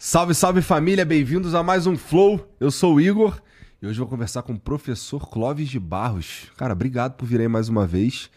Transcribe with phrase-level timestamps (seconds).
[0.00, 2.48] Salve, salve família, bem-vindos a mais um Flow.
[2.60, 3.42] Eu sou o Igor
[3.82, 6.52] e hoje vou conversar com o professor Clóvis de Barros.
[6.56, 8.30] Cara, obrigado por vir aí mais uma vez.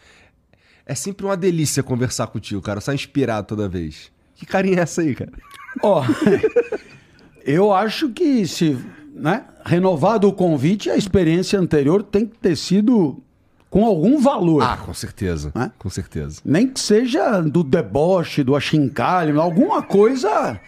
[0.84, 2.80] É sempre uma delícia conversar contigo, cara.
[2.80, 4.10] Sai inspirado toda vez.
[4.34, 5.30] Que carinha é essa aí, cara?
[5.80, 6.04] Ó,
[7.46, 8.76] eu acho que se
[9.14, 13.22] né, renovado o convite, a experiência anterior tem que ter sido
[13.70, 14.64] com algum valor.
[14.64, 15.52] Ah, com certeza.
[15.54, 15.70] Né?
[15.78, 16.40] Com certeza.
[16.44, 20.60] Nem que seja do deboche, do achincalho, alguma coisa.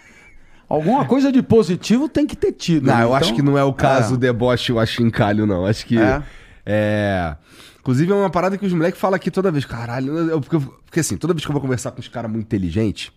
[0.74, 2.86] Alguma coisa de positivo tem que ter tido.
[2.86, 3.00] Não, né?
[3.02, 4.18] eu Então, acho que não é o caso é.
[4.18, 5.64] deboche ou achincalho, não.
[5.66, 5.98] Acho que.
[5.98, 6.22] É.
[6.66, 7.36] É.
[7.80, 9.64] Inclusive, é uma parada que os moleques falam aqui toda vez.
[9.66, 12.44] Caralho, eu- porque, porque assim, toda vez que eu vou conversar com os caras muito
[12.46, 13.12] inteligentes,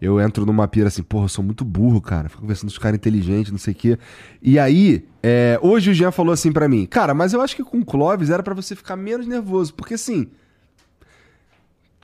[0.00, 2.28] eu entro numa pira assim, porra, eu sou muito burro, cara.
[2.28, 3.98] Fico conversando com os caras inteligentes, não sei o quê.
[4.42, 7.62] E aí, é, hoje o Jean falou assim pra mim, cara, mas eu acho que
[7.62, 9.72] com o Clóvis era pra você ficar menos nervoso.
[9.74, 10.28] Porque assim.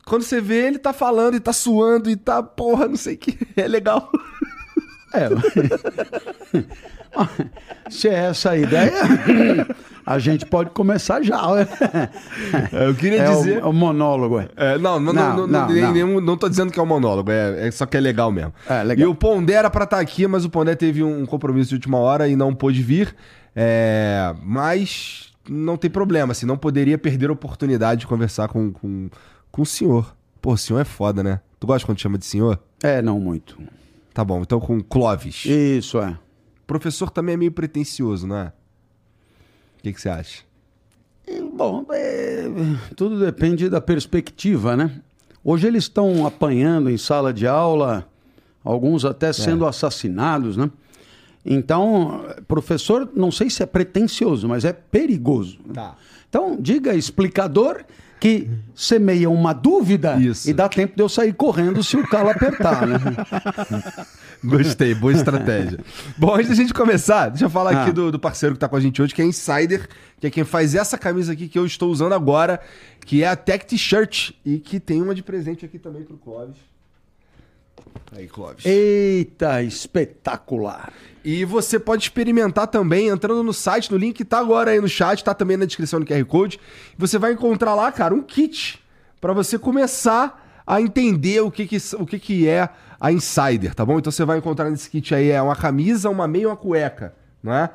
[0.05, 3.19] Quando você vê, ele tá falando e tá suando e tá, porra, não sei o
[3.19, 3.37] que.
[3.61, 4.09] É legal.
[5.17, 5.29] É.
[7.91, 8.93] Se é essa a ideia,
[10.05, 11.41] a gente pode começar já.
[12.73, 13.65] Eu queria É dizer.
[13.65, 14.41] o, o monólogo.
[14.41, 14.49] é.
[14.57, 15.93] É, não, não, não, Não, não, nem- não.
[15.93, 18.53] nenhum- não tô dizendo que é um monólogo, é, é só que é legal mesmo.
[18.69, 19.09] É, legal.
[19.09, 21.99] E o Pondé era pra estar aqui, mas o Pondé teve um compromisso de última
[21.99, 23.15] hora e não pôde vir.
[23.55, 29.09] É, mas não tem problema, assim, não poderia perder a oportunidade de conversar com, com,
[29.51, 30.15] com o senhor.
[30.43, 31.41] Pô, o senhor é foda, né?
[31.59, 32.59] Tu gosta quando chama de senhor?
[32.83, 33.57] É, não muito.
[34.17, 35.45] Tá bom, então com Clóvis.
[35.45, 36.19] Isso, é.
[36.67, 38.53] Professor também é meio pretencioso, não é?
[39.79, 40.43] O que, que você acha?
[41.53, 42.47] Bom, é,
[42.97, 45.03] tudo depende da perspectiva, né?
[45.45, 48.09] Hoje eles estão apanhando em sala de aula,
[48.65, 50.71] alguns até sendo assassinados, né?
[51.45, 55.59] Então, professor, não sei se é pretencioso, mas é perigoso.
[55.75, 55.95] Tá.
[56.27, 57.85] Então, diga explicador
[58.27, 60.51] que semeia uma dúvida Isso.
[60.51, 62.99] e dá tempo de eu sair correndo se o calo apertar, né?
[64.43, 65.79] Gostei, boa estratégia.
[66.19, 67.83] Bom, antes da gente começar, deixa eu falar Ah.
[67.83, 69.89] aqui do, do parceiro que tá com a gente hoje, que é Insider,
[70.19, 72.61] que é quem faz essa camisa aqui que eu estou usando agora,
[73.05, 76.57] que é a Tech T-Shirt, e que tem uma de presente aqui também pro Clóvis.
[78.17, 78.65] Aí, Clóvis.
[78.65, 80.93] Eita, espetacular.
[81.25, 84.89] E você pode experimentar também entrando no site, no link que tá agora aí no
[84.89, 86.61] chat, tá também na descrição do QR Code.
[86.97, 88.81] Você vai encontrar lá, cara, um kit
[89.21, 92.69] para você começar a entender o que que, o que que é
[93.01, 93.99] a Insider, tá bom?
[93.99, 97.15] Então você vai encontrar nesse kit aí é uma camisa, uma meia e uma cueca,
[97.43, 97.71] não é?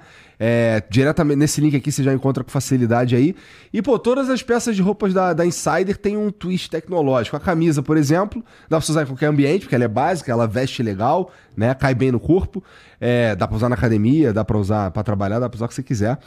[0.90, 3.36] Diretamente nesse link aqui você já encontra com facilidade aí.
[3.72, 7.38] E, pô, todas as peças de roupas da, da Insider tem um twist tecnológico.
[7.38, 10.48] A camisa, por exemplo, dá pra usar em qualquer ambiente, porque ela é básica, ela
[10.48, 11.74] veste legal, né?
[11.76, 12.64] Cai bem no corpo.
[13.00, 15.68] É, dá pra usar na academia, dá pra usar pra trabalhar, dá pra usar o
[15.70, 16.18] que você quiser.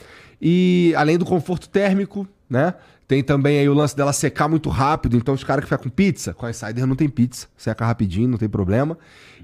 [0.40, 2.74] E além do conforto térmico, né?
[3.06, 5.16] Tem também aí o lance dela secar muito rápido.
[5.16, 7.48] Então, os caras que ficam com pizza, com a Insider não tem pizza.
[7.54, 8.96] Seca rapidinho, não tem problema.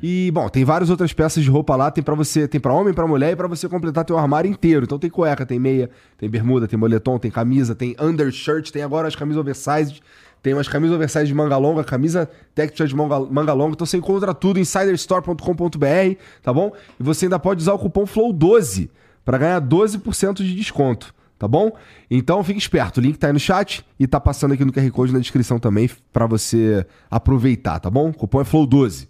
[0.03, 1.91] E, bom, tem várias outras peças de roupa lá.
[1.91, 4.85] Tem para você, tem para homem, para mulher e para você completar teu armário inteiro.
[4.85, 9.09] Então, tem cueca, tem meia, tem bermuda, tem moletom, tem camisa, tem undershirt, tem agora
[9.09, 10.01] as camisas oversized.
[10.43, 13.75] Tem umas camisas oversized de manga longa, camisa shirt de manga, manga longa.
[13.75, 16.73] Então, você encontra tudo em insiderstore.com.br, tá bom?
[16.99, 18.89] E você ainda pode usar o cupom FLOW12
[19.25, 21.73] para ganhar 12% de desconto tá bom?
[22.11, 24.91] Então fique esperto, o link tá aí no chat e tá passando aqui no QR
[24.91, 28.11] Code na descrição também pra você aproveitar, tá bom?
[28.11, 29.09] O cupom é FLOW12.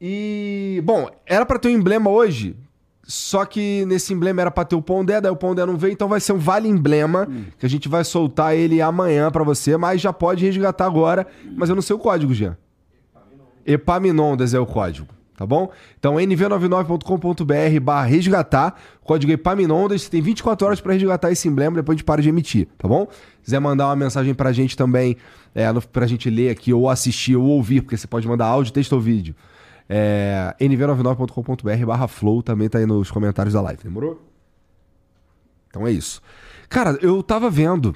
[0.00, 2.56] E, bom, era pra ter um emblema hoje,
[3.02, 6.08] só que nesse emblema era pra ter o Pondé, daí o Pondé não veio, então
[6.08, 10.00] vai ser um vale emblema, que a gente vai soltar ele amanhã pra você, mas
[10.00, 11.26] já pode resgatar agora,
[11.56, 12.56] mas eu não sei o código, Jean.
[13.66, 15.70] Epaminondas é o código, tá bom?
[15.98, 18.74] Então nv99.com.br barra resgatar,
[19.04, 22.30] código Epaminondas, você tem 24 horas para resgatar esse emblema, depois a gente para de
[22.30, 23.06] emitir, tá bom?
[23.10, 25.16] Se quiser mandar uma mensagem pra gente também,
[25.54, 28.94] é, pra gente ler aqui, ou assistir, ou ouvir, porque você pode mandar áudio, texto
[28.94, 29.34] ou vídeo.
[29.92, 34.24] É, nv99.com.br barra flow, também tá aí nos comentários da live, demorou?
[35.68, 36.22] Então é isso.
[36.68, 37.92] Cara, eu tava vendo,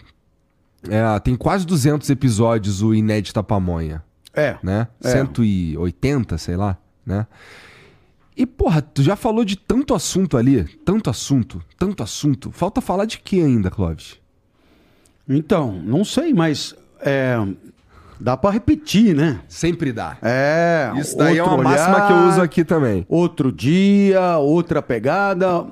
[0.88, 4.02] é, tem quase 200 episódios o Inédita Pamonha
[4.34, 4.58] É.
[4.60, 4.88] né?
[5.04, 5.10] É.
[5.10, 6.76] 180, sei lá,
[7.06, 7.28] né?
[8.36, 12.50] E, porra, tu já falou de tanto assunto ali, tanto assunto, tanto assunto.
[12.50, 14.18] Falta falar de que ainda, Clóvis?
[15.28, 17.36] Então, não sei, mas é,
[18.24, 19.40] Dá para repetir, né?
[19.46, 20.16] Sempre dá.
[20.22, 20.90] É.
[20.96, 23.04] Isso daí é uma máxima olhar, que eu uso aqui também.
[23.06, 25.66] Outro dia, outra pegada,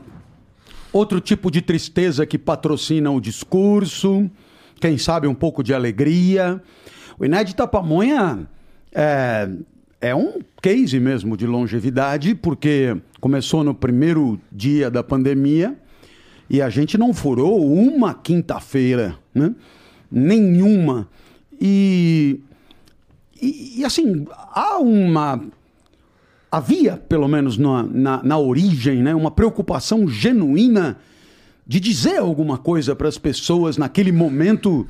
[0.93, 4.31] outro tipo de tristeza que patrocina o discurso,
[4.79, 6.63] quem sabe um pouco de alegria.
[7.19, 8.47] O Inédita Pamonha
[8.95, 9.49] é,
[9.99, 15.75] é um case mesmo de longevidade, porque começou no primeiro dia da pandemia
[16.51, 19.55] e a gente não furou uma quinta-feira, né?
[20.11, 21.09] Nenhuma.
[21.65, 22.41] E,
[23.41, 25.41] e, e, assim, há uma.
[26.51, 30.99] Havia, pelo menos na, na, na origem, né, uma preocupação genuína
[31.65, 34.87] de dizer alguma coisa para as pessoas naquele momento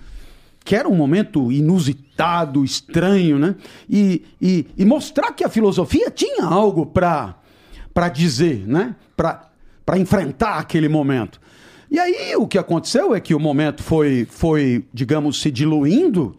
[0.65, 3.55] que era um momento inusitado, estranho, né?
[3.91, 8.97] E, e, e mostrar que a filosofia tinha algo para dizer, né?
[9.15, 11.41] Para enfrentar aquele momento.
[11.91, 16.35] E aí o que aconteceu é que o momento foi, foi digamos, se diluindo,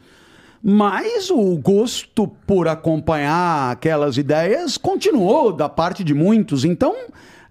[0.65, 6.63] mas o gosto por acompanhar aquelas ideias continuou da parte de muitos.
[6.63, 6.95] Então,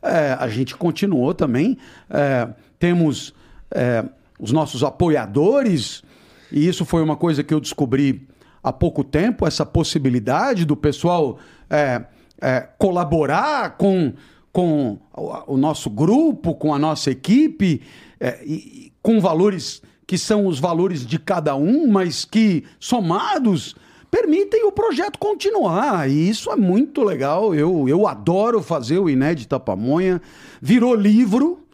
[0.03, 1.77] é, a gente continuou também.
[2.09, 2.49] É,
[2.79, 3.35] temos
[3.71, 4.03] é,
[4.41, 6.03] os nossos apoiadores,
[6.51, 8.27] e isso foi uma coisa que eu descobri
[8.63, 11.39] há pouco tempo essa possibilidade do pessoal
[11.69, 12.05] é,
[12.41, 14.15] é, colaborar com,
[14.51, 14.99] com
[15.47, 17.83] o, nosso grupo, com a nossa equipe,
[18.19, 19.83] é, e, com valores
[20.13, 23.75] que são os valores de cada um, mas que somados
[24.11, 26.07] permitem o projeto continuar.
[26.07, 27.55] E isso é muito legal.
[27.55, 30.21] Eu, eu adoro fazer o Inédita Pamonha.
[30.61, 31.67] Virou livro.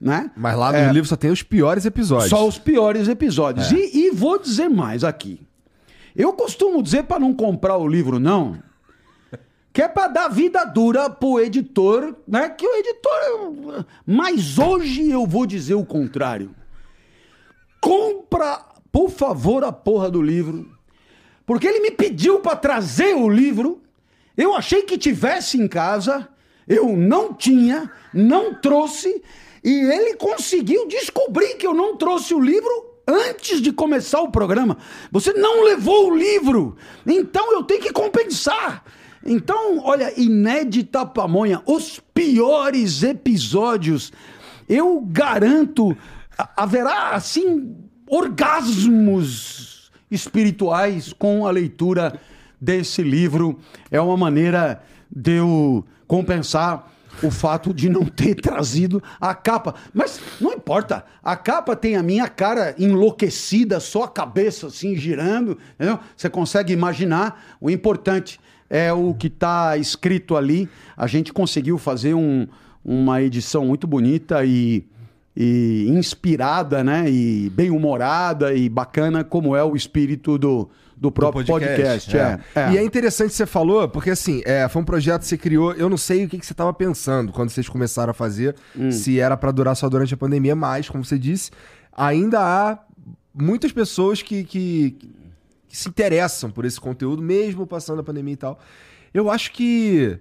[0.00, 0.28] Né?
[0.36, 2.30] Mas lá no é, livro só tem os piores episódios.
[2.30, 3.70] Só os piores episódios.
[3.70, 3.76] É.
[3.76, 5.40] E, e vou dizer mais aqui.
[6.16, 8.58] Eu costumo dizer para não comprar o livro, não.
[9.72, 12.48] Que é para dar vida dura pro editor, né?
[12.48, 13.86] Que o editor.
[14.04, 16.50] Mas hoje eu vou dizer o contrário.
[17.84, 20.66] Compra, por favor, a porra do livro.
[21.44, 23.82] Porque ele me pediu para trazer o livro.
[24.34, 26.26] Eu achei que tivesse em casa.
[26.66, 29.22] Eu não tinha, não trouxe.
[29.62, 32.70] E ele conseguiu descobrir que eu não trouxe o livro
[33.06, 34.78] antes de começar o programa.
[35.12, 36.78] Você não levou o livro.
[37.06, 38.82] Então eu tenho que compensar.
[39.26, 44.10] Então, olha, inédita pamonha, os piores episódios.
[44.66, 45.94] Eu garanto
[46.56, 47.76] haverá, assim,
[48.08, 52.18] orgasmos espirituais com a leitura
[52.60, 53.58] desse livro.
[53.90, 56.90] É uma maneira de eu compensar
[57.22, 59.74] o fato de não ter trazido a capa.
[59.92, 65.58] Mas não importa, a capa tem a minha cara enlouquecida, só a cabeça assim girando.
[65.74, 65.98] Entendeu?
[66.16, 67.56] Você consegue imaginar.
[67.60, 70.68] O importante é o que está escrito ali.
[70.96, 72.46] A gente conseguiu fazer um,
[72.84, 74.86] uma edição muito bonita e
[75.36, 77.10] e inspirada, né?
[77.10, 82.10] E bem humorada e bacana, como é o espírito do, do próprio do podcast.
[82.10, 82.16] podcast.
[82.16, 82.40] É.
[82.54, 82.68] É.
[82.68, 82.72] É.
[82.72, 85.72] E é interessante que você falou, porque assim, é, foi um projeto que você criou.
[85.72, 88.92] Eu não sei o que, que você estava pensando quando vocês começaram a fazer, hum.
[88.92, 91.50] se era para durar só durante a pandemia, mas, como você disse,
[91.92, 92.78] ainda há
[93.34, 94.96] muitas pessoas que, que,
[95.68, 98.58] que se interessam por esse conteúdo, mesmo passando a pandemia e tal.
[99.12, 100.18] Eu acho que.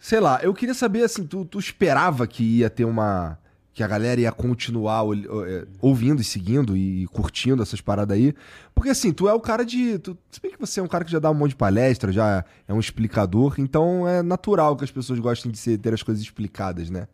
[0.00, 3.36] Sei lá, eu queria saber assim, tu, tu esperava que ia ter uma
[3.78, 5.04] que a galera ia continuar
[5.46, 8.34] é, ouvindo e seguindo e curtindo essas paradas aí.
[8.74, 10.00] Porque assim, tu é o cara de.
[10.00, 12.10] Tu, se bem que você é um cara que já dá um monte de palestra,
[12.10, 16.02] já é um explicador, então é natural que as pessoas gostem de ser, ter as
[16.02, 17.06] coisas explicadas, né?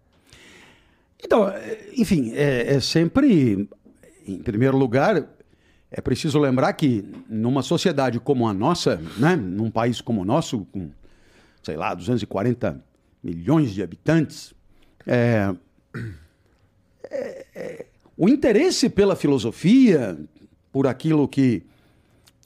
[1.23, 3.68] Então, é, enfim, é, é sempre.
[4.26, 5.23] Em primeiro lugar,
[5.90, 10.66] é preciso lembrar que numa sociedade como a nossa, né, num país como o nosso,
[10.73, 10.88] com,
[11.62, 12.83] sei lá, 240
[13.23, 14.54] milhões de habitantes,
[15.06, 15.54] é,
[17.54, 20.18] é, o interesse pela filosofia,
[20.73, 21.62] por aquilo que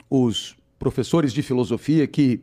[0.09, 2.41] os professores de filosofia que,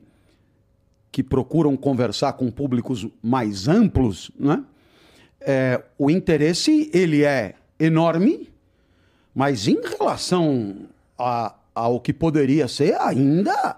[1.12, 4.64] que procuram conversar com públicos mais amplos, né?
[5.48, 8.50] É, o interesse ele é enorme,
[9.34, 13.78] mas em relação a, ao que poderia ser, ainda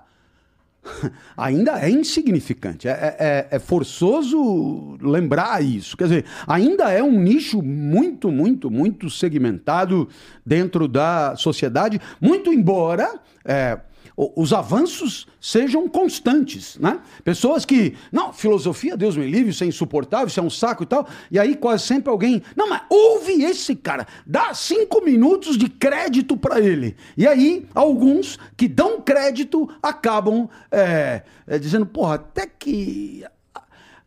[1.36, 2.88] ainda é insignificante.
[2.88, 5.96] É, é, é, é, forçoso lembrar isso.
[5.98, 10.08] Quer dizer, ainda é um nicho muito, muito, muito segmentado
[10.46, 13.20] dentro da sociedade, muito embora.
[13.44, 13.80] É,
[14.18, 17.00] os avanços sejam constantes, né?
[17.24, 20.86] Pessoas que, não, filosofia, Deus me livre, isso é insuportável, isso é um saco e
[20.88, 21.08] tal.
[21.30, 26.36] E aí quase sempre alguém, não, mas ouve esse cara, dá cinco minutos de crédito
[26.36, 26.98] para ele.
[27.16, 33.24] E aí alguns que dão crédito acabam é, é, dizendo, porra, até que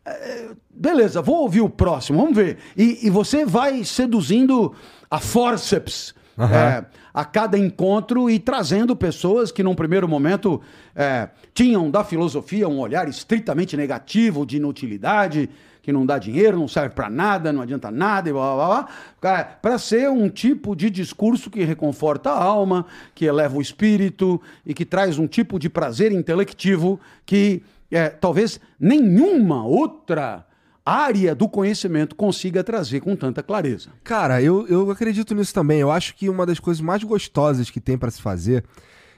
[0.04, 2.58] é, beleza, vou ouvir o próximo, vamos ver.
[2.76, 4.74] E, e você vai seduzindo
[5.08, 6.12] a forceps.
[6.36, 6.46] Uhum.
[6.46, 10.60] É, a cada encontro e trazendo pessoas que, num primeiro momento,
[10.94, 15.48] é, tinham da filosofia um olhar estritamente negativo, de inutilidade,
[15.82, 18.88] que não dá dinheiro, não serve para nada, não adianta nada, e blá blá
[19.20, 24.40] blá, para ser um tipo de discurso que reconforta a alma, que eleva o espírito
[24.64, 30.46] e que traz um tipo de prazer intelectivo que é, talvez nenhuma outra
[30.90, 33.90] área do conhecimento consiga trazer com tanta clareza.
[34.02, 35.80] Cara, eu, eu acredito nisso também.
[35.80, 38.64] Eu acho que uma das coisas mais gostosas que tem para se fazer,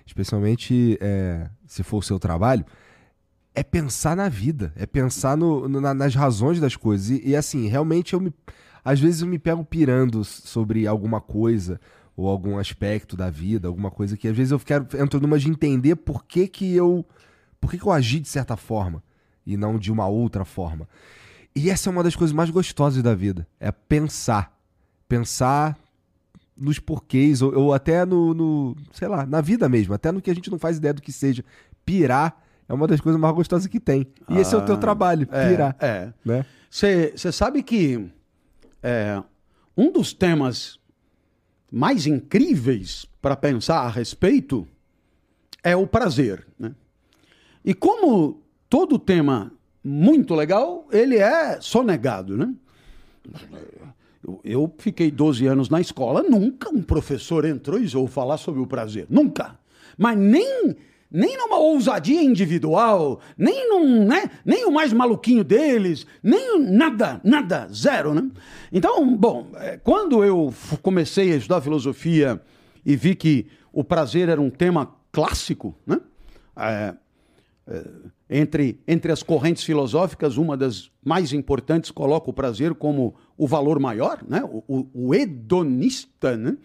[0.07, 2.65] especialmente é, se for o seu trabalho,
[3.55, 7.11] é pensar na vida, é pensar no, na, nas razões das coisas.
[7.11, 8.33] E, e, assim, realmente eu me.
[8.85, 11.81] Às vezes eu me pego pirando sobre alguma coisa
[12.17, 15.49] ou algum aspecto da vida, alguma coisa que às vezes eu quero entro numa de
[15.49, 17.05] entender por que, que eu.
[17.61, 19.03] Por que, que eu agi de certa forma
[19.47, 20.89] e não de uma outra forma.
[21.55, 23.47] E essa é uma das coisas mais gostosas da vida.
[23.61, 24.57] É pensar.
[25.09, 25.79] Pensar
[26.57, 30.31] nos porquês, ou, ou até no, no, sei lá, na vida mesmo, até no que
[30.31, 31.45] a gente não faz ideia do que seja.
[31.85, 34.07] Pirar é uma das coisas mais gostosas que tem.
[34.29, 35.77] E ah, esse é o teu ah, trabalho, é, pirar.
[35.81, 36.13] É.
[36.71, 37.33] Você né?
[37.33, 38.09] sabe que
[38.83, 39.23] é,
[39.77, 40.79] um dos temas
[41.71, 44.67] mais incríveis para pensar a respeito
[45.63, 46.47] é o prazer.
[46.59, 46.75] Né?
[47.65, 49.53] E como todo tema
[49.85, 52.55] muito legal, ele é sonegado, né?
[54.45, 58.67] Eu, fiquei 12 anos na escola, nunca um professor entrou e ouviu falar sobre o
[58.67, 59.07] prazer.
[59.11, 59.59] Nunca.
[59.99, 60.77] Mas nem
[61.13, 67.69] nem numa ousadia individual, nem num, né, nem o mais maluquinho deles, nem nada, nada,
[67.71, 68.31] zero, né?
[68.73, 72.41] Então, bom, é, quando eu comecei a estudar filosofia
[72.85, 76.01] e vi que o prazer era um tema clássico, né?
[76.57, 76.95] É,
[77.67, 77.85] é,
[78.33, 83.79] entre, entre as correntes filosóficas, uma das mais importantes coloca o prazer como o valor
[83.79, 84.43] maior, né?
[84.43, 86.57] o, o, o hedonista, né?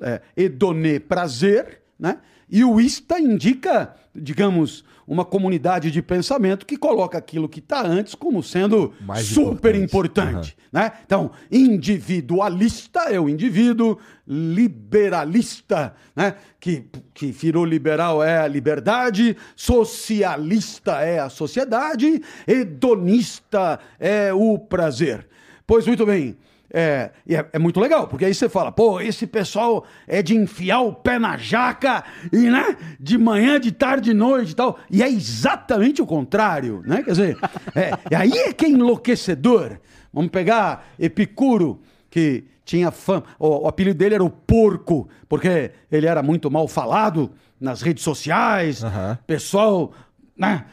[0.00, 2.18] É, hedone prazer, né?
[2.50, 8.14] E o ISTA indica, digamos, uma comunidade de pensamento que coloca aquilo que está antes
[8.14, 10.28] como sendo Mais super importante.
[10.28, 10.80] importante uhum.
[10.80, 10.92] né?
[11.04, 16.34] Então, individualista é o indivíduo, liberalista, né?
[16.58, 25.26] que, que virou liberal é a liberdade, socialista é a sociedade, hedonista é o prazer.
[25.66, 26.36] Pois muito bem.
[26.76, 30.80] É, é, é, muito legal, porque aí você fala, pô, esse pessoal é de enfiar
[30.80, 32.02] o pé na jaca
[32.32, 34.80] e, né, de manhã, de tarde, de noite e tal.
[34.90, 37.04] E é exatamente o contrário, né?
[37.04, 37.38] Quer dizer,
[37.76, 39.78] é, aí é que é enlouquecedor.
[40.12, 46.08] Vamos pegar Epicuro, que tinha fama, o, o apelido dele era o porco, porque ele
[46.08, 49.16] era muito mal falado nas redes sociais, uhum.
[49.28, 49.92] pessoal,
[50.36, 50.64] né?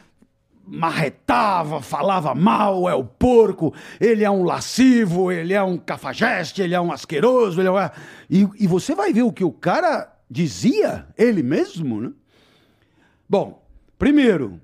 [0.66, 6.74] Marretava, falava mal, é o porco, ele é um lascivo, ele é um cafajeste, ele
[6.74, 7.90] é um asqueroso, ele é...
[8.30, 12.12] E, e você vai ver o que o cara dizia, ele mesmo, né?
[13.28, 13.66] Bom,
[13.98, 14.60] primeiro,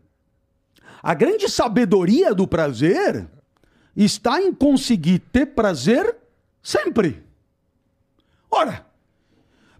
[1.02, 3.28] a grande sabedoria do prazer
[3.97, 6.17] está em conseguir ter prazer
[6.62, 7.23] sempre.
[8.50, 8.87] Ora,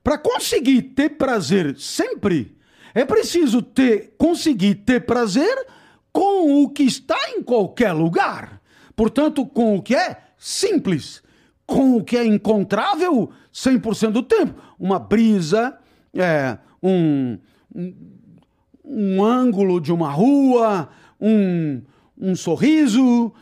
[0.03, 2.57] para conseguir ter prazer sempre,
[2.95, 5.67] é preciso ter conseguir ter prazer
[6.19, 8.61] com o que está em qualquer lugar.
[8.97, 11.23] Portanto, com o que é simples,
[11.65, 14.61] com o que é encontrável 100% do tempo.
[14.77, 15.79] Uma brisa,
[16.13, 17.39] é, um,
[17.73, 17.95] um,
[18.85, 20.89] um ângulo de uma rua,
[21.21, 21.83] um,
[22.21, 23.33] um sorriso.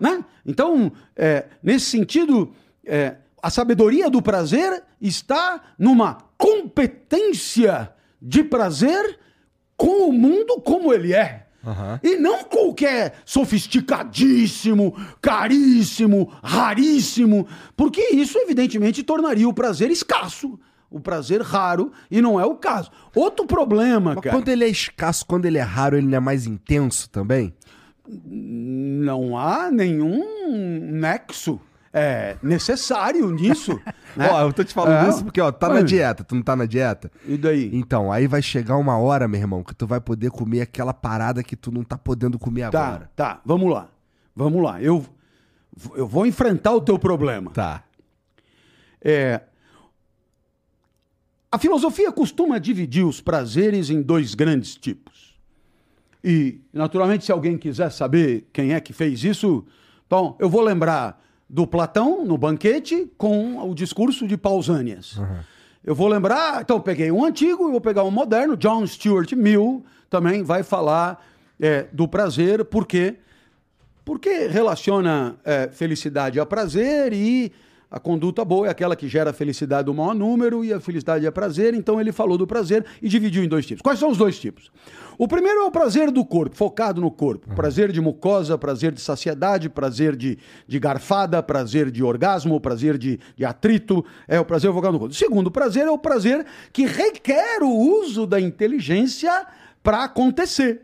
[0.00, 0.24] Né?
[0.46, 9.18] Então, é, nesse sentido, é, a sabedoria do prazer está numa competência de prazer
[9.76, 11.41] com o mundo como ele é.
[11.64, 11.98] Uhum.
[12.02, 20.58] E não qualquer sofisticadíssimo, caríssimo, raríssimo, porque isso evidentemente tornaria o prazer escasso,
[20.90, 22.90] o prazer raro, e não é o caso.
[23.14, 24.36] Outro problema, Mas cara.
[24.36, 27.54] Quando ele é escasso, quando ele é raro, ele não é mais intenso também?
[28.26, 31.60] Não há nenhum nexo
[31.92, 33.78] é, necessário nisso.
[34.16, 34.28] né?
[34.30, 35.10] Ó, eu tô te falando é.
[35.10, 37.10] isso porque, ó, tá na dieta, tu não tá na dieta?
[37.26, 37.70] E daí?
[37.72, 41.42] Então, aí vai chegar uma hora, meu irmão, que tu vai poder comer aquela parada
[41.42, 43.10] que tu não tá podendo comer tá, agora.
[43.14, 43.88] Tá, vamos lá.
[44.34, 44.82] Vamos lá.
[44.82, 45.04] Eu,
[45.94, 47.50] eu vou enfrentar o teu problema.
[47.50, 47.84] Tá.
[49.00, 49.42] É,
[51.50, 55.32] a filosofia costuma dividir os prazeres em dois grandes tipos.
[56.24, 59.66] E, naturalmente, se alguém quiser saber quem é que fez isso,
[60.08, 61.20] bom, eu vou lembrar
[61.52, 65.18] do Platão no banquete com o discurso de Pausânias.
[65.18, 65.36] Uhum.
[65.84, 69.84] Eu vou lembrar, então peguei um antigo e vou pegar um moderno, John Stuart Mill
[70.08, 71.22] também vai falar
[71.60, 73.16] é, do prazer, por quê?
[74.02, 77.52] Porque relaciona é, felicidade a prazer e
[77.92, 81.26] A conduta boa é aquela que gera a felicidade do maior número e a felicidade
[81.26, 81.74] é prazer.
[81.74, 83.82] Então ele falou do prazer e dividiu em dois tipos.
[83.82, 84.72] Quais são os dois tipos?
[85.18, 87.54] O primeiro é o prazer do corpo, focado no corpo.
[87.54, 93.20] Prazer de mucosa, prazer de saciedade, prazer de, de garfada, prazer de orgasmo, prazer de,
[93.36, 94.02] de atrito.
[94.26, 95.12] É o prazer focado no corpo.
[95.12, 99.46] O segundo prazer é o prazer que requer o uso da inteligência
[99.82, 100.80] para acontecer.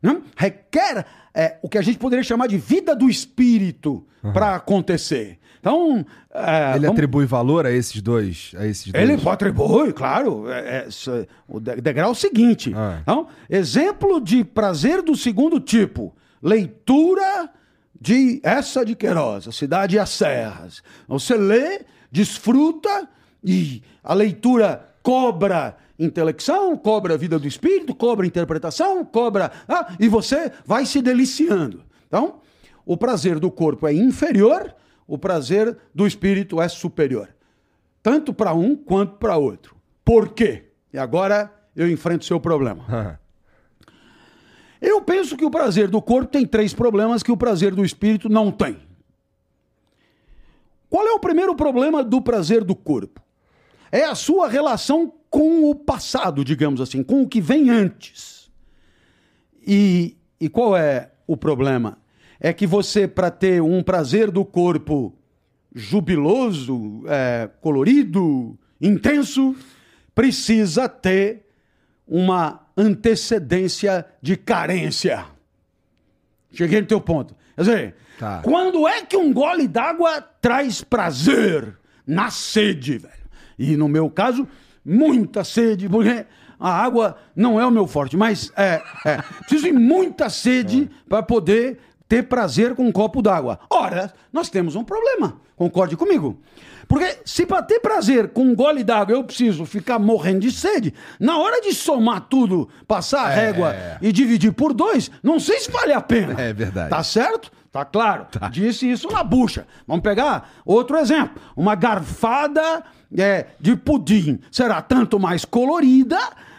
[0.00, 0.22] Não?
[0.34, 1.04] Requer
[1.34, 5.38] é, o que a gente poderia chamar de vida do espírito para acontecer.
[5.68, 6.06] Então.
[6.32, 8.52] é, Ele vamos- atribui valor a esses dois?
[8.56, 9.02] A esses dois?
[9.10, 10.48] ele atribui, claro.
[10.48, 12.72] É, é, isso- o de- degrau seguinte.
[12.76, 12.98] Ah.
[13.02, 17.50] Então, exemplo de prazer do segundo tipo: leitura
[18.00, 20.82] de essa de Queiroz, A Cidade e as Serras.
[21.08, 21.80] Você lê,
[22.12, 23.08] desfruta
[23.42, 29.50] e a leitura cobra intelecção, cobra a vida do espírito, cobra interpretação, cobra.
[29.66, 31.82] ah, e você vai se deliciando.
[32.06, 32.34] Então,
[32.84, 34.74] o prazer do corpo é inferior,
[35.06, 37.36] o prazer do espírito é superior
[38.06, 39.74] tanto para um quanto para outro.
[40.04, 40.66] Por quê?
[40.92, 43.18] E agora eu enfrento o seu problema.
[44.80, 48.28] Eu penso que o prazer do corpo tem três problemas que o prazer do espírito
[48.28, 48.78] não tem.
[50.88, 53.20] Qual é o primeiro problema do prazer do corpo?
[53.90, 58.48] É a sua relação com o passado, digamos assim, com o que vem antes.
[59.66, 61.98] E, e qual é o problema?
[62.40, 65.14] É que você, para ter um prazer do corpo
[65.74, 69.54] jubiloso, é, colorido, intenso,
[70.14, 71.46] precisa ter
[72.06, 75.26] uma antecedência de carência.
[76.52, 77.34] Cheguei no teu ponto.
[77.54, 78.40] Quer dizer, Tá.
[78.42, 81.76] quando é que um gole d'água traz prazer?
[82.06, 83.12] Na sede, velho.
[83.58, 84.46] E no meu caso,
[84.84, 86.24] muita sede, porque
[86.58, 91.22] a água não é o meu forte, mas é, é preciso de muita sede para
[91.22, 93.58] poder ter prazer com um copo d'água.
[93.70, 96.38] Ora, nós temos um problema, concorde comigo.
[96.88, 100.94] Porque se para ter prazer com um gole d'água eu preciso ficar morrendo de sede,
[101.18, 105.70] na hora de somar tudo, passar a régua e dividir por dois, não sei se
[105.70, 106.40] vale a pena.
[106.40, 106.90] É verdade.
[106.90, 107.50] Tá certo?
[107.72, 108.26] Tá claro.
[108.50, 109.66] Disse isso na bucha.
[109.86, 111.42] Vamos pegar outro exemplo.
[111.54, 112.84] Uma garfada
[113.16, 116.18] é, de pudim será tanto mais colorida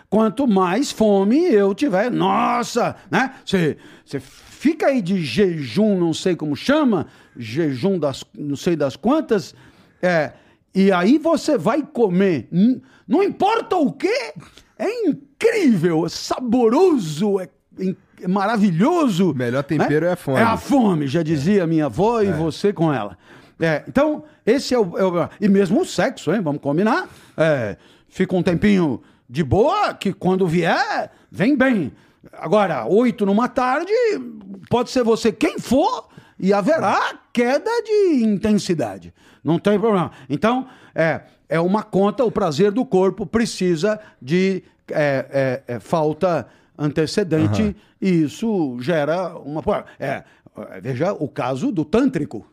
[0.10, 2.12] quanto mais fome eu tiver.
[2.12, 3.34] Nossa, né?
[3.44, 3.78] Você
[4.58, 7.06] fica aí de jejum, não sei como chama,
[7.38, 9.54] jejum das não sei das quantas,
[10.02, 10.34] é,
[10.74, 12.48] e aí você vai comer,
[13.08, 14.34] não importa o quê,
[14.80, 17.48] é incrível, é saboroso, é,
[18.22, 19.34] é maravilhoso.
[19.36, 20.39] Melhor tempero é a fome.
[20.39, 23.17] É a fome, já dizia minha avó e você com ela.
[23.60, 26.41] É, então, esse é o, é o- E mesmo o sexo, hein?
[26.41, 27.08] Vamos combinar.
[27.36, 27.76] É,
[28.08, 31.91] fica um tempinho de boa, que quando vier, vem bem.
[32.34, 33.93] Agora, oito numa tarde,
[34.69, 36.08] pode ser você quem for,
[36.39, 39.13] e haverá queda de intensidade.
[39.43, 40.12] Não tem problema.
[40.30, 46.47] Então, é, é uma conta, o prazer do corpo precisa de é, é, é, falta
[46.77, 49.63] antecedente, e isso gera uma.
[49.99, 50.23] É,
[50.82, 52.45] veja o caso do tântrico.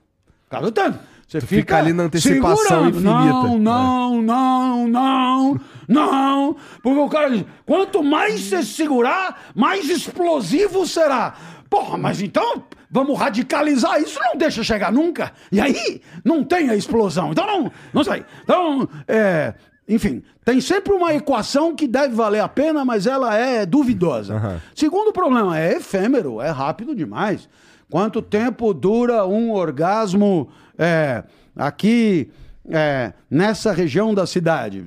[0.47, 1.05] O caso do tântrico.
[1.27, 2.89] Você Tu fica ali na antecipação segurando.
[2.91, 3.11] infinita.
[3.13, 6.57] Não, não, não, não, não.
[6.83, 11.35] Porque o cara diz: quanto mais você segurar, mais explosivo será.
[11.69, 15.33] Porra, mas então vamos radicalizar isso, não deixa chegar nunca.
[15.51, 17.33] E aí não tem a explosão.
[17.33, 18.25] Então não, não sei.
[18.45, 19.55] Então, é,
[19.89, 24.61] enfim, tem sempre uma equação que deve valer a pena, mas ela é duvidosa.
[24.75, 27.49] Segundo problema, é efêmero, é rápido demais.
[27.91, 31.25] Quanto tempo dura um orgasmo é,
[31.57, 32.31] aqui
[32.69, 34.85] é, nessa região da cidade?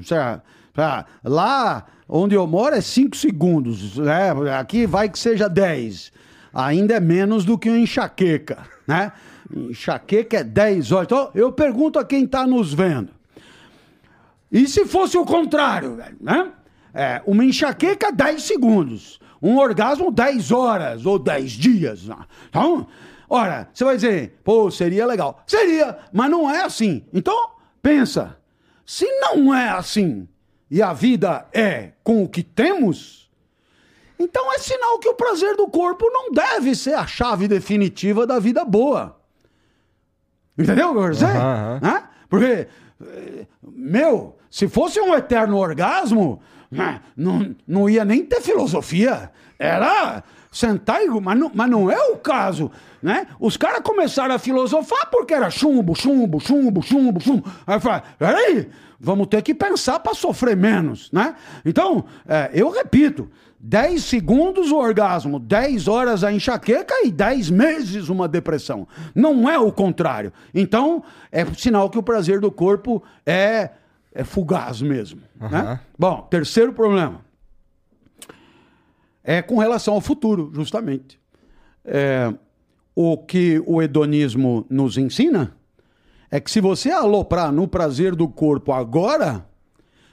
[1.23, 4.31] Lá onde eu moro é 5 segundos, né?
[4.57, 6.11] aqui vai que seja 10.
[6.53, 9.11] Ainda é menos do que uma enxaqueca, né?
[9.53, 11.05] Enxaqueca é 10 horas.
[11.05, 13.09] Então, eu pergunto a quem está nos vendo.
[14.51, 16.51] E se fosse o contrário, né?
[16.93, 19.19] É, uma enxaqueca, 10 segundos.
[19.41, 22.05] Um orgasmo, 10 horas ou 10 dias.
[22.05, 22.15] né?
[22.49, 22.87] Então,
[23.29, 25.43] ora, você vai dizer, pô, seria legal.
[25.45, 27.05] Seria, mas não é assim.
[27.13, 28.37] Então, pensa.
[28.85, 30.27] Se não é assim
[30.69, 33.29] e a vida é com o que temos,
[34.19, 38.39] então é sinal que o prazer do corpo não deve ser a chave definitiva da
[38.39, 39.19] vida boa.
[40.57, 41.25] Entendeu o que eu quero dizer?
[41.25, 41.79] Aham, aham.
[41.81, 42.03] Né?
[42.29, 42.67] Porque,
[43.61, 46.41] meu, se fosse um eterno orgasmo,
[47.15, 49.31] não, não ia nem ter filosofia.
[49.59, 51.09] Era sentar e.
[51.09, 52.71] Mas não, mas não é o caso.
[53.01, 53.27] Né?
[53.39, 57.47] Os caras começaram a filosofar porque era chumbo, chumbo, chumbo, chumbo, chumbo.
[57.65, 61.11] Aí fala, peraí, vamos ter que pensar para sofrer menos.
[61.11, 61.35] Né?
[61.65, 63.29] Então, é, eu repito.
[63.59, 68.87] 10 segundos o orgasmo, 10 horas a enxaqueca e 10 meses uma depressão.
[69.15, 70.31] Não é o contrário.
[70.53, 73.71] Então, é sinal que o prazer do corpo é,
[74.13, 75.21] é fugaz mesmo.
[75.41, 75.49] Uhum.
[75.49, 75.79] Né?
[75.97, 77.21] Bom, terceiro problema.
[79.23, 81.19] É com relação ao futuro, justamente.
[81.83, 82.33] É,
[82.99, 85.55] o que o hedonismo nos ensina
[86.31, 89.45] é que se você aloprar no prazer do corpo agora,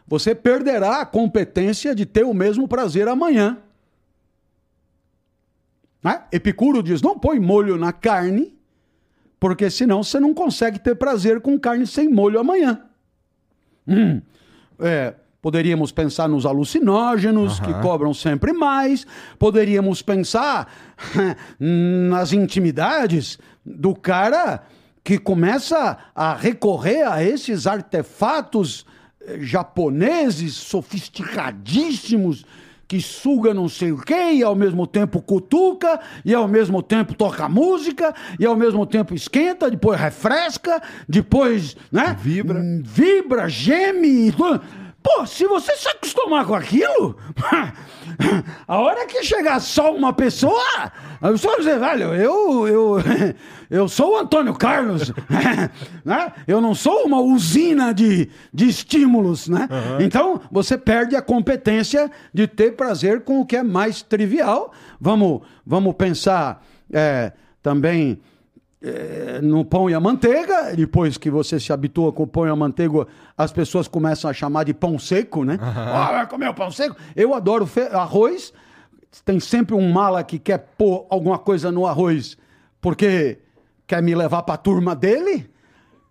[0.07, 3.57] você perderá a competência de ter o mesmo prazer amanhã.
[6.03, 6.25] Né?
[6.31, 8.55] Epicuro diz: não põe molho na carne,
[9.41, 12.85] porque senão você não consegue ter prazer com carne sem molho amanhã.
[13.89, 14.21] Hum,
[14.79, 15.15] é,
[15.45, 19.07] poderíamos pensar nos alucinógenos, que cobram sempre mais.
[19.39, 20.73] Poderíamos pensar
[21.61, 24.63] nas intimidades do cara
[25.05, 28.87] que começa a recorrer a esses artefatos
[29.41, 32.47] japoneses sofisticadíssimos
[32.89, 37.15] que suga não sei o quê e ao mesmo tempo cutuca e ao mesmo tempo
[37.15, 42.17] toca música e ao mesmo tempo esquenta, depois refresca, depois, né?
[42.19, 42.63] Vibra.
[42.83, 44.33] Vibra, geme.
[45.05, 47.15] Pô, se você se acostumar com aquilo,
[48.67, 50.65] a hora que chegar só uma pessoa,
[51.21, 52.97] a pessoa vai dizer, velho, eu, eu,
[53.71, 55.13] eu sou o Antônio Carlos,
[56.03, 56.33] né?
[56.49, 59.69] Eu não sou uma usina de, de estímulos, né?
[60.01, 64.73] Então, você perde a competência de ter prazer com o que é mais trivial.
[64.99, 67.31] Vamos, vamos pensar é,
[67.63, 68.23] também
[68.85, 72.51] é, no pão e a manteiga, depois que você se habitua com o pão e
[72.51, 75.59] a manteiga, as pessoas começam a chamar de pão seco, né?
[75.61, 76.97] Ah, vai comer o pão seco?
[77.17, 78.53] Eu adoro arroz.
[79.25, 82.37] Tem sempre um mala que quer pôr alguma coisa no arroz
[82.85, 83.39] porque
[83.87, 85.49] quer me levar para a turma dele,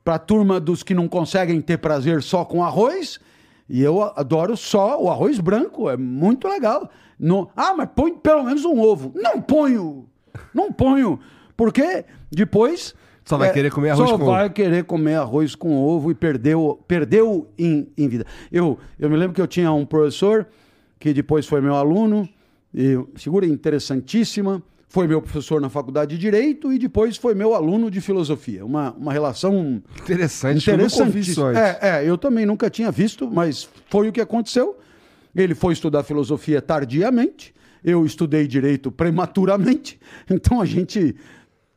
[0.04, 3.20] para a turma dos que não conseguem ter prazer só com arroz.
[3.70, 6.90] E eu adoro só o arroz branco, é muito legal.
[7.20, 9.12] No, ah, mas põe pelo menos um ovo.
[9.14, 10.10] Não ponho,
[10.52, 11.20] não ponho,
[11.64, 16.12] porque depois Só vai querer comer arroz só com vai querer comer arroz com ovo
[16.12, 18.26] e perdeu, perdeu em, em vida.
[18.52, 20.46] Eu, eu me lembro que eu tinha um professor
[21.00, 22.28] que depois foi meu aluno,
[22.74, 27.90] e figura interessantíssima, foi meu professor na faculdade de Direito e depois foi meu aluno
[27.90, 28.66] de filosofia.
[28.66, 31.38] Uma, uma relação Interessante, eu antes.
[31.56, 34.78] É, é, eu também nunca tinha visto, mas foi o que aconteceu.
[35.34, 37.54] Ele foi estudar filosofia tardiamente,
[37.86, 39.98] eu estudei direito prematuramente,
[40.30, 41.16] então a gente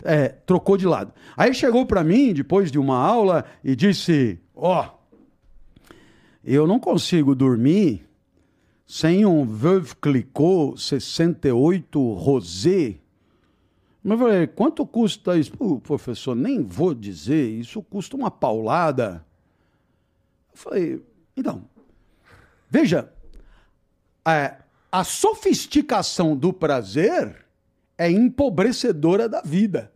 [0.06, 1.12] é, trocou de lado.
[1.36, 4.88] Aí chegou para mim, depois de uma aula, e disse: Ó,
[6.44, 8.06] eu não consigo dormir
[8.86, 13.00] sem um Veuve Clicquot 68 Rosé.
[14.02, 15.50] Mas eu falei, quanto custa isso?
[15.50, 19.26] Pô, professor, nem vou dizer, isso custa uma paulada.
[20.52, 21.02] Eu falei,
[21.36, 21.64] então,
[22.70, 23.12] veja,
[24.26, 24.58] é,
[24.92, 27.44] a sofisticação do prazer
[27.98, 29.92] é empobrecedora da vida.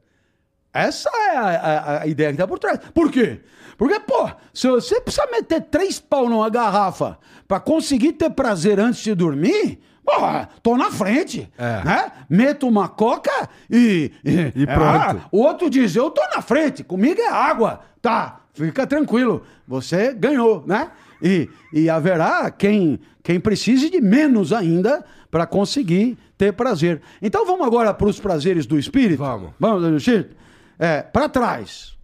[0.72, 2.78] Essa é a, a- a ideia que está por trás.
[2.94, 3.40] Por quê?
[3.76, 9.00] Porque, pô, se você precisa meter três pau numa garrafa para conseguir ter prazer antes
[9.02, 11.50] de dormir, porra, tô na frente.
[11.56, 11.84] É.
[11.84, 12.12] Né?
[12.28, 14.12] Meto uma coca e.
[14.24, 14.80] E pronto.
[14.82, 17.80] Ah, o outro diz: Eu tô na frente, comigo é água.
[18.02, 19.42] Tá, fica tranquilo.
[19.66, 20.90] Você ganhou, né?
[21.22, 27.00] E, e haverá quem, quem precise de menos ainda para conseguir ter prazer.
[27.20, 29.18] Então vamos agora para os prazeres do espírito?
[29.18, 29.50] Vamos.
[29.58, 30.36] Vamos, espírito?
[30.82, 31.94] É, para trás.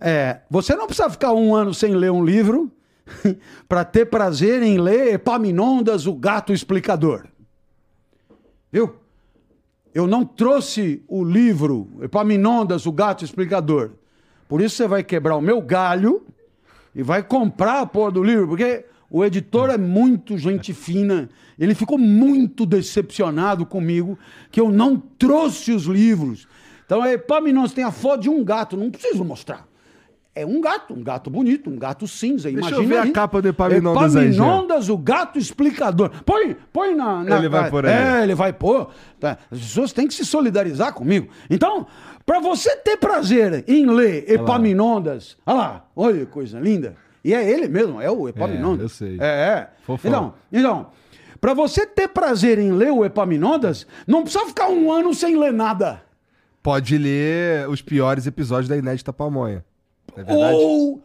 [0.00, 2.72] É, você não precisa ficar um ano sem ler um livro
[3.68, 7.26] para ter prazer em ler Epaminondas, o gato explicador.
[8.72, 8.96] Viu?
[9.92, 13.90] Eu não trouxe o livro Epaminondas, o gato explicador.
[14.48, 16.22] Por isso você vai quebrar o meu galho
[16.94, 21.28] e vai comprar a porra do livro, porque o editor é muito gente fina.
[21.58, 24.18] Ele ficou muito decepcionado comigo
[24.50, 26.48] que eu não trouxe os livros.
[26.90, 29.64] Então, é Epaminondas tem a foto de um gato, não preciso mostrar.
[30.34, 32.50] É um gato, um gato bonito, um gato cinza.
[32.50, 33.12] Deixa Imagina eu ver a aí.
[33.12, 34.24] capa do Epaminondas aí.
[34.26, 36.10] Epaminondas, o gato explicador.
[36.26, 37.92] Põe, põe na, na- Ele vai pôr aí.
[37.92, 38.88] É, ele vai pôr.
[39.20, 39.38] Tá.
[39.52, 41.28] As pessoas têm que se solidarizar comigo.
[41.48, 41.86] Então,
[42.26, 46.96] para você ter prazer em ler Epaminondas, olha lá, olha que coisa linda.
[47.24, 48.82] E é ele mesmo, é o Epaminondas.
[48.82, 49.16] eu sei.
[49.20, 49.70] É, é.
[49.84, 50.10] Fofão.
[50.10, 50.86] Então, então
[51.40, 55.52] para você ter prazer em ler o Epaminondas, não precisa ficar um ano sem ler
[55.52, 56.02] nada.
[56.62, 59.64] Pode ler os piores episódios da Inédita Pamonha.
[60.16, 60.54] É verdade?
[60.54, 61.02] Ou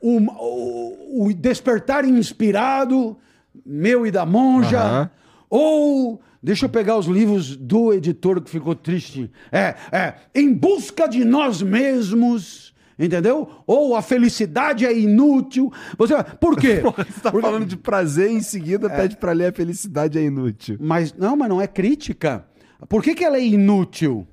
[0.00, 3.16] o, o- Despertar Inspirado
[3.64, 5.10] meu e da monja, Aham.
[5.48, 9.30] ou deixa eu pegar os livros do editor que ficou triste.
[9.50, 13.48] É, é, Em busca de nós mesmos, entendeu?
[13.66, 15.72] Ou a felicidade é inútil.
[15.96, 16.82] Você, por quê?
[16.96, 20.22] Você tá Porque- falando de prazer e em seguida pede pra ler a felicidade é
[20.22, 20.76] inútil.
[20.80, 22.44] Mas não, mas não é crítica.
[22.88, 24.26] Por que, que ela é inútil?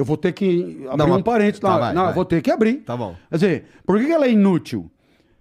[0.00, 1.60] Eu vou ter que abrir Não, um parênteses.
[1.60, 2.14] tá, não, vai, não, eu vai.
[2.14, 2.76] vou ter que abrir.
[2.76, 3.14] Tá bom.
[3.28, 4.90] Quer dizer, por que, ela é inútil?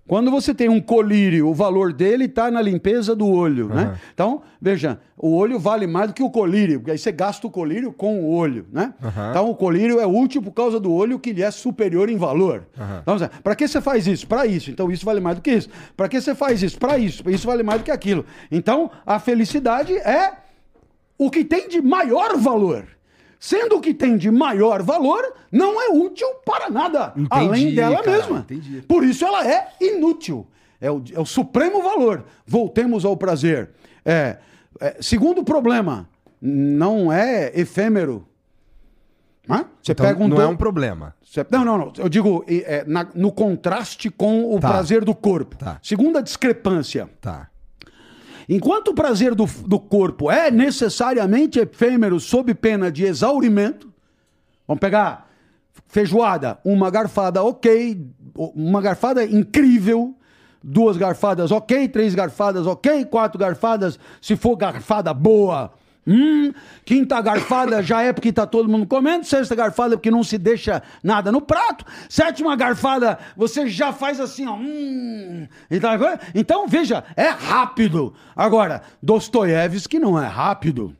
[0.06, 3.98] Quando você tem um colírio, o valor dele está na limpeza do olho, né?
[4.13, 7.50] Então, veja, o olho vale mais do que o colírio, porque aí você gasta o
[7.50, 8.93] colírio com o olho, né?
[9.02, 9.30] Aham.
[9.30, 12.67] Então, o colírio é útil por causa do olho que lhe é superior em valor.
[13.04, 14.28] Então, para que você faz isso?
[14.28, 14.69] Para isso.
[14.72, 15.69] Então, isso vale mais do que isso.
[15.95, 16.78] Para que você faz isso?
[16.78, 17.24] Para isso.
[17.30, 18.26] Isso vale mais do que aquilo.
[18.52, 20.34] Então, a felicidade é
[21.19, 22.88] o que tem de maior valor.
[23.39, 28.04] Sendo o que tem de maior valor, não é útil para nada, Entendi, além dela
[28.04, 28.39] cara, mesma.
[28.39, 28.82] entendi.
[28.82, 30.45] Por isso ela é inútil.
[30.82, 32.25] É o, é o supremo valor.
[32.45, 33.69] Voltemos ao prazer.
[34.06, 34.38] É,
[34.80, 36.08] é, segundo problema,
[36.41, 38.25] não é efêmero.
[39.49, 39.65] Hã?
[39.82, 41.15] Você Então, pega um não do- é um problema.
[41.23, 41.93] Você- Não, não, não.
[41.97, 44.69] Eu digo é, na- no contraste com o Tá.
[44.69, 45.56] prazer do corpo.
[45.58, 45.80] Tá.
[45.82, 47.10] Segunda discrepância.
[47.19, 47.48] Tá.
[48.49, 53.93] Enquanto o prazer do, do corpo é necessariamente efêmero sob pena de exaurimento,
[54.67, 55.29] vamos pegar
[55.88, 60.15] feijoada, uma garfada ok, uma garfada incrível,
[60.63, 65.71] duas garfadas ok, três garfadas ok, quatro garfadas, se for garfada boa,
[66.05, 66.51] hum,
[66.85, 70.81] quinta garfada já é porque tá todo mundo comendo, sexta garfada porque não se deixa
[71.03, 75.47] nada no prato, sétima garfada você já faz assim, ó, hum,
[76.33, 78.13] então veja, é rápido.
[78.35, 80.95] Agora, Dostoiévski não é rápido.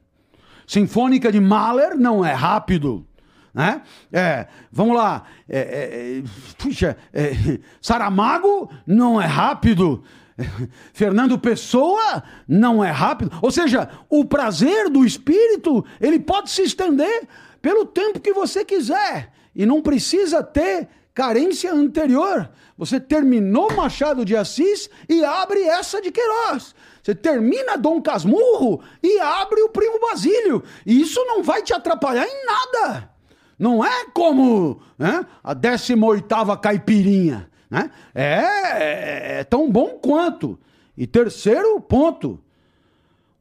[0.68, 3.06] Sinfônica de Mahler não é rápido.
[3.54, 3.82] Né?
[4.14, 5.24] É, vamos lá.
[5.48, 6.24] É, é, é,
[6.58, 7.32] puxa, é,
[7.82, 10.04] Saramago não é rápido.
[10.94, 13.32] Fernando Pessoa não é rápido.
[13.42, 17.28] Ou seja, o prazer do espírito ele pode se estender
[17.62, 22.50] pelo tempo que você quiser e não precisa ter carência anterior.
[22.78, 26.74] Você terminou Machado de Assis e abre essa de Queiroz.
[27.04, 30.64] Você termina Dom Casmurro e abre o Primo Basílio.
[30.86, 33.10] E isso não vai te atrapalhar em nada.
[33.58, 37.49] Não é como né, a 18ª caipirinha.
[37.70, 37.92] Né?
[38.14, 40.60] É, é- é tão bom quanto.
[40.98, 42.40] E terceiro ponto,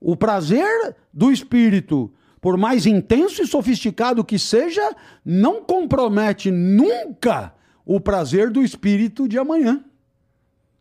[0.00, 7.52] o prazer do espírito, por mais intenso e sofisticado que seja, não compromete nunca
[7.84, 9.82] o prazer do espírito de amanhã.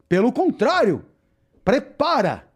[0.07, 1.03] Pelo contrário,
[1.63, 2.47] prepara.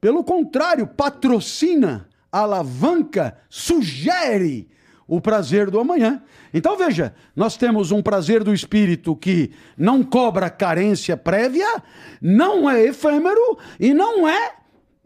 [0.00, 4.68] Pelo contrário, patrocina, alavanca, sugere
[5.06, 6.22] o prazer do amanhã.
[6.52, 11.82] Então veja, nós temos um prazer do espírito que não cobra carência prévia,
[12.20, 14.52] não é efêmero e não é,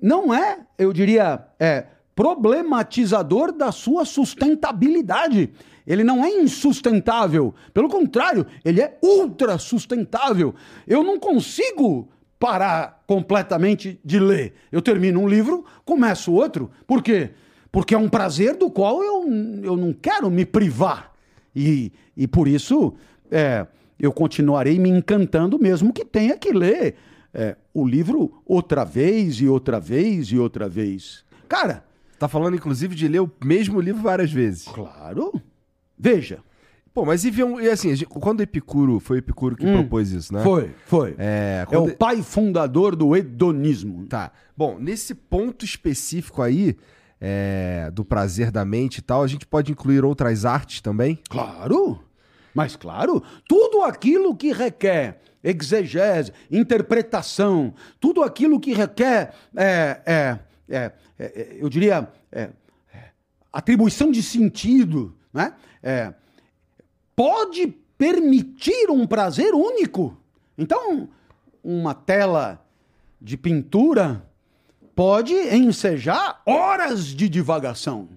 [0.00, 5.52] não é, eu diria, é problematizador da sua sustentabilidade.
[5.86, 10.54] Ele não é insustentável, pelo contrário, ele é ultra sustentável.
[10.86, 14.54] Eu não consigo parar completamente de ler.
[14.72, 16.70] Eu termino um livro, começo outro.
[16.86, 17.30] Por quê?
[17.76, 19.24] Porque é um prazer do qual eu,
[19.62, 21.12] eu não quero me privar.
[21.54, 22.94] E, e por isso
[23.30, 23.66] é,
[24.00, 26.94] eu continuarei me encantando, mesmo que tenha que ler
[27.34, 31.22] é, o livro outra vez e outra vez e outra vez.
[31.46, 31.84] Cara,
[32.18, 34.64] Tá falando, inclusive, de ler o mesmo livro várias vezes.
[34.66, 35.38] claro.
[35.98, 36.38] Veja.
[36.94, 37.30] Pô, mas e,
[37.62, 40.42] e assim, quando Epicuro, foi Epicuro que propôs isso, né?
[40.42, 41.14] Foi, foi.
[41.18, 44.06] É, É quando- o pai fundador do hedonismo.
[44.06, 44.32] Tá.
[44.56, 46.74] Bom, nesse ponto específico aí,
[47.20, 51.18] é, do prazer da mente e tal, a gente pode incluir outras artes também?
[51.28, 52.00] Claro,
[52.54, 60.92] mas claro, tudo aquilo que requer exegese, interpretação, tudo aquilo que requer, é, é, é,
[61.18, 62.50] é, eu diria, é,
[62.92, 63.10] é,
[63.52, 65.54] atribuição de sentido, né?
[65.82, 66.12] É,
[67.14, 70.16] pode permitir um prazer único.
[70.58, 71.08] Então,
[71.62, 72.64] uma tela
[73.20, 74.25] de pintura
[74.96, 78.08] pode ensejar horas de divagação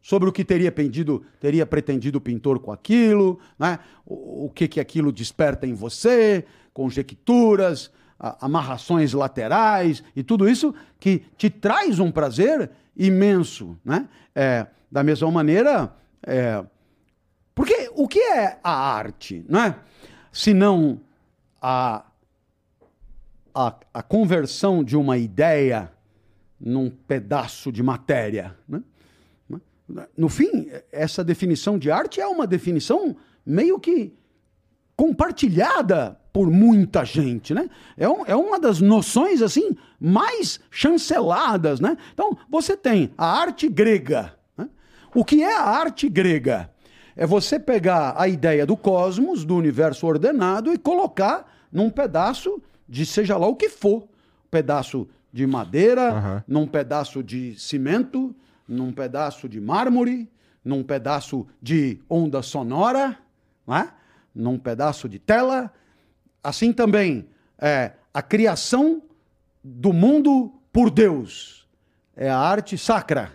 [0.00, 3.78] sobre o que teria pendido, teria pretendido o pintor com aquilo, né?
[4.06, 10.72] o, o que que aquilo desperta em você, conjecturas, a- amarrações laterais e tudo isso
[10.98, 14.08] que te traz um prazer imenso, né?
[14.34, 16.64] É, da mesma maneira, é,
[17.54, 19.76] porque o que é a arte, não é?
[20.32, 21.00] Se não
[21.60, 22.04] a,
[23.54, 25.90] a, a conversão de uma ideia
[26.60, 28.82] num pedaço de matéria, né?
[30.16, 34.14] No fim, essa definição de arte é uma definição meio que
[34.94, 37.68] compartilhada por muita gente, né?
[37.96, 41.96] É, um, é uma das noções assim mais chanceladas, né?
[42.12, 44.32] Então você tem a arte grega.
[44.56, 44.68] Né?
[45.14, 46.70] O que é a arte grega?
[47.16, 53.06] É você pegar a ideia do cosmos, do universo ordenado e colocar num pedaço de
[53.06, 54.08] seja lá o que for,
[54.50, 56.44] pedaço de madeira, Aham.
[56.46, 58.34] num pedaço de cimento,
[58.66, 60.28] num pedaço de mármore,
[60.64, 63.16] num pedaço de onda sonora,
[63.64, 63.92] não é?
[64.34, 65.72] num pedaço de tela.
[66.42, 69.00] Assim também é a criação
[69.62, 71.68] do mundo por Deus.
[72.16, 73.32] É a arte sacra.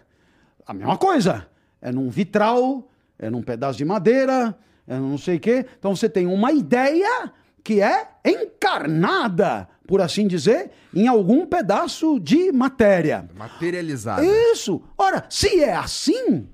[0.68, 1.48] A mesma coisa.
[1.82, 5.66] É num vitral, é num pedaço de madeira, é num não sei o quê.
[5.80, 7.32] Então você tem uma ideia
[7.66, 13.28] que é encarnada, por assim dizer, em algum pedaço de matéria.
[13.36, 14.24] Materializado.
[14.24, 14.84] Isso!
[14.96, 16.48] Ora, se é assim,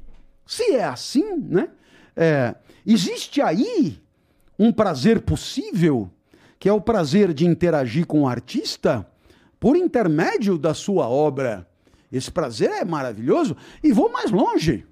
[0.47, 1.67] se é assim, né?
[2.15, 2.55] é,
[2.87, 4.01] existe aí
[4.57, 6.09] um prazer possível,
[6.57, 9.05] que é o prazer de interagir com o artista
[9.59, 11.67] por intermédio da sua obra.
[12.09, 13.57] Esse prazer é maravilhoso.
[13.83, 14.85] E vou mais longe.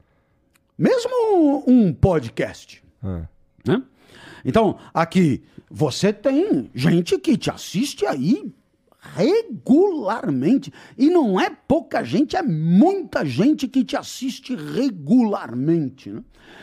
[0.78, 2.84] Mesmo um podcast.
[3.02, 3.24] Ah.
[3.66, 3.82] né?
[4.44, 8.52] Então, aqui, você tem gente que te assiste aí
[9.16, 10.74] regularmente.
[10.98, 16.10] E não é pouca gente, é muita gente que te assiste regularmente.
[16.10, 16.22] Né?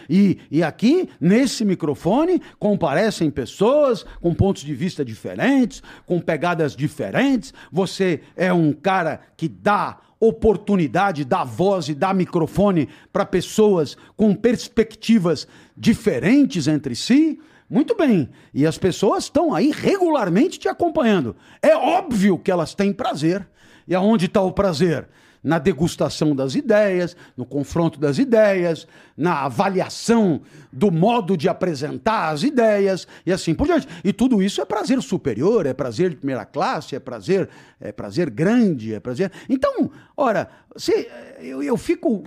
[0.08, 7.54] E, e aqui, nesse microfone, comparecem pessoas com pontos de vista diferentes, com pegadas diferentes.
[7.72, 14.34] Você é um cara que dá oportunidade, dá voz e dá microfone para pessoas com
[14.34, 17.38] perspectivas diferentes entre si.
[17.68, 18.28] Muito bem.
[18.54, 21.34] E as pessoas estão aí regularmente te acompanhando.
[21.60, 23.46] É óbvio que elas têm prazer.
[23.88, 25.08] E aonde está o prazer?
[25.42, 30.40] Na degustação das ideias, no confronto das ideias, na avaliação
[30.72, 33.86] do modo de apresentar as ideias e assim por diante.
[34.02, 37.48] E tudo isso é prazer superior, é prazer de primeira classe, é prazer,
[37.80, 39.30] é prazer grande, é prazer.
[39.48, 42.24] Então, ora, se, eu, eu fico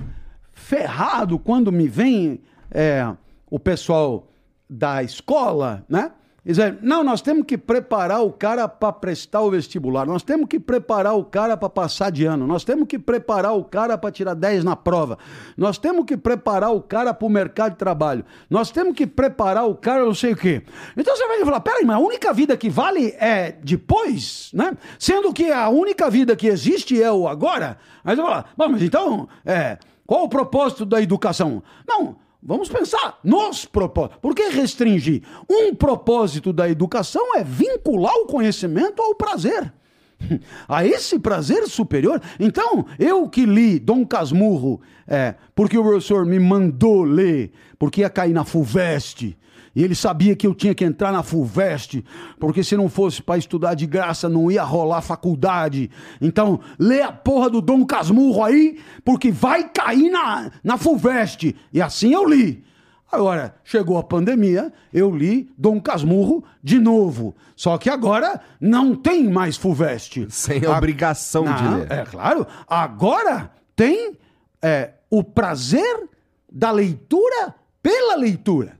[0.54, 3.13] ferrado quando me vem é,
[3.49, 4.29] o pessoal
[4.69, 6.12] da escola, né?
[6.45, 10.60] Dizer, não, nós temos que preparar o cara para prestar o vestibular, nós temos que
[10.60, 14.34] preparar o cara para passar de ano, nós temos que preparar o cara para tirar
[14.34, 15.19] 10 na prova,
[15.58, 19.67] nós temos que preparar o cara para o mercado de trabalho, nós temos que preparar
[19.67, 20.63] o cara não sei o quê.
[20.97, 24.75] Então você vai falar, peraí, mas a única vida que vale é depois, né?
[24.97, 27.77] Sendo que a única vida que existe é o agora.
[28.03, 29.77] Aí você fala, mas então, é,
[30.08, 31.62] qual o propósito da educação?
[31.88, 34.19] Não, Vamos pensar nos propósitos.
[34.21, 35.23] Por que restringir?
[35.49, 39.73] Um propósito da educação é vincular o conhecimento ao prazer.
[40.67, 42.21] A esse prazer superior.
[42.39, 48.10] Então, eu que li Dom Casmurro, é, porque o professor me mandou ler, porque ia
[48.10, 49.38] cair na FUVEST.
[49.75, 52.03] E ele sabia que eu tinha que entrar na FUVEST,
[52.39, 55.89] porque se não fosse para estudar de graça, não ia rolar faculdade.
[56.19, 61.55] Então, lê a porra do Dom Casmurro aí, porque vai cair na, na FUVEST.
[61.71, 62.63] E assim eu li.
[63.12, 67.36] Agora, chegou a pandemia, eu li Dom Casmurro de novo.
[67.55, 70.27] Só que agora não tem mais FUVEST.
[70.29, 71.91] Sem A- obrigação de Não, ler.
[71.91, 72.45] É claro.
[72.67, 74.15] Agora tem
[74.62, 76.08] é, o prazer
[76.51, 78.79] da leitura pela leitura.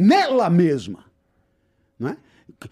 [0.00, 1.00] Nela mesma.
[1.98, 2.16] Não é?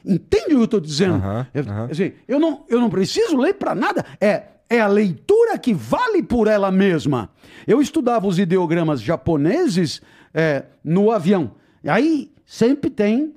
[0.05, 1.15] Entende o que eu estou dizendo?
[1.17, 1.89] Aham, Eu- aham.
[1.91, 4.05] assim, eu, não, eu não preciso ler para nada.
[4.21, 7.29] É, é a leitura que vale por ela mesma.
[7.67, 10.01] Eu estudava os ideogramas japoneses
[10.33, 11.51] é, no avião.
[11.83, 13.35] E aí sempre tem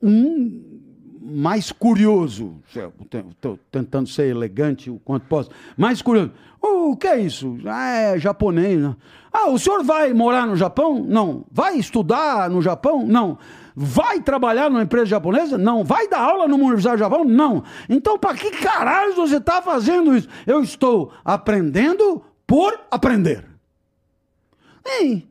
[0.00, 0.62] um
[1.20, 2.56] mais curioso.
[3.30, 5.50] Estou tentando ser elegante o quanto posso.
[5.76, 6.30] Mais curioso.
[6.60, 7.56] "Oh, o que é isso?
[7.66, 8.80] Ah, é japonês.
[8.80, 8.94] né?
[9.36, 11.04] Ah, o senhor vai morar no Japão?
[11.04, 11.44] Não.
[11.50, 13.04] Vai estudar no Japão?
[13.04, 13.36] Não.
[13.74, 15.58] Vai trabalhar numa empresa japonesa?
[15.58, 15.82] Não.
[15.82, 17.24] Vai dar aula numa universidade do Japão?
[17.24, 17.64] Não.
[17.88, 20.28] Então, para que caralho você está fazendo isso?
[20.46, 23.44] Eu estou aprendendo por aprender.
[24.86, 25.26] Ei,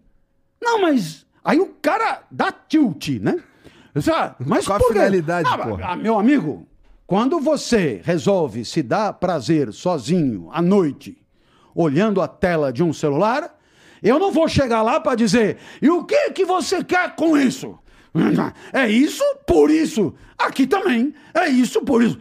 [0.61, 3.41] não, mas aí o cara dá tilt, né?
[4.11, 4.93] Ah, mas Qual a por quê?
[4.95, 5.85] finalidade, Ah, porra?
[5.91, 6.67] ah, Meu amigo,
[7.05, 11.15] quando você resolve se dar prazer sozinho à noite,
[11.75, 13.55] olhando a tela de um celular,
[14.09, 17.77] eu não vou chegar lá para dizer, e o que que você quer com isso?
[18.71, 20.13] É isso por isso.
[20.37, 21.13] Aqui também.
[21.33, 22.19] É isso por isso.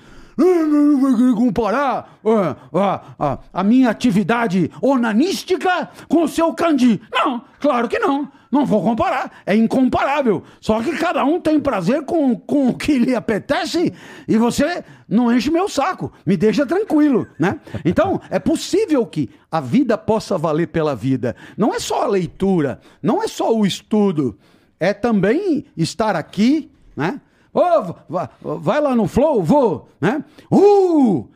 [1.36, 7.00] Comparar ah, ah, ah, a minha atividade onanística com o seu candi.
[7.12, 8.30] Não, claro que não.
[8.52, 9.32] Não vou comparar.
[9.46, 10.42] É incomparável.
[10.60, 13.94] Só que cada um tem prazer com, com o que lhe apetece
[14.28, 16.12] e você não enche meu saco.
[16.26, 17.60] Me deixa tranquilo, né?
[17.82, 21.34] Então, é possível que a vida possa valer pela vida.
[21.56, 24.38] Não é só a leitura, não é só o estudo.
[24.78, 27.22] É também estar aqui, né?
[27.54, 30.24] Ô, va- vai lá no Flow, vou, né?
[30.50, 31.28] Uh,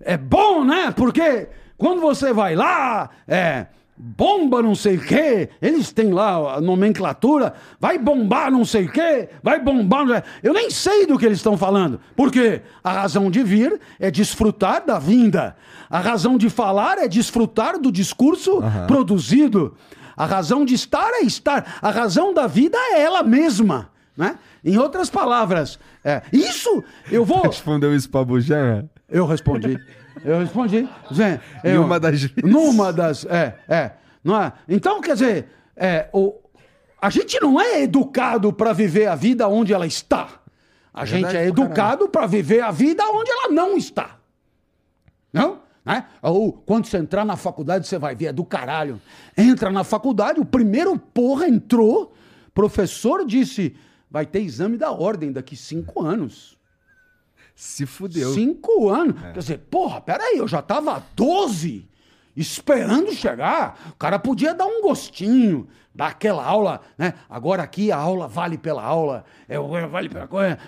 [0.00, 0.92] é bom, né?
[0.96, 1.48] Porque
[1.78, 3.66] quando você vai lá, é
[4.02, 8.90] bomba não sei o quê, eles têm lá a nomenclatura, vai bombar não sei o
[8.90, 10.06] quê, vai bombar.
[10.06, 12.00] não sei- Eu nem sei do que eles estão falando.
[12.16, 15.54] Porque a razão de vir é desfrutar da vinda.
[15.90, 19.76] A razão de falar é desfrutar do discurso produzido.
[20.16, 21.78] A razão de estar é estar.
[21.82, 23.90] A razão da vida é ela mesma.
[24.20, 24.38] Né?
[24.62, 27.40] Em outras palavras, é, isso eu vou.
[27.48, 28.86] Respondeu isso pra Bujan?
[29.08, 29.78] Eu respondi.
[30.22, 30.86] Eu respondi.
[31.10, 32.36] Zé, Em eu- uma das vezes.
[32.44, 33.24] Numa das.
[33.24, 33.92] É, é.
[34.22, 34.52] Não é?
[34.68, 36.34] Então, quer dizer, é, o,
[37.00, 40.28] a gente não é educado para viver a vida onde ela está.
[40.92, 44.18] A gente é educado para viver a vida onde ela não está.
[45.32, 45.60] Não?
[45.82, 46.04] Né?
[46.20, 49.00] Ou quando você entrar na faculdade, você vai ver, é do caralho.
[49.34, 52.12] Entra na faculdade, o primeiro porra entrou,
[52.52, 53.74] professor disse:
[54.10, 56.58] vai ter exame da ordem daqui cinco anos.
[57.54, 58.32] Se fudeu.
[58.32, 59.20] Cinco anos.
[59.20, 61.88] Quer dizer, porra, peraí, eu já tava há 12
[62.36, 63.78] esperando chegar.
[63.90, 67.14] O cara podia dar um gostinho, dar aquela aula, né?
[67.28, 70.58] Agora aqui a aula vale pela aula, é, é, vale pela coisa.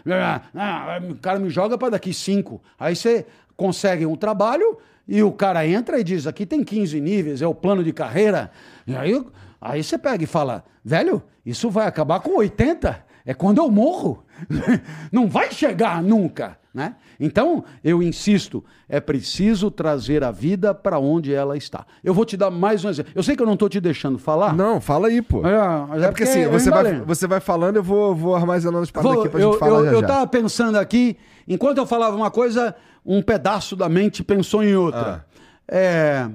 [0.54, 2.62] Ah, o cara me joga para daqui cinco.
[2.78, 3.26] Aí você
[3.56, 7.54] consegue um trabalho e o cara entra e diz: aqui tem 15 níveis, é o
[7.54, 8.50] plano de carreira.
[8.86, 9.24] E aí,
[9.60, 13.11] aí você pega e fala: velho, isso vai acabar com 80.
[13.24, 14.24] É quando eu morro.
[15.12, 16.58] Não vai chegar nunca.
[16.74, 16.96] Né?
[17.20, 21.84] Então, eu insisto, é preciso trazer a vida para onde ela está.
[22.02, 23.12] Eu vou te dar mais um exemplo.
[23.14, 24.54] Eu sei que eu não estou te deixando falar.
[24.56, 25.46] Não, fala aí, pô.
[25.46, 28.82] É, mas É porque assim, eu você vai, você vai falando, eu vou, vou armazenando
[28.82, 30.06] as paradas Vou- aqui pra eu, gente falar eu, já eu já.
[30.06, 35.26] tava pensando aqui, enquanto eu falava uma coisa, um pedaço da mente pensou em outra.
[35.28, 35.42] Ah.
[35.68, 36.28] É,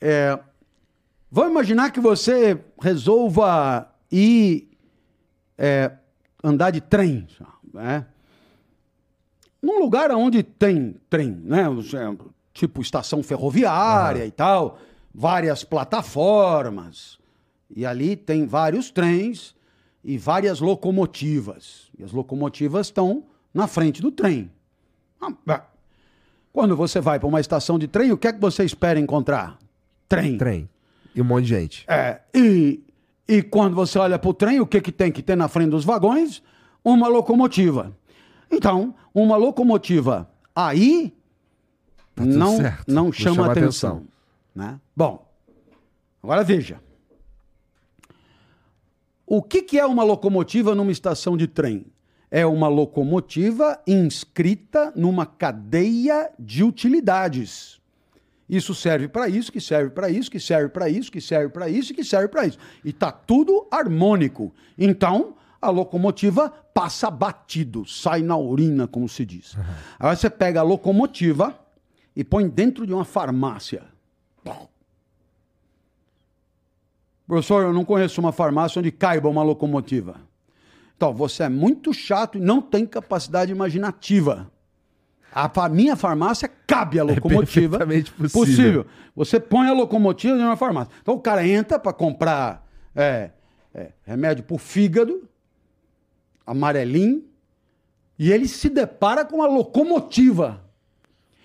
[0.00, 0.38] é,
[1.28, 4.68] vamos imaginar que você resolva ir
[5.56, 5.92] é,
[6.42, 7.26] andar de trem,
[7.72, 8.06] né?
[9.62, 11.64] Num lugar onde tem trem, né?
[12.52, 14.78] Tipo estação ferroviária e tal,
[15.12, 17.18] várias plataformas.
[17.74, 19.54] E ali tem vários trens
[20.04, 21.90] e várias locomotivas.
[21.98, 24.50] E as locomotivas estão na frente do trem.
[25.20, 25.64] Ah.
[26.52, 29.58] Quando você vai para uma estação de trem, o que é que você espera encontrar?
[30.08, 30.36] Trem.
[30.36, 30.68] Trem.
[31.14, 31.84] E um monte de gente.
[31.88, 32.84] É, e,
[33.28, 35.70] e quando você olha para o trem, o que, que tem que ter na frente
[35.70, 36.42] dos vagões?
[36.84, 37.96] Uma locomotiva.
[38.50, 41.14] Então, uma locomotiva aí
[42.14, 42.92] Tá não, certo.
[42.92, 43.96] não chama atenção.
[43.96, 44.06] atenção.
[44.54, 44.78] Né?
[44.96, 45.26] Bom,
[46.22, 46.80] agora veja.
[49.26, 51.86] O que, que é uma locomotiva numa estação de trem?
[52.30, 57.80] É uma locomotiva inscrita numa cadeia de utilidades.
[58.48, 61.68] Isso serve para isso, que serve para isso, que serve para isso, que serve para
[61.68, 62.58] isso e que serve para isso.
[62.84, 64.52] E tá tudo harmônico.
[64.76, 69.56] Então, a locomotiva passa batido, sai na urina, como se diz.
[69.98, 71.58] Aí você pega a locomotiva
[72.14, 73.82] e põe dentro de uma farmácia.
[77.26, 80.20] Professor, eu não conheço uma farmácia onde caiba uma locomotiva.
[80.96, 84.50] Então, você é muito chato e não tem capacidade imaginativa.
[85.34, 87.78] A fa- minha farmácia cabe a locomotiva.
[87.78, 88.86] perfeitamente possível.
[89.16, 90.92] Você põe a locomotiva em uma farmácia.
[91.02, 92.64] Então o cara entra para comprar
[92.94, 93.30] é,
[93.74, 95.28] é, remédio para o fígado,
[96.46, 97.24] amarelinho,
[98.18, 100.62] e ele se depara com a locomotiva.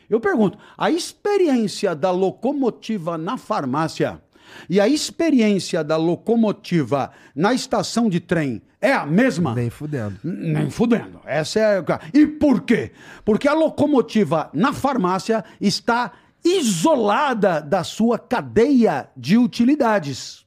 [0.09, 4.21] Eu pergunto, a experiência da locomotiva na farmácia
[4.69, 9.53] e a experiência da locomotiva na estação de trem é a mesma?
[9.55, 10.17] Nem fudendo.
[10.23, 11.19] Nem fudendo.
[11.25, 11.77] Essa é.
[11.79, 12.91] a- E por quê?
[13.25, 16.11] Porque a locomotiva na farmácia está
[16.43, 20.45] isolada da sua cadeia de utilidades.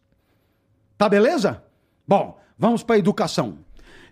[0.96, 1.62] Tá beleza?
[2.08, 3.58] Bom, vamos para a educação.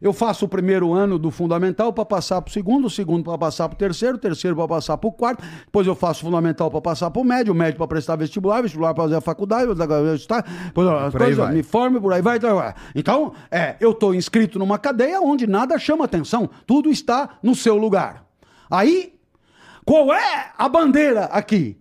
[0.00, 3.36] Eu faço o primeiro ano do fundamental para passar para o segundo, o segundo para
[3.36, 6.24] passar para o terceiro, o terceiro para passar para o quarto, depois eu faço o
[6.24, 9.20] fundamental para passar para o médio, o médio para prestar vestibular, vestibular para fazer a
[9.20, 9.70] faculdade,
[10.14, 12.40] está, depois as Por aí coisas, me forme, por aí vai.
[12.40, 12.74] tá, vai.
[12.94, 17.76] Então, é, eu estou inscrito numa cadeia onde nada chama atenção, tudo está no seu
[17.76, 18.24] lugar.
[18.70, 19.12] Aí,
[19.84, 21.78] qual é a bandeira aqui?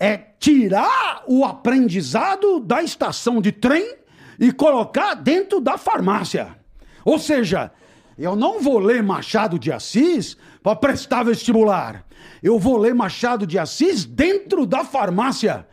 [0.00, 3.94] É tirar o aprendizado da estação de trem
[4.40, 6.61] e colocar dentro da farmácia.
[7.04, 7.72] Ou seja,
[8.18, 12.04] eu não vou ler Machado de Assis para prestar vestibular.
[12.42, 15.66] Eu vou ler Machado de Assis dentro da farmácia.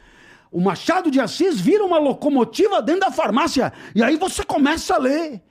[0.52, 3.72] O Machado de Assis vira uma locomotiva dentro da farmácia.
[3.94, 5.42] E aí você começa a ler.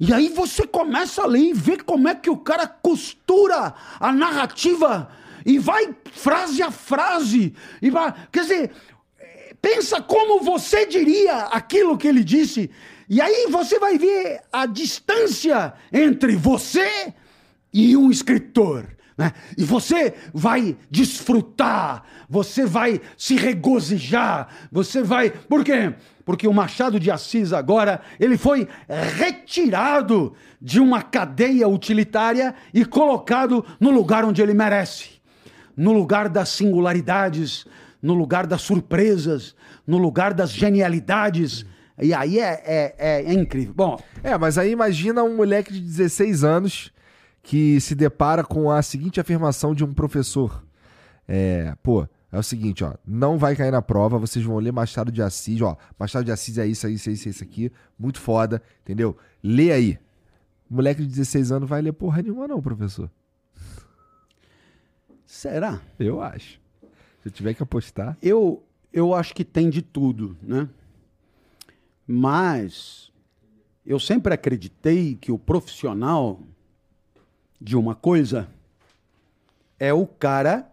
[0.00, 4.12] E aí você começa a ler e ver como é que o cara costura a
[4.12, 5.08] narrativa
[5.46, 7.54] e vai frase a frase.
[7.80, 8.70] E vai, quer dizer,
[9.60, 12.70] pensa como você diria aquilo que ele disse.
[13.12, 17.12] E aí você vai ver a distância entre você
[17.70, 18.86] e um escritor.
[19.18, 19.34] Né?
[19.58, 25.28] E você vai desfrutar, você vai se regozijar, você vai.
[25.28, 25.94] Por quê?
[26.24, 28.66] Porque o Machado de Assis agora ele foi
[29.18, 35.20] retirado de uma cadeia utilitária e colocado no lugar onde ele merece,
[35.76, 37.66] no lugar das singularidades,
[38.00, 39.54] no lugar das surpresas,
[39.86, 41.66] no lugar das genialidades.
[42.02, 43.74] E aí é, é, é, é incrível.
[43.74, 46.92] Bom, É, mas aí imagina um moleque de 16 anos
[47.42, 50.64] que se depara com a seguinte afirmação de um professor.
[51.26, 55.12] É, pô, é o seguinte, ó, não vai cair na prova, vocês vão ler Machado
[55.12, 57.70] de Assis, ó, Machado de Assis é isso, é isso, é isso, é isso aqui,
[57.98, 59.16] muito foda, entendeu?
[59.42, 59.98] Lê aí.
[60.68, 63.10] Moleque de 16 anos vai ler porra nenhuma não, professor.
[65.26, 65.80] será?
[65.98, 66.58] Eu acho.
[67.22, 68.16] Se eu tiver que apostar...
[68.22, 70.68] Eu, eu acho que tem de tudo, né?
[72.06, 73.10] Mas
[73.84, 76.40] eu sempre acreditei que o profissional
[77.60, 78.48] de uma coisa
[79.78, 80.70] é o cara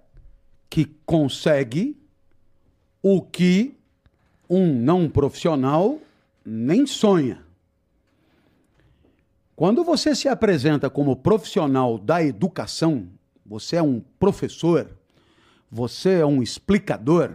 [0.70, 1.98] que consegue
[3.02, 3.76] o que
[4.50, 6.00] um não profissional
[6.46, 7.44] nem sonha.
[9.56, 13.08] Quando você se apresenta como profissional da educação,
[13.46, 14.90] você é um professor,
[15.70, 17.34] você é um explicador,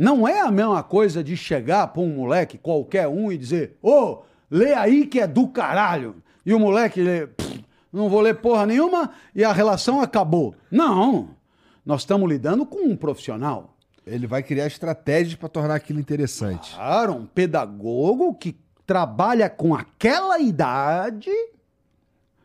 [0.00, 4.22] não é a mesma coisa de chegar para um moleque qualquer um e dizer: Ô,
[4.50, 6.16] lê aí que é do caralho.
[6.44, 10.54] E o moleque lê, "Pff, não vou ler porra nenhuma e a relação acabou.
[10.70, 11.36] Não.
[11.84, 13.76] Nós estamos lidando com um profissional.
[14.06, 16.74] Ele vai criar estratégias pra tornar aquilo interessante.
[16.74, 21.30] Claro, um pedagogo que trabalha com aquela idade.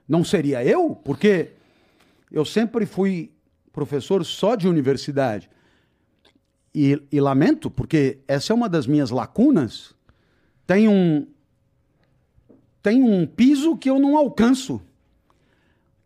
[0.05, 0.93] Não seria eu?
[0.93, 1.53] Porque
[2.29, 3.31] eu sempre fui
[3.71, 5.49] professor só de universidade.
[6.75, 9.95] E, e lamento, porque essa é uma das minhas lacunas.
[10.67, 11.25] Tem um,
[12.83, 14.81] tem um piso que eu não alcanço.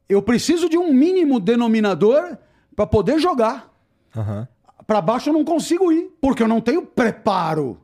[0.07, 2.37] Eu preciso de um mínimo denominador
[2.75, 3.73] para poder jogar.
[4.15, 4.47] Aham.
[4.85, 7.79] Para baixo eu não consigo ir, porque eu não tenho preparo.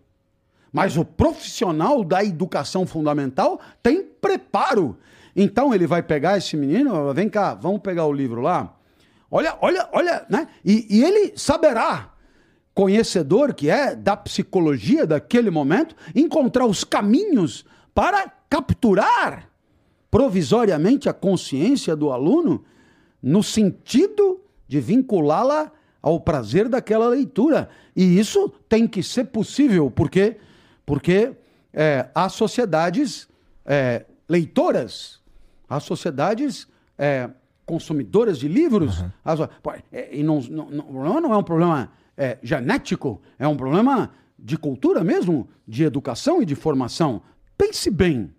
[0.71, 4.97] Mas o profissional da educação fundamental tem preparo.
[5.35, 8.75] Então ele vai pegar esse menino, vem cá, vamos pegar o livro lá.
[9.29, 10.47] Olha, olha, olha, né?
[10.63, 12.13] E, e ele saberá,
[12.75, 17.65] conhecedor que é da psicologia daquele momento, encontrar os caminhos
[17.95, 19.49] para capturar
[20.11, 22.63] provisoriamente a consciência do aluno
[23.23, 25.71] no sentido de vinculá-la
[26.01, 27.69] ao prazer daquela leitura.
[27.95, 30.37] E isso tem que ser possível, porque,
[30.85, 31.31] porque
[31.73, 33.27] é, há sociedades
[33.65, 35.19] é, leitoras,
[35.67, 36.67] há sociedades
[36.97, 37.29] é,
[37.65, 39.03] consumidoras de livros.
[39.23, 43.21] As- pô, é, e não, não, não, o problema não é um problema é, genético,
[43.37, 47.21] é um problema de cultura mesmo, de educação e de formação.
[47.57, 48.33] Pense bem.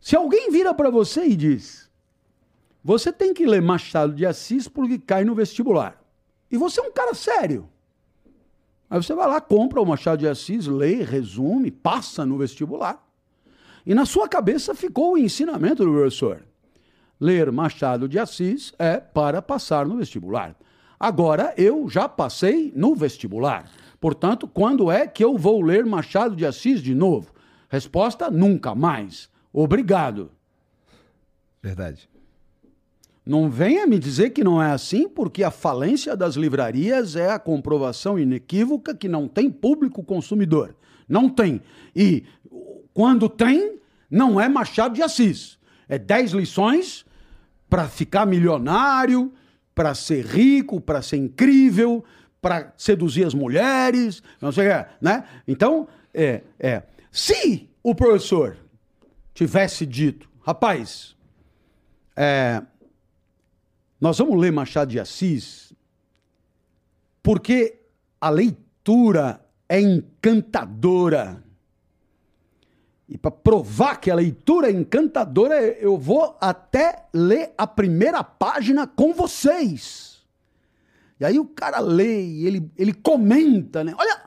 [0.00, 1.90] Se alguém vira para você e diz:
[2.82, 6.00] você tem que ler Machado de Assis porque cai no vestibular.
[6.50, 7.68] E você é um cara sério.
[8.88, 13.04] Aí você vai lá, compra o Machado de Assis, lê, resume, passa no vestibular.
[13.84, 16.44] E na sua cabeça ficou o ensinamento do professor.
[17.20, 20.56] Ler Machado de Assis é para passar no vestibular.
[20.98, 23.70] Agora eu já passei no vestibular.
[24.00, 27.32] Portanto, quando é que eu vou ler Machado de Assis de novo?
[27.68, 29.28] Resposta: nunca mais.
[29.52, 30.30] Obrigado.
[31.62, 32.08] Verdade.
[33.24, 37.40] Não venha me dizer que não é assim, porque a falência das livrarias é a
[37.40, 40.76] comprovação inequívoca que não tem público consumidor.
[41.08, 41.60] Não tem.
[41.94, 42.24] E
[42.94, 45.58] quando tem, não é Machado de Assis.
[45.88, 47.04] É 10 lições
[47.68, 49.32] para ficar milionário,
[49.76, 52.02] para ser rico, para ser incrível,
[52.40, 55.24] para seduzir as mulheres, não sei o que, né?
[55.46, 56.82] Então, é, é.
[57.12, 58.56] Se o professor
[59.34, 61.14] tivesse dito, rapaz,
[62.16, 62.62] é,
[64.00, 65.74] nós vamos ler Machado de Assis
[67.22, 67.78] porque
[68.18, 71.42] a leitura é encantadora.
[73.08, 78.86] E para provar que a leitura é encantadora, eu vou até ler a primeira página
[78.86, 80.24] com vocês.
[81.20, 83.94] E aí o cara lê ele, ele comenta, né?
[83.96, 84.22] Olha,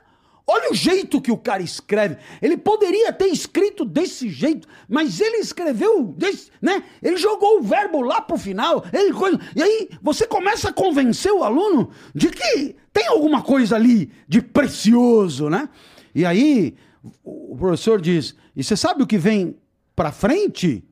[0.47, 2.17] olha o jeito que o cara escreve.
[2.41, 6.81] Ele poderia ter escrito desse jeito, mas ele escreveu, desse, né?
[7.03, 8.85] Ele jogou o verbo lá pro final.
[8.93, 13.75] Ele, coisa- e aí você começa a convencer o aluno de que tem alguma coisa
[13.75, 15.67] ali de precioso, né?
[16.15, 16.75] E aí
[17.23, 19.55] o professor diz: E você sabe o que vem
[19.95, 20.83] pra frente?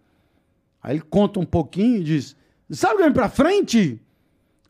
[0.81, 2.33] Aí ele conta um pouquinho e diz:
[2.69, 4.01] Sabe o que vem pra frente?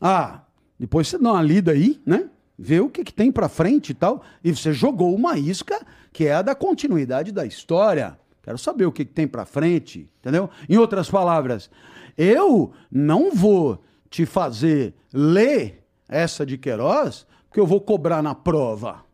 [0.02, 0.42] Ah,
[0.80, 2.28] depois você dá uma lida aí, né?
[2.58, 4.24] Vê o que, que tem pra frente e tal.
[4.44, 5.80] E você jogou uma isca
[6.12, 8.20] que é a da continuidade da história.
[8.42, 10.50] Quero saber o que, que tem para frente, entendeu?
[10.68, 11.70] Em outras palavras,
[12.18, 19.06] eu não vou te fazer ler essa de Queiroz, porque eu vou cobrar na prova.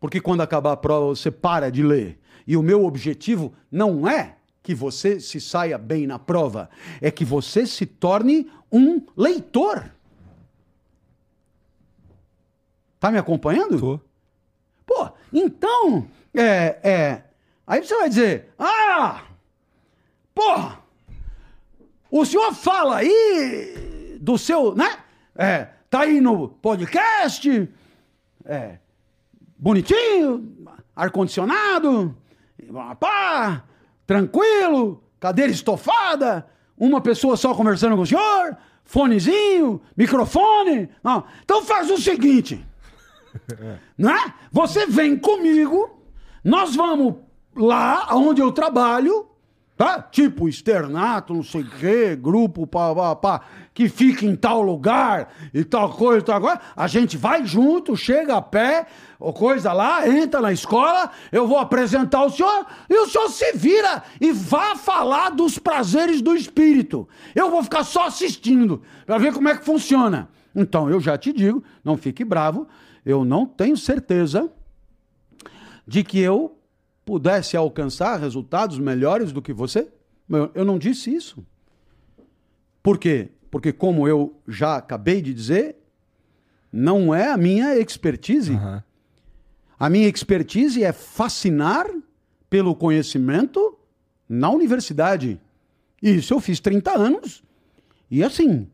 [0.00, 2.18] Porque quando acabar a prova você para de ler.
[2.46, 6.68] E o meu objetivo não é que você se saia bem na prova,
[7.00, 9.92] é que você se torne um leitor.
[12.98, 13.78] Tá me acompanhando?
[13.78, 14.00] Tô.
[14.86, 17.22] Pô, então, é, é.
[17.66, 19.24] Aí você vai dizer, ah,
[20.34, 20.80] porra,
[22.10, 24.98] o senhor fala aí do seu, né?
[25.34, 27.68] É, tá aí no podcast,
[28.44, 28.78] é,
[29.58, 30.56] bonitinho,
[30.94, 32.16] ar-condicionado,
[32.98, 33.64] pá,
[34.06, 36.46] tranquilo, cadeira estofada,
[36.76, 40.88] uma pessoa só conversando com o senhor, fonezinho, microfone.
[41.02, 41.24] Não.
[41.44, 42.64] Então faz o seguinte,
[43.96, 44.34] né?
[44.52, 46.02] Você vem comigo,
[46.44, 47.16] nós vamos
[47.54, 49.26] lá onde eu trabalho,
[49.76, 50.00] tá?
[50.00, 53.40] Tipo externato, não sei o quê, grupo, pá, pá, pá,
[53.76, 56.58] que fica em tal lugar e tal coisa, tal coisa.
[56.74, 58.86] A gente vai junto, chega a pé,
[59.20, 63.52] ou coisa lá, entra na escola, eu vou apresentar o senhor e o senhor se
[63.52, 67.06] vira e vá falar dos prazeres do espírito.
[67.34, 70.30] Eu vou ficar só assistindo para ver como é que funciona.
[70.54, 72.66] Então, eu já te digo, não fique bravo,
[73.04, 74.50] eu não tenho certeza
[75.86, 76.56] de que eu
[77.04, 79.86] pudesse alcançar resultados melhores do que você.
[80.30, 81.44] Eu- Eu não disse isso.
[82.82, 83.28] Por quê?
[83.56, 85.76] Porque, como eu já acabei de dizer,
[86.70, 88.52] não é a minha expertise.
[88.52, 88.84] Aham.
[89.78, 91.86] A minha expertise é fascinar
[92.50, 93.78] pelo conhecimento
[94.28, 95.40] na universidade.
[96.02, 97.42] Isso eu fiz 30 anos.
[98.10, 98.68] E assim,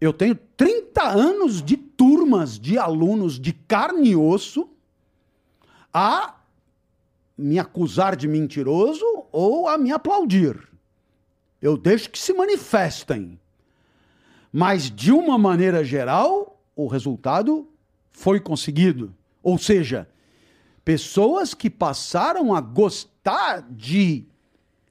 [0.00, 4.66] eu tenho 30 anos de turmas de alunos de carne e osso
[5.92, 6.36] a
[7.36, 10.73] me acusar de mentiroso ou a me aplaudir.
[11.64, 13.40] Eu deixo que se manifestem.
[14.52, 17.66] Mas, de uma maneira geral, o resultado
[18.12, 19.14] foi conseguido.
[19.42, 20.06] Ou seja,
[20.84, 24.26] pessoas que passaram a gostar de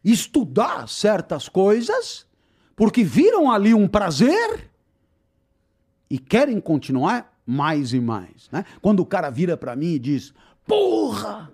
[0.03, 2.25] estudar certas coisas
[2.75, 4.71] porque viram ali um prazer
[6.09, 8.49] e querem continuar mais e mais.
[8.51, 8.65] Né?
[8.81, 10.33] Quando o cara vira para mim e diz:
[10.65, 11.53] Porra!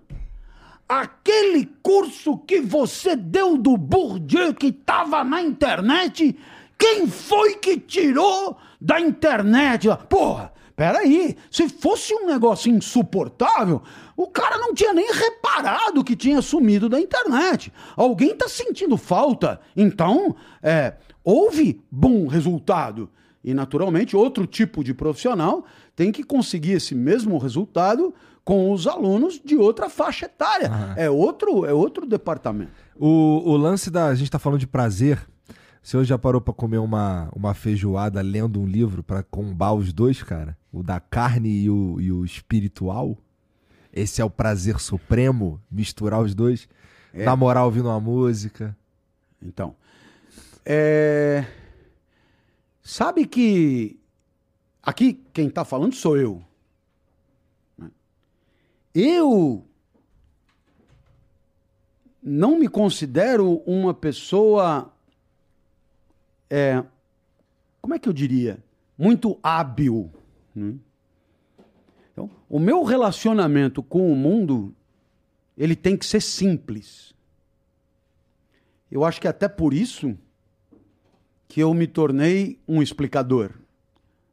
[0.89, 6.35] Aquele curso que você deu do Bourdieu que estava na internet,
[6.75, 9.87] quem foi que tirou da internet?
[10.09, 13.83] Porra, peraí, se fosse um negócio insuportável,
[14.17, 17.71] o cara não tinha nem reparado que tinha sumido da internet.
[17.95, 19.61] Alguém está sentindo falta.
[19.77, 23.07] Então, é, houve bom resultado.
[23.43, 25.65] E, naturalmente, outro tipo de profissional
[25.95, 28.11] tem que conseguir esse mesmo resultado
[28.50, 30.72] com os alunos de outra faixa etária.
[30.97, 32.72] É, outro, é outro departamento.
[32.95, 34.08] O, o lance da.
[34.08, 35.20] A gente tá falando de prazer.
[35.84, 39.93] O senhor já parou pra comer uma, uma feijoada lendo um livro pra combar os
[39.93, 40.58] dois, cara?
[40.74, 43.16] O da carne e o, e o espiritual?
[43.93, 45.62] Esse é o prazer supremo?
[45.70, 46.68] Misturar os dois?
[47.14, 48.76] Namorar ouvindo uma música?
[49.39, 49.76] Então,
[50.66, 51.45] é...
[52.82, 54.00] sabe que
[54.82, 56.49] aqui quem está falando sou eu.
[58.93, 59.65] Eu
[62.21, 64.93] não me considero uma pessoa,
[66.49, 66.83] é,
[67.81, 68.63] como é que eu diria,
[68.97, 70.11] muito hábil.
[70.53, 70.75] né?
[72.11, 74.75] Então, o meu relacionamento com o mundo,
[75.57, 77.13] ele tem que ser simples.
[78.91, 80.17] Eu acho que até por isso
[81.47, 83.53] que eu me tornei um explicador.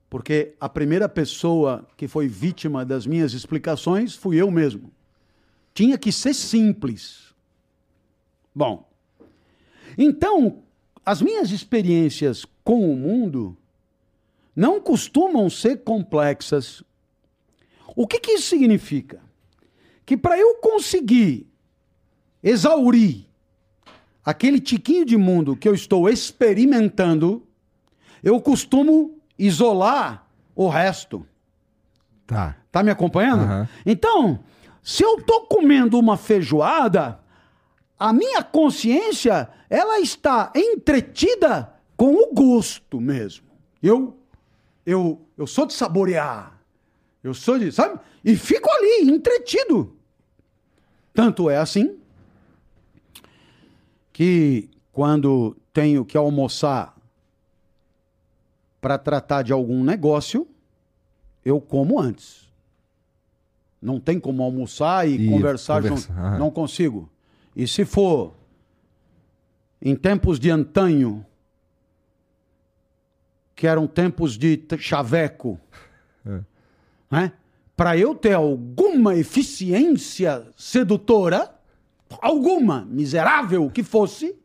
[0.08, 4.90] Porque a primeira pessoa que foi vítima das minhas explicações fui eu mesmo.
[5.74, 7.34] Tinha que ser simples.
[8.54, 8.88] Bom,
[9.98, 10.62] então,
[11.04, 13.56] as minhas experiências com o mundo
[14.54, 16.82] não costumam ser complexas.
[17.94, 19.20] O que, que isso significa?
[20.04, 21.46] Que para eu conseguir
[22.42, 23.26] exaurir
[24.24, 27.46] aquele tiquinho de mundo que eu estou experimentando,
[28.22, 31.26] eu costumo isolar o resto.
[32.26, 32.56] Tá.
[32.72, 33.42] Tá me acompanhando?
[33.42, 33.68] Aham.
[33.84, 34.40] Então,
[34.82, 37.20] se eu tô comendo uma feijoada,
[37.98, 43.46] a minha consciência, ela está entretida com o gosto mesmo.
[43.82, 44.16] Eu
[44.84, 46.60] eu eu sou de saborear.
[47.22, 47.98] Eu sou de, sabe?
[48.24, 49.96] E fico ali entretido.
[51.12, 51.96] Tanto é assim
[54.12, 56.95] que quando tenho que almoçar
[58.86, 60.46] para tratar de algum negócio,
[61.44, 62.46] eu como antes.
[63.82, 66.20] Não tem como almoçar e, E conversar conversa, junto.
[66.20, 66.38] aham.
[66.38, 67.10] Não consigo.
[67.56, 68.32] E se for
[69.82, 71.26] em tempos de antanho,
[73.56, 75.58] que eram tempos de chaveco,
[77.10, 77.32] né?
[77.76, 81.52] Para eu ter alguma eficiência sedutora,
[82.22, 84.36] alguma, miserável que fosse,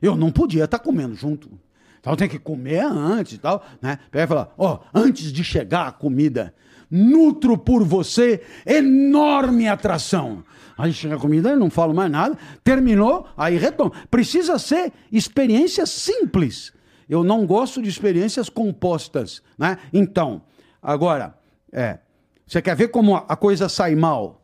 [0.00, 1.58] eu não podia estar comendo junto.
[2.00, 3.98] Então tem que comer antes e tal, né?
[4.10, 6.54] Pega e fala, ó, antes de chegar a comida,
[6.90, 10.42] nutro por você enorme atração.
[10.76, 13.92] Aí chega a comida, não falo mais nada, terminou, aí retoma.
[14.10, 16.72] Precisa ser experiência simples.
[17.08, 19.76] Eu não gosto de experiências compostas, né?
[19.92, 20.42] Então,
[20.82, 21.34] agora,
[21.70, 21.98] é,
[22.46, 24.42] você quer ver como a coisa sai mal?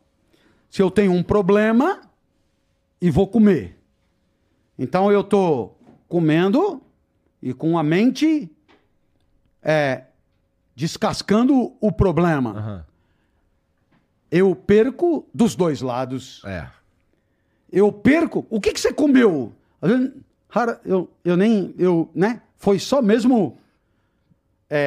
[0.69, 2.01] Se eu tenho um problema
[3.01, 3.77] e vou comer.
[4.77, 5.71] Então eu tô
[6.07, 6.81] comendo
[7.41, 8.49] e com a mente
[9.61, 10.03] é,
[10.75, 12.51] descascando o problema.
[12.51, 12.85] Aham.
[14.29, 16.41] Eu perco dos dois lados.
[16.45, 16.67] É.
[17.71, 18.45] Eu perco.
[18.49, 19.53] O que, que você comeu?
[20.49, 21.73] Cara, eu, eu nem.
[21.77, 22.41] Eu, né?
[22.57, 23.57] Foi só mesmo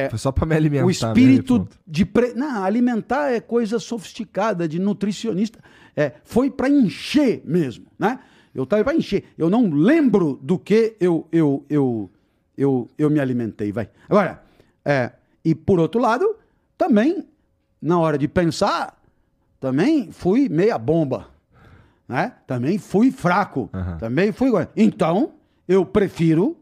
[0.09, 0.83] Foi só pra me alimentar.
[0.83, 1.79] o né, espírito ponto.
[1.87, 2.05] de.
[2.05, 2.33] Pre...
[2.33, 5.59] Não, alimentar é coisa sofisticada, de nutricionista.
[5.95, 8.19] É, foi para encher mesmo, né?
[8.53, 9.25] Eu tava para encher.
[9.37, 12.09] Eu não lembro do que eu, eu, eu,
[12.61, 13.89] eu, eu me alimentei, vai.
[14.07, 14.41] Agora,
[14.85, 15.11] é,
[15.43, 16.35] e por outro lado,
[16.77, 17.27] também,
[17.81, 19.01] na hora de pensar,
[19.59, 21.27] também fui meia bomba,
[22.07, 22.33] né?
[22.45, 23.97] Também fui fraco, Aham.
[23.97, 24.49] também fui...
[24.75, 25.33] Então,
[25.67, 26.57] eu prefiro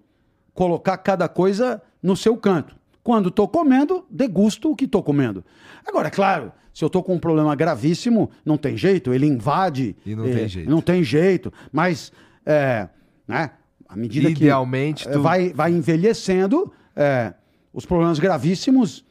[0.53, 2.75] colocar cada coisa no seu canto.
[3.03, 5.43] Quando estou comendo, degusto o que estou comendo.
[5.85, 9.95] Agora, é claro, se eu estou com um problema gravíssimo, não tem jeito, ele invade.
[10.05, 10.69] E não eh, tem jeito.
[10.69, 11.53] Não tem jeito.
[11.71, 12.11] Mas,
[12.45, 12.87] é,
[13.27, 13.51] né,
[13.89, 17.33] à medida Idealmente, que eh, tu- vai, vai envelhecendo, é,
[17.73, 19.03] os problemas gravíssimos,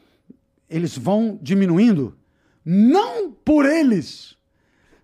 [0.70, 2.16] eles vão diminuindo.
[2.64, 4.37] Não por eles,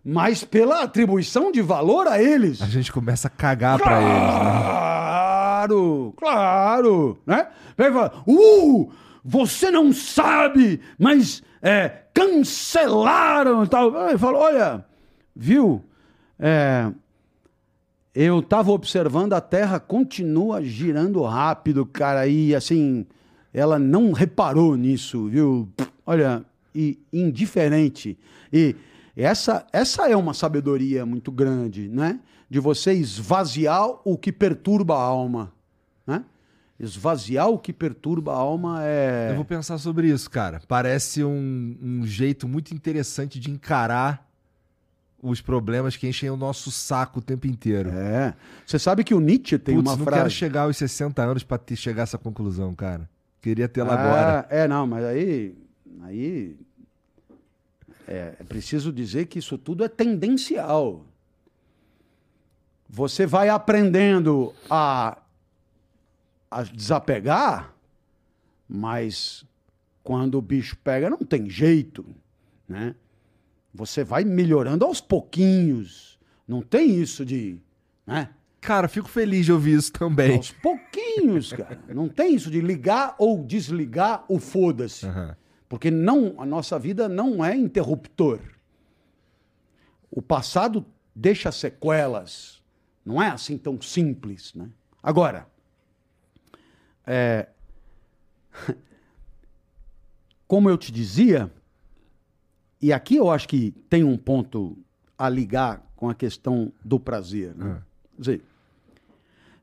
[0.05, 2.63] mas pela atribuição de valor a eles.
[2.63, 4.61] A gente começa a cagar pra eles, né?
[4.63, 7.49] Claro, claro, né?
[7.77, 8.93] E fala, uh,
[9.25, 13.97] você não sabe, mas é, cancelaram e tal.
[13.97, 14.85] Aí fala, olha,
[15.35, 15.83] viu,
[16.39, 16.91] é,
[18.15, 23.07] eu tava observando a Terra continua girando rápido, cara, e assim,
[23.53, 25.69] ela não reparou nisso, viu?
[26.07, 26.45] Olha,
[26.75, 28.17] e indiferente.
[28.53, 28.77] E
[29.17, 32.21] essa, essa é uma sabedoria muito grande, né?
[32.49, 35.53] De você esvaziar o que perturba a alma,
[36.07, 36.25] né?
[36.79, 39.31] Esvaziar o que perturba a alma é...
[39.31, 40.61] Eu vou pensar sobre isso, cara.
[40.69, 44.29] Parece um, um jeito muito interessante de encarar
[45.25, 47.89] os problemas que enchem o nosso saco o tempo inteiro.
[47.91, 48.35] É.
[48.67, 50.21] Você sabe que o Nietzsche tem Putz, uma não frase...
[50.21, 53.09] quero chegar aos 60 anos pra ter, chegar a essa conclusão, cara.
[53.41, 54.47] Queria tê-la Ah, agora.
[54.51, 55.57] É, não, mas aí.
[56.03, 56.57] Aí.
[58.07, 61.05] É, é preciso dizer que isso tudo é tendencial.
[62.89, 65.19] Você vai aprendendo a,
[66.51, 67.73] a desapegar,
[68.69, 69.45] mas
[70.03, 72.05] quando o bicho pega, não tem jeito,
[72.69, 72.95] né?
[73.75, 76.19] Você vai melhorando aos pouquinhos.
[76.47, 77.59] Não tem isso de.
[78.07, 78.31] Né?
[78.61, 80.37] Cara, fico feliz de ouvir isso também.
[80.37, 81.81] Aos pouquinhos, cara.
[81.89, 85.07] Não tem isso de ligar ou desligar o foda-se.
[85.07, 85.37] Aham.
[85.69, 88.39] Porque não, a nossa vida não é interruptor.
[90.11, 92.63] O passado deixa sequelas.
[93.05, 94.69] Não é assim tão simples, né?
[95.03, 95.49] Agora,
[97.07, 97.49] é,
[100.47, 101.53] como eu te dizia,
[102.85, 104.77] e aqui eu acho que tem um ponto
[105.17, 107.55] a ligar com a questão do prazer.
[107.55, 107.81] Né?
[108.15, 108.43] Quer dizer,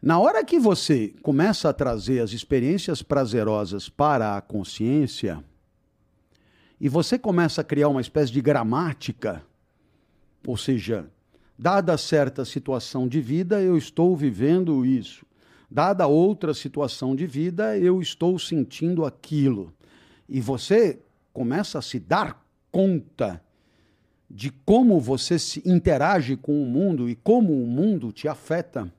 [0.01, 5.43] na hora que você começa a trazer as experiências prazerosas para a consciência,
[6.79, 9.43] e você começa a criar uma espécie de gramática,
[10.47, 11.05] ou seja,
[11.55, 15.23] dada certa situação de vida, eu estou vivendo isso.
[15.69, 19.71] Dada outra situação de vida, eu estou sentindo aquilo.
[20.27, 20.97] E você
[21.31, 22.41] começa a se dar
[22.71, 23.41] conta
[24.29, 28.91] de como você se interage com o mundo e como o mundo te afeta.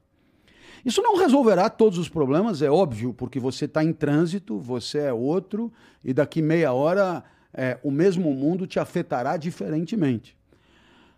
[0.85, 5.13] Isso não resolverá todos os problemas, é óbvio, porque você está em trânsito, você é
[5.13, 5.73] outro,
[6.05, 10.37] e daqui meia hora é, o mesmo mundo te afetará diferentemente.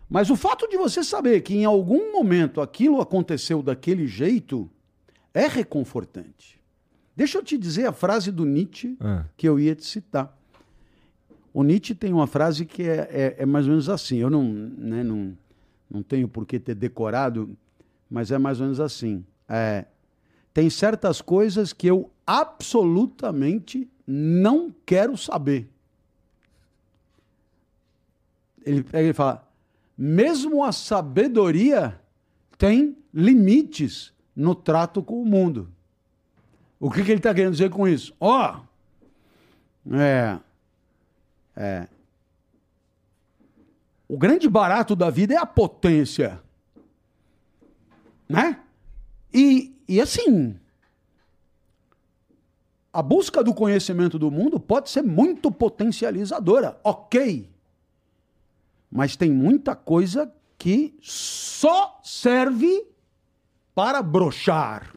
[0.07, 4.69] Mas o fato de você saber que em algum momento aquilo aconteceu daquele jeito
[5.33, 6.61] é reconfortante.
[7.15, 9.25] Deixa eu te dizer a frase do Nietzsche Ah.
[9.35, 10.37] que eu ia te citar.
[11.55, 14.17] O Nietzsche tem uma frase que é, é- é mais ou menos assim.
[14.17, 15.37] Eu não, né, não,
[15.89, 17.55] não tenho por que ter decorado,
[18.09, 19.23] mas é mais ou menos assim.
[19.47, 19.85] É,
[20.53, 25.69] tem certas coisas que eu absolutamente não quero saber.
[28.65, 29.49] Ele pega e fala:
[29.97, 31.97] mesmo a sabedoria
[32.57, 35.69] tem limites no trato com o mundo.
[36.77, 38.13] O que, que ele está querendo dizer com isso?
[38.19, 38.59] Ó,
[39.93, 40.37] é,
[41.55, 41.87] é,
[44.07, 46.41] o grande barato da vida é a potência,
[48.27, 48.59] né?
[49.33, 50.59] E, e assim,
[52.93, 57.49] a busca do conhecimento do mundo pode ser muito potencializadora, ok.
[58.89, 62.87] Mas tem muita coisa que só serve
[63.73, 64.95] para brochar.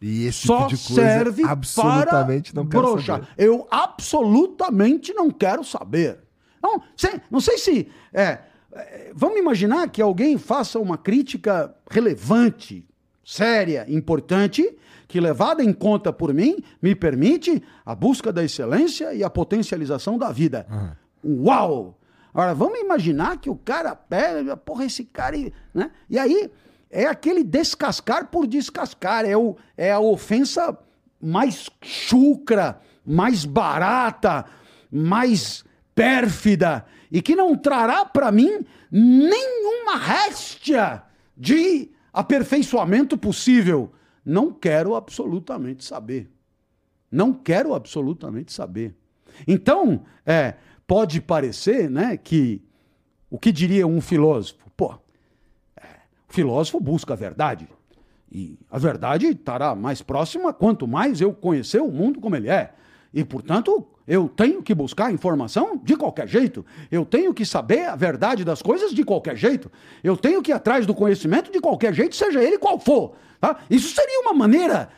[0.00, 3.20] E esse Só tipo de coisa serve absolutamente para não quero brochar.
[3.20, 3.28] saber.
[3.36, 6.18] Eu absolutamente não quero saber.
[6.62, 7.88] Não sei, não sei se.
[8.12, 8.38] é,
[8.72, 12.86] é, vamos imaginar que alguém faça uma crítica relevante,
[13.24, 14.76] séria, importante,
[15.08, 20.16] que levada em conta por mim, me permite a busca da excelência e a potencialização
[20.16, 20.66] da vida.
[21.24, 21.98] Uau!
[22.32, 25.36] Agora, vamos imaginar que o cara pega, porra, esse cara.
[25.36, 25.90] e- Né?
[26.08, 26.48] E aí,
[26.90, 30.76] é aquele descascar por descascar, é, o, é a ofensa
[31.20, 34.44] mais chucra, mais barata,
[34.90, 35.64] mais
[35.94, 41.02] pérfida, e que não trará para mim nenhuma réstia
[41.36, 43.92] de aperfeiçoamento possível.
[44.24, 46.30] Não quero absolutamente saber.
[47.10, 48.94] Não quero absolutamente saber.
[49.46, 50.54] Então, é,
[50.86, 52.62] pode parecer né, que
[53.28, 54.58] o que diria um filósofo?
[54.76, 54.98] Pô,
[56.30, 57.68] filósofo busca a verdade.
[58.32, 62.72] E a verdade estará mais próxima quanto mais eu conhecer o mundo como ele é.
[63.12, 66.64] E, portanto, eu tenho que buscar informação de qualquer jeito.
[66.90, 69.70] Eu tenho que saber a verdade das coisas de qualquer jeito.
[70.02, 73.14] Eu tenho que ir atrás do conhecimento de qualquer jeito, seja ele qual for.
[73.40, 73.58] tá?
[73.68, 74.88] Isso seria uma maneira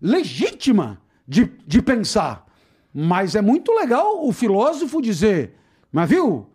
[0.00, 2.46] legítima de, de pensar.
[2.94, 5.54] Mas é muito legal o filósofo dizer,
[5.90, 6.46] mas viu,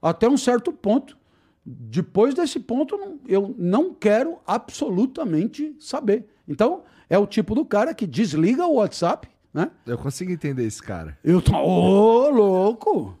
[0.00, 1.17] até um certo ponto.
[1.70, 6.26] Depois desse ponto, não- eu não quero absolutamente saber.
[6.48, 9.70] Então, é o tipo do cara que desliga o WhatsApp, né?
[9.86, 11.18] Eu consigo entender esse cara.
[11.22, 13.14] Eu tô, ô, louco!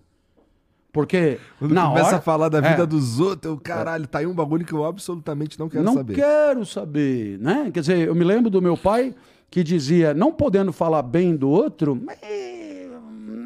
[0.90, 4.20] Porque Quando na começa hora, a falar da vida é, dos outros, eu, caralho, tá
[4.20, 6.14] aí um bagulho que eu absolutamente não quero não saber.
[6.14, 7.70] quero saber, né?
[7.72, 9.14] Quer dizer, eu me lembro do meu pai
[9.50, 12.88] que dizia, não podendo falar bem do outro, eh,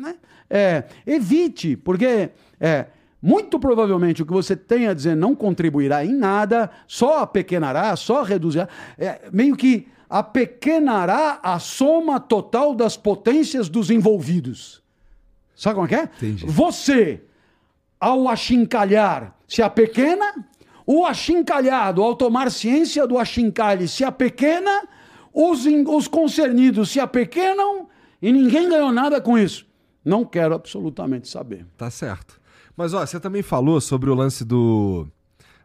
[0.01, 0.17] né?
[0.49, 2.31] é, evite, porque
[2.61, 2.87] é,
[3.23, 8.23] muito provavelmente o que você tem a dizer não contribuirá em nada, só apequenará, só
[8.23, 8.69] reduzirá,
[8.99, 14.83] é, meio que apequenará a soma total das potências dos envolvidos.
[15.55, 16.03] Sabe como é que é?
[16.03, 16.45] Entendi.
[16.47, 17.23] Você,
[18.01, 20.45] ao achincalhar, se apequena,
[20.85, 24.89] o achincalhado, ao tomar ciência do achincalhe, se apequena,
[25.33, 27.89] os, os concernidos se apequenam
[28.21, 29.65] e ninguém ganhou nada com isso.
[30.05, 31.65] Não quero absolutamente saber.
[31.77, 32.42] Tá certo.
[32.77, 35.07] Mas ó, você também falou sobre o lance do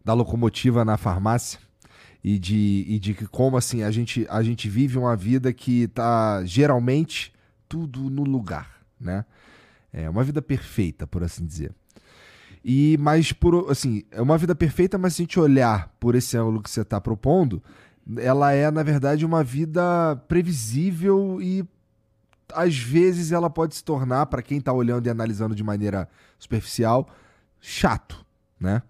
[0.04, 1.60] da locomotiva na farmácia
[2.24, 5.88] e de, e de que como assim a gente, a gente vive uma vida que
[5.90, 7.34] tá geralmente
[7.68, 9.26] tudo no lugar, né?
[9.92, 11.74] É uma vida perfeita, por assim dizer.
[12.64, 16.38] E mas por assim, é uma vida perfeita, mas se a gente olhar por esse
[16.38, 17.62] ângulo que você está propondo,
[18.18, 21.66] ela é na verdade uma vida previsível e
[22.54, 27.08] às vezes ela pode se tornar, para quem tá olhando e analisando de maneira superficial,
[27.60, 28.26] chato,
[28.60, 28.82] né?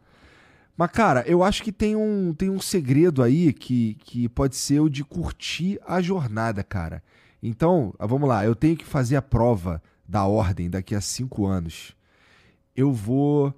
[0.75, 4.79] Mas, cara, eu acho que tem um, tem um segredo aí que, que pode ser
[4.79, 7.01] o de curtir a jornada, cara.
[7.41, 11.95] Então, vamos lá, eu tenho que fazer a prova da ordem daqui a cinco anos.
[12.75, 13.53] Eu vou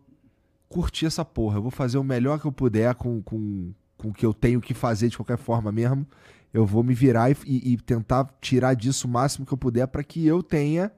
[0.70, 4.14] curtir essa porra, eu vou fazer o melhor que eu puder com, com, com o
[4.14, 6.08] que eu tenho que fazer de qualquer forma mesmo.
[6.54, 10.04] Eu vou me virar e, e- tentar tirar disso o máximo que eu puder para
[10.04, 10.92] que eu tenha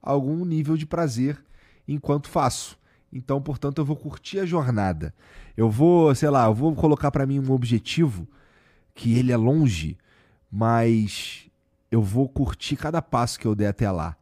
[0.00, 1.42] algum nível de prazer
[1.86, 2.78] enquanto faço.
[3.12, 5.14] Então, portanto, eu vou curtir a jornada.
[5.56, 8.26] Eu vou, sei lá, eu vou colocar para mim um objetivo
[8.94, 9.98] que ele é longe,
[10.50, 11.46] mas
[11.90, 14.16] eu vou curtir cada passo que eu der até lá.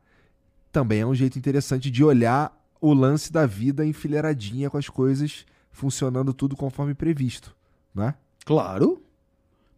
[0.72, 5.45] Também é um jeito interessante de olhar o lance da vida enfileiradinha com as coisas
[5.70, 7.55] funcionando tudo conforme previsto,
[7.95, 8.14] né?
[8.45, 9.03] Claro,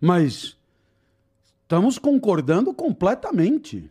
[0.01, 0.57] mas
[1.73, 3.91] estamos concordando completamente.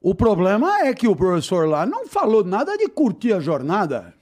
[0.00, 4.14] O problema é que o professor lá não falou nada de curtir a jornada.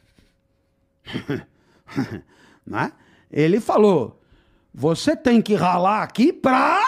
[2.66, 2.92] né?
[3.30, 4.20] Ele falou:
[4.74, 6.82] você tem que ralar aqui pra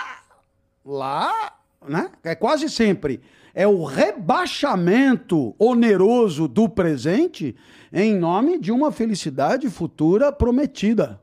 [0.85, 1.53] lá,
[1.87, 2.11] né?
[2.25, 3.21] É quase sempre.
[3.55, 7.55] É o rebaixamento oneroso do presente
[7.93, 11.21] em nome de uma felicidade futura prometida.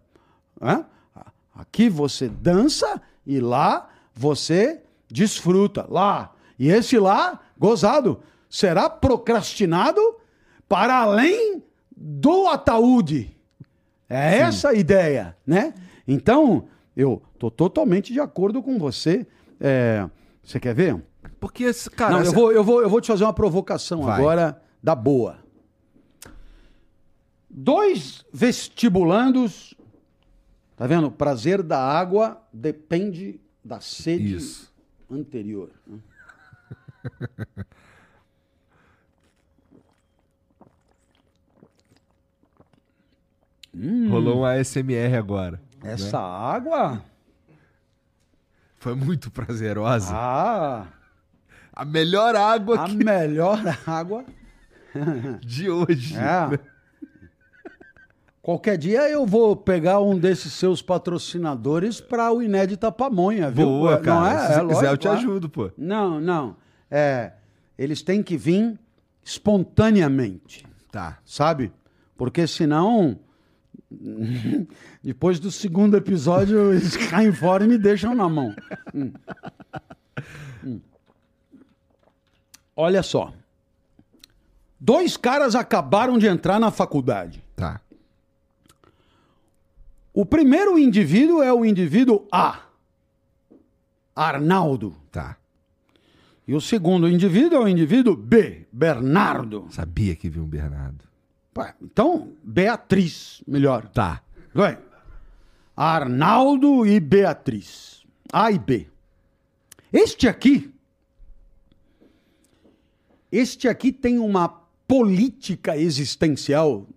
[0.59, 0.85] né?
[1.53, 5.85] Aqui você dança e lá você desfruta.
[5.89, 6.33] Lá.
[6.57, 10.01] E esse lá, gozado, será procrastinado
[10.67, 11.61] para além
[11.95, 13.35] do ataúde.
[14.09, 15.73] É essa a ideia, né?
[16.07, 19.27] Então, eu tô totalmente de acordo com você.
[19.59, 20.07] É,
[20.43, 21.01] você quer ver?
[21.39, 22.11] Porque, esse- cara.
[22.11, 24.19] Não, eu essa- vou, eu, vou, eu vou te fazer uma provocação Vai.
[24.19, 25.37] agora da boa.
[27.49, 29.73] Dois vestibulandos.
[30.75, 31.09] Tá vendo?
[31.11, 34.71] Prazer da água depende da sede Isso.
[35.11, 35.69] anterior.
[35.85, 35.99] né?
[44.09, 45.59] Rolou um ASMR agora.
[45.83, 47.03] Essa água.
[48.79, 50.13] Foi muito prazerosa.
[50.15, 50.87] Ah,
[51.73, 54.25] A melhor água a que- melhor água.
[55.41, 56.15] de hoje.
[56.17, 56.76] É.
[58.47, 63.65] Qualquer dia eu vou pegar um desses seus patrocinadores para o Inédita Pamonha, viu?
[63.65, 64.33] Boa, Não cara.
[64.35, 64.37] é?
[64.37, 65.11] Se É quiser, eu lógico, te é.
[65.11, 65.69] ajudo, pô.
[65.77, 66.55] Não, não.
[66.89, 67.33] É,
[67.77, 68.79] eles têm que vir
[69.21, 71.17] espontaneamente, Tá.
[71.25, 71.73] sabe?
[72.15, 73.19] Porque senão,
[75.03, 78.55] depois do segundo episódio, eles caem fora e me deixam na mão.
[78.95, 79.11] Hum.
[80.65, 80.79] Hum.
[82.77, 83.33] Olha só.
[84.79, 87.43] Dois caras acabaram de entrar na faculdade.
[90.17, 92.63] O primeiro indivíduo é o indivíduo A,
[94.15, 94.95] Arnaldo.
[95.11, 95.37] Tá.
[96.47, 99.67] E o segundo indivíduo é o indivíduo B, Bernardo.
[99.69, 101.05] Sabia que viu um Bernardo.
[101.53, 103.89] Pá, Então, Beatriz, melhor.
[103.89, 104.23] Tá.
[104.51, 104.79] Vai.
[105.75, 108.03] Arnaldo e Beatriz.
[108.33, 108.87] A e B.
[109.93, 110.73] Este aqui.
[113.31, 114.49] Este aqui tem uma
[114.87, 116.87] política existencial,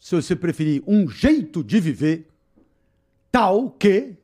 [0.00, 2.31] se você preferir, um jeito de viver,
[3.32, 4.14] tal que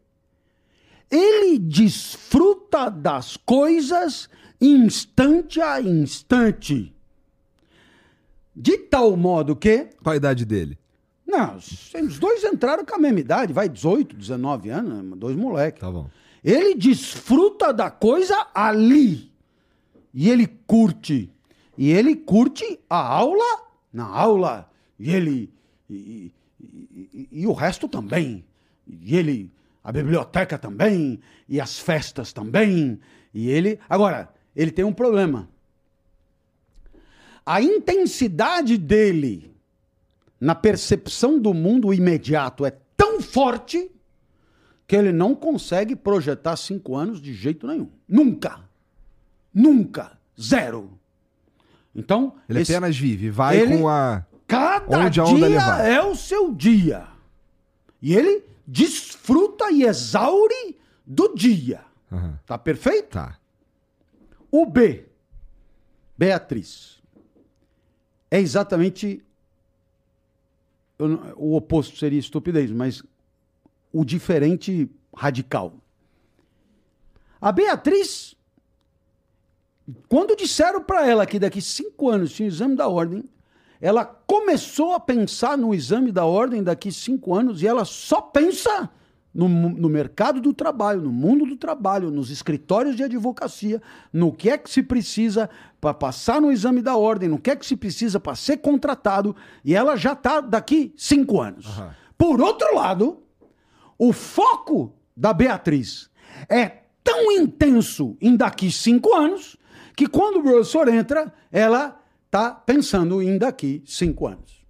[1.11, 4.29] ele desfruta das coisas
[4.61, 6.95] instante a instante.
[8.55, 10.79] De tal modo que Qual a idade dele?
[11.27, 15.81] não, os dois entraram com a mesma idade, vai 18, 19 anos, dois moleques.
[15.81, 16.09] Tá bom.
[16.43, 19.31] Ele desfruta da coisa ali.
[20.13, 21.31] E ele curte.
[21.77, 24.71] E ele curte a aula na aula.
[24.99, 25.53] E ele.
[25.89, 28.45] E, e- e- e o resto também.
[28.89, 29.53] E ele.
[29.83, 31.21] A biblioteca também.
[31.49, 32.99] E as festas também.
[33.33, 33.79] E ele.
[33.89, 35.49] Agora, ele tem um problema.
[37.45, 39.55] A intensidade dele
[40.41, 43.91] na percepção do mundo imediato é tão forte
[44.87, 47.89] que ele não consegue projetar cinco anos de jeito nenhum.
[48.09, 48.61] Nunca.
[49.53, 50.13] Nunca.
[50.41, 50.99] Zero.
[51.95, 54.25] Então, Ele esse- apenas vive, vai ele- com a.
[54.47, 55.25] cada dia
[55.83, 57.07] é o seu dia.
[58.01, 61.83] E ele desfruta e exaure do dia.
[62.13, 62.39] Aham.
[62.45, 63.09] Tá perfeito?
[63.15, 63.39] Tá.
[64.51, 65.07] O B,
[66.19, 67.03] Beatriz,
[68.31, 69.25] é exatamente
[70.99, 73.03] não- o oposto seria estupidez, mas
[73.93, 75.73] o diferente radical.
[77.41, 78.37] A Beatriz,
[80.09, 83.25] quando disseram para ela que daqui cinco anos tinha o exame da ordem,
[83.81, 88.91] ela começou a pensar no exame da ordem daqui cinco anos e ela só pensa
[89.33, 93.81] no, no mercado do trabalho, no mundo do trabalho, nos escritórios de advocacia,
[94.13, 95.49] no que é que se precisa
[95.81, 99.37] para passar no exame da ordem, no que é que se precisa para ser contratado,
[99.65, 101.67] e ela já está daqui cinco anos.
[102.17, 103.23] Por outro lado,
[103.97, 106.11] o foco da Beatriz
[106.49, 109.57] é tão intenso em daqui cinco anos
[109.95, 111.98] que quando o professor entra, ela
[112.31, 114.65] tá pensando em daqui cinco anos.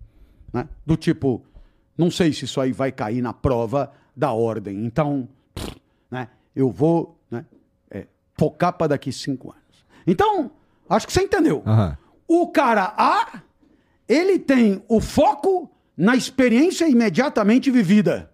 [0.53, 0.69] né?
[0.87, 1.45] Do tipo,
[1.97, 4.85] não sei se isso aí vai cair na prova da ordem.
[4.85, 5.77] Então, pff,
[6.11, 7.45] né, eu vou né,
[7.91, 8.07] é,
[8.37, 9.85] focar para daqui cinco anos.
[10.07, 10.51] Então,
[10.89, 11.63] acho que você entendeu.
[11.67, 11.97] Aham.
[12.27, 13.43] O cara A,
[14.09, 18.31] ele tem o foco na experiência imediatamente vivida.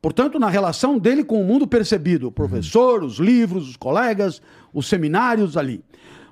[0.00, 4.40] Portanto, na relação dele com o mundo percebido, o professor, os livros, os colegas,
[4.72, 5.82] os seminários ali.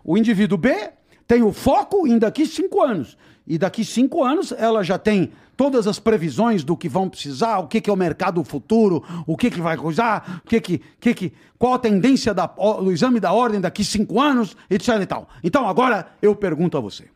[0.05, 0.91] O indivíduo B
[1.33, 3.17] tem o foco em daqui cinco anos.
[3.47, 7.69] E daqui cinco anos ela já tem todas as previsões do que vão precisar, o
[7.69, 11.15] que, que é o mercado futuro, o que, que vai usar, o que que, que,
[11.15, 15.27] que, qual a tendência da, do exame da ordem daqui cinco anos, etc e tal.
[15.43, 17.09] Então agora eu pergunto a você.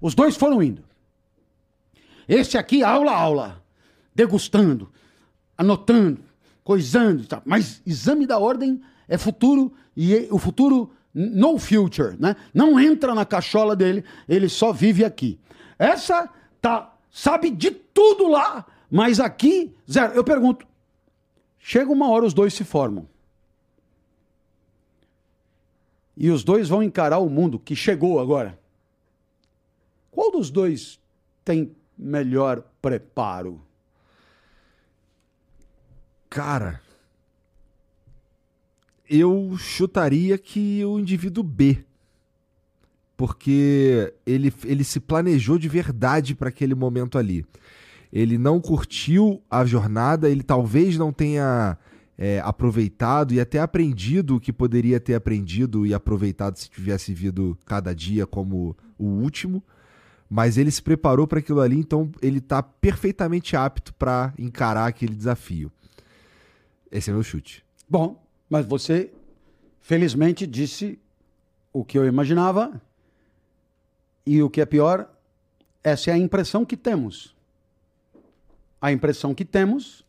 [0.00, 0.82] Os dois foram indo.
[2.28, 3.62] Esse aqui, aula aula,
[4.12, 4.90] degustando,
[5.56, 6.18] anotando,
[6.64, 12.36] coisando, mas exame da ordem é futuro e- o futuro no future, né?
[12.54, 15.38] Não entra na cachola dele, ele só vive aqui.
[15.78, 16.28] Essa
[16.60, 20.14] tá sabe de tudo lá, mas aqui zero.
[20.14, 20.66] Eu pergunto,
[21.58, 23.08] chega uma hora os dois se formam.
[26.16, 28.58] E os dois vão encarar o mundo que chegou agora.
[30.10, 31.00] Qual dos dois
[31.44, 33.60] tem melhor preparo?
[36.28, 36.80] Cara,
[39.12, 41.84] eu chutaria que o indivíduo B.
[43.14, 47.44] Porque ele, ele se planejou de verdade para aquele momento ali.
[48.10, 51.76] Ele não curtiu a jornada, ele talvez não tenha
[52.16, 57.56] é, aproveitado e até aprendido o que poderia ter aprendido e aproveitado se tivesse vivido
[57.66, 59.62] cada dia como o último.
[60.28, 65.14] Mas ele se preparou para aquilo ali, então ele está perfeitamente apto para encarar aquele
[65.14, 65.70] desafio.
[66.90, 67.62] Esse é meu chute.
[67.88, 68.21] Bom,
[68.52, 69.10] mas você,
[69.80, 70.98] felizmente, disse
[71.72, 72.82] o que eu imaginava.
[74.26, 75.10] E o que é pior,
[75.82, 77.34] essa é a impressão que temos.
[78.78, 80.04] A impressão que temos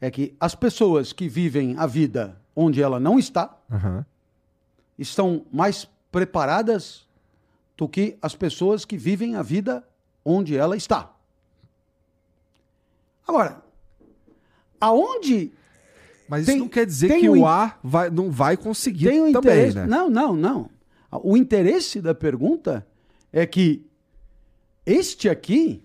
[0.00, 4.04] é que as pessoas que vivem a vida onde ela não está Uhum.
[4.98, 7.06] estão mais preparadas
[7.76, 9.88] do que as pessoas que vivem a vida
[10.24, 11.14] onde ela está.
[13.24, 13.62] Agora,
[14.80, 15.52] aonde
[16.28, 19.20] Mas Tem- isso não quer dizer que o o A vai, não vai conseguir tem
[19.20, 19.76] o também, interesse.
[19.76, 19.86] né?
[19.86, 20.70] Não, não, não.
[21.22, 22.86] O interesse da pergunta
[23.32, 23.84] é que
[24.84, 25.82] este aqui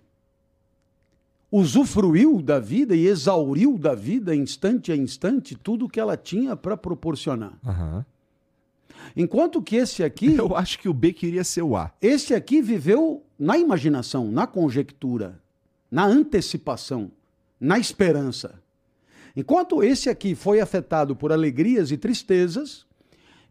[1.52, 6.78] usufruiu da vida e exauriu da vida instante a instante tudo que ela tinha para
[6.78, 7.54] proporcionar.
[7.66, 8.06] Aham.
[9.16, 11.92] Enquanto que esse aqui, Eu acho que o B queria ser o A.
[12.02, 15.40] esse aqui viveu na imaginação, na conjectura,
[15.90, 17.12] na antecipação,
[17.60, 18.61] na esperança.
[19.36, 22.86] Enquanto esse aqui foi afetado por alegrias e tristezas,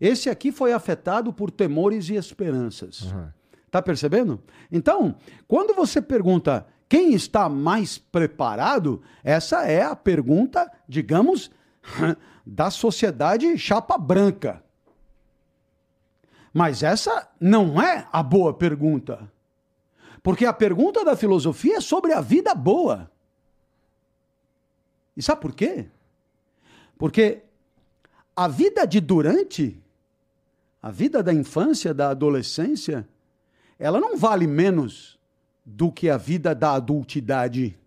[0.01, 3.03] esse aqui foi afetado por temores e esperanças.
[3.07, 3.33] Aham.
[3.70, 4.43] Tá percebendo?
[4.70, 5.14] Então,
[5.47, 11.51] quando você pergunta quem está mais preparado, essa é a pergunta, digamos,
[12.45, 14.62] da sociedade chapa branca.
[16.53, 19.31] Mas essa não é a boa pergunta.
[20.20, 23.09] Porque a pergunta da filosofia é sobre a vida boa.
[25.21, 25.85] E sabe por quê?
[26.97, 27.43] Porque
[28.35, 29.79] a vida de durante,
[30.81, 33.07] a vida da infância, da adolescência,
[33.79, 35.18] ela não vale menos
[35.62, 37.79] do que a vida da adultidade.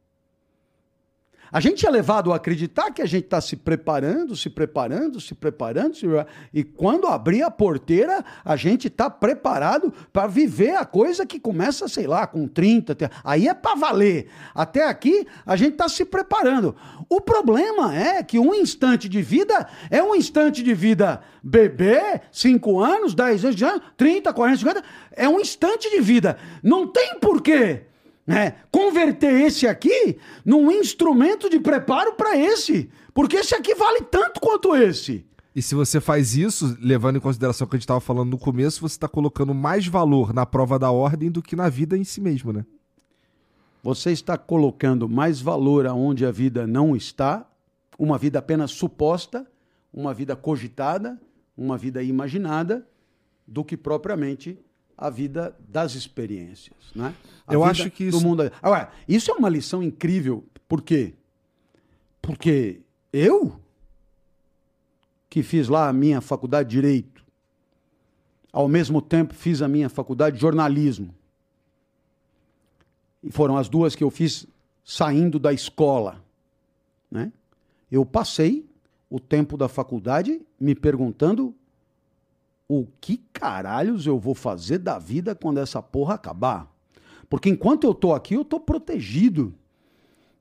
[1.53, 5.35] A gente é levado a acreditar que a gente está se preparando, se preparando, se
[5.35, 6.07] preparando, se...
[6.51, 11.87] e quando abrir a porteira, a gente está preparado para viver a coisa que começa,
[11.87, 12.95] sei lá, com 30.
[12.95, 14.29] te- Aí é para valer.
[14.55, 16.75] Até aqui, a gente está se preparando.
[17.07, 22.79] O problema é que um instante de vida é um instante de vida bebê, 5
[22.79, 26.35] anos, 10 anos, 30, 40, 50, é um instante de vida.
[26.63, 27.83] Não tem porquê
[28.26, 32.89] né, converter esse aqui num instrumento de preparo para esse.
[33.13, 35.26] Porque esse aqui vale tanto quanto esse.
[35.55, 38.39] E se você faz isso, levando em consideração o que a gente estava falando no
[38.39, 42.03] começo, você está colocando mais valor na prova da ordem do que na vida em
[42.03, 42.65] si mesmo, né?
[43.84, 47.47] Você está colocando mais valor aonde a vida não está,
[47.99, 49.45] uma vida apenas suposta,
[49.93, 51.21] uma vida cogitada,
[51.55, 52.88] uma vida imaginada,
[53.45, 54.57] do que propriamente
[54.97, 57.13] a vida das experiências, né?
[57.47, 58.43] A Eu acho que do isso- mundo.
[58.61, 61.13] Agora, isso é uma lição incrível, por quê?
[62.21, 62.81] Porque
[63.11, 63.59] eu
[65.29, 67.23] que fiz lá a minha faculdade de direito,
[68.51, 71.13] ao mesmo tempo fiz a minha faculdade de jornalismo.
[73.23, 74.45] E foram as duas que eu fiz
[74.85, 76.23] saindo da escola.
[77.09, 77.31] Né?
[77.91, 78.65] Eu passei
[79.09, 81.55] o tempo da faculdade me perguntando
[82.68, 86.72] o que caralhos eu vou fazer da vida quando essa porra acabar.
[87.30, 89.53] Porque enquanto eu tô aqui, eu tô protegido.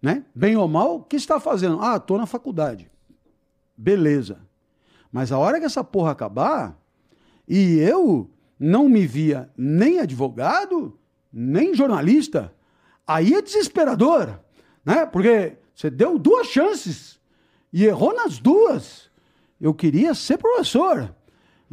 [0.01, 0.25] Né?
[0.35, 1.81] Bem ou mal, o que está fazendo?
[1.81, 2.91] Ah, tô na faculdade.
[3.77, 4.41] Beleza.
[5.11, 6.79] Mas a hora que essa porra acabar,
[7.47, 10.99] e eu não me via nem advogado,
[11.33, 12.55] nem jornalista,
[13.07, 14.39] aí é desesperador,
[14.85, 15.05] né?
[15.07, 17.21] Porque você deu duas chances
[17.73, 19.11] e errou nas duas.
[19.61, 21.15] Eu queria ser professor.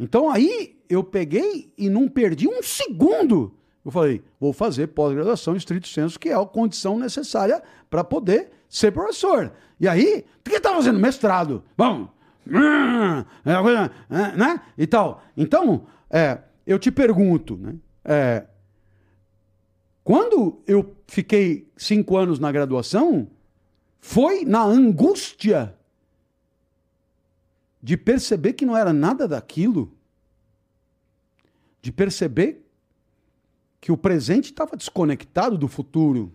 [0.00, 3.54] Então aí eu peguei e não perdi um segundo.
[3.84, 8.50] Eu falei, vou fazer pós-graduação em estrito senso, que é a condição necessária para poder
[8.68, 9.52] ser professor.
[9.78, 10.98] E aí, o que está fazendo?
[10.98, 11.62] Mestrado.
[11.76, 14.60] Uma coisa, é, né?
[14.76, 15.22] E tal.
[15.36, 17.74] Então, é, eu te pergunto, né?
[18.04, 18.44] É,
[20.02, 23.28] quando eu fiquei cinco anos na graduação,
[24.00, 25.74] foi na angústia
[27.82, 29.92] de perceber que não era nada daquilo,
[31.82, 32.66] de perceber
[33.80, 36.32] que o presente estava desconectado do futuro.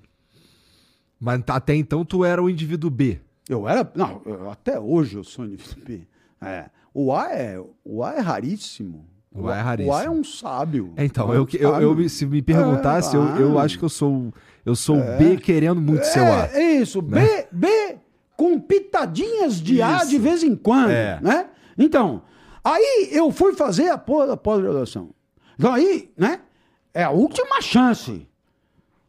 [1.20, 3.20] Mas até então tu era o indivíduo B.
[3.48, 3.90] Eu era.
[3.96, 6.02] Não, eu- até hoje eu sou indivíduo B.
[6.42, 9.06] É, o A é, o A é raríssimo.
[9.32, 9.94] O A é raríssimo.
[9.94, 10.94] O A é um sábio.
[10.96, 11.96] É, então, é eu, um eu, eu sábio.
[11.96, 13.64] me- se me perguntasse, eu, É, eu ah.
[13.64, 14.34] acho que eu sou
[14.66, 16.48] eu sou o B querendo muito ser o A.
[16.48, 17.02] É, é isso.
[17.02, 17.20] B,
[17.52, 17.98] B
[18.38, 20.10] com pitadinhas de A Isso.
[20.10, 21.20] de vez em quando, É.
[21.22, 21.50] né?
[21.78, 22.22] Então,
[22.64, 25.10] aí eu fui fazer a pós-graduação.
[25.58, 26.42] Então aí, né?
[26.94, 28.28] É a última chance.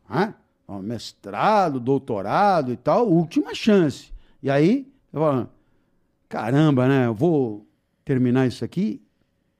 [0.08, 0.34] Né?
[0.82, 4.12] Mestrado, doutorado e tal, última chance.
[4.42, 5.48] E aí, eu falo,
[6.28, 7.06] caramba, né?
[7.06, 7.66] Eu vou
[8.04, 9.00] terminar isso aqui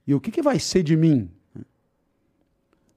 [0.06, 1.30] e o que, que vai ser de mim?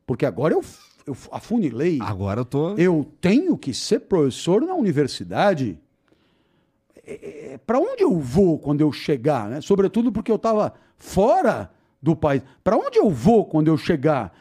[0.05, 0.63] Porque agora eu,
[1.05, 1.99] eu afunilei.
[2.01, 2.73] Agora eu tô.
[2.75, 5.79] Eu tenho que ser professor na universidade.
[7.65, 9.49] Para onde eu vou quando eu chegar?
[9.49, 9.61] Né?
[9.61, 11.71] Sobretudo porque eu estava fora
[12.01, 12.41] do país.
[12.63, 14.33] Para onde eu vou quando eu chegar?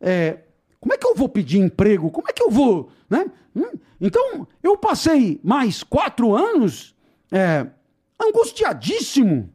[0.00, 0.40] É,
[0.80, 2.10] como é que eu vou pedir emprego?
[2.10, 2.90] Como é que eu vou?
[3.08, 3.30] Né?
[3.54, 3.78] Hum?
[4.00, 6.94] Então, eu passei mais quatro anos
[7.32, 7.66] é,
[8.20, 9.52] angustiadíssimo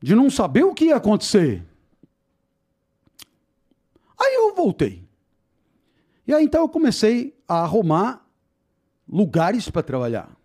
[0.00, 1.64] de não saber o que ia acontecer.
[4.18, 5.06] Aí eu voltei.
[6.26, 8.26] E aí então eu comecei a arrumar
[9.08, 10.36] lugares para trabalhar.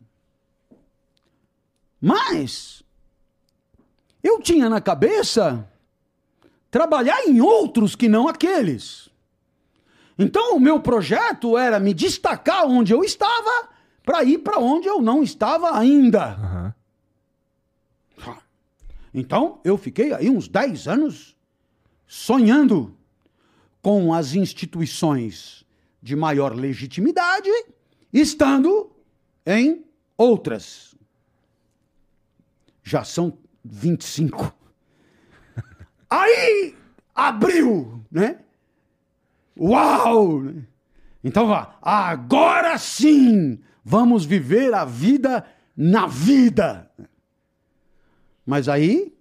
[2.05, 2.83] Mas
[4.21, 5.65] eu tinha na cabeça
[6.69, 9.07] trabalhar em outros que não aqueles.
[10.19, 13.69] Então o meu projeto era me destacar onde eu estava
[14.03, 16.33] para ir para onde eu não estava ainda.
[16.33, 16.75] Aham.
[19.13, 21.37] Então eu fiquei aí uns 10 anos
[22.05, 22.97] sonhando
[23.81, 25.63] com as instituições
[26.01, 27.49] de maior legitimidade,
[28.11, 28.91] estando
[29.45, 29.85] em
[30.17, 30.92] outras.
[32.83, 34.53] Já são 25.
[36.09, 36.75] Aí
[37.15, 38.39] abriu, né?
[39.57, 40.43] Uau!
[41.23, 45.45] Então vá, agora sim vamos viver a vida
[45.75, 46.91] na vida.
[48.45, 49.13] Mas aí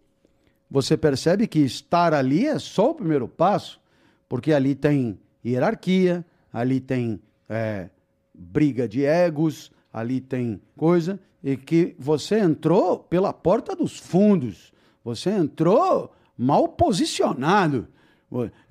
[0.70, 3.80] você percebe que estar ali é só o primeiro passo,
[4.28, 7.90] porque ali tem hierarquia, ali tem é,
[8.34, 14.72] briga de egos, ali tem coisa, e que você entrou pela porta dos fundos,
[15.04, 17.88] você entrou mal posicionado.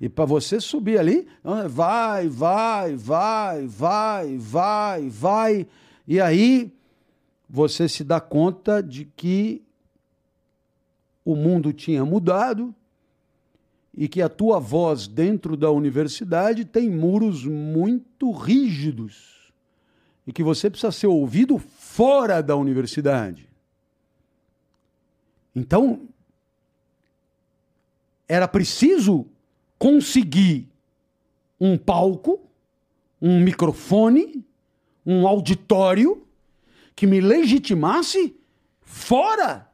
[0.00, 1.28] E para você subir ali,
[1.70, 5.66] vai, vai, vai, vai, vai, vai.
[6.08, 6.72] E aí
[7.48, 9.62] você se dá conta de que
[11.24, 12.74] o mundo tinha mudado
[13.94, 19.52] e que a tua voz dentro da universidade tem muros muito rígidos
[20.26, 21.58] e que você precisa ser ouvido
[21.94, 23.50] fora da universidade.
[25.54, 26.08] Então,
[28.26, 29.26] era preciso
[29.78, 30.72] conseguir
[31.60, 32.40] um palco,
[33.20, 34.42] um microfone,
[35.04, 36.26] um auditório
[36.96, 38.40] que me legitimasse
[38.80, 39.70] fora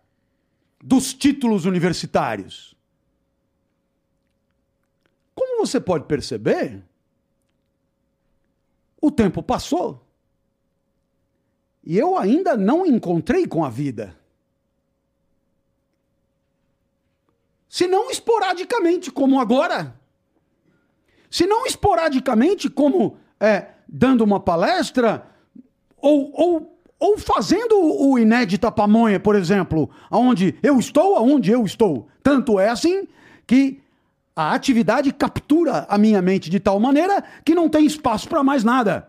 [0.83, 2.77] dos títulos universitários.
[5.37, 6.83] Como você pode perceber,
[9.01, 10.08] o tempo passou
[11.89, 14.15] e eu ainda não encontrei com a vida.
[17.67, 19.99] Se não esporadicamente, como agora.
[21.31, 25.27] Se não esporadicamente, como é, dando uma palestra
[25.97, 32.07] ou, ou, ou fazendo o Inédita Pamonha, por exemplo, aonde eu estou, aonde eu estou.
[32.23, 33.09] Tanto é assim
[33.47, 33.81] que
[34.37, 38.63] a atividade captura a minha mente de tal maneira que não tem espaço para mais
[38.63, 39.09] nada.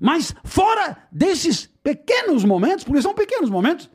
[0.00, 3.90] Mas fora desses pequenos momentos, porque são pequenos momentos,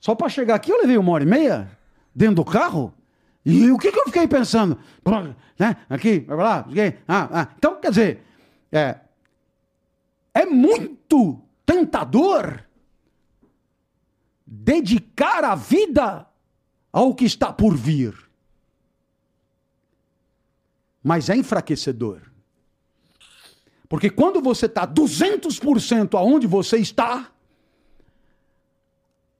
[0.00, 1.78] só para chegar aqui eu levei uma hora e meia
[2.14, 2.94] dentro do carro.
[3.44, 4.78] E o que, que eu fiquei pensando?
[5.58, 5.76] Né?
[5.88, 6.66] Aqui, vai lá,
[7.06, 7.48] ah, ah.
[7.56, 8.22] Então, quer dizer,
[8.70, 8.98] é,
[10.34, 12.64] é muito tentador
[14.46, 16.26] dedicar a vida
[16.92, 18.14] ao que está por vir.
[21.02, 22.27] Mas é enfraquecedor.
[23.88, 27.30] Porque quando você está 200% aonde você está,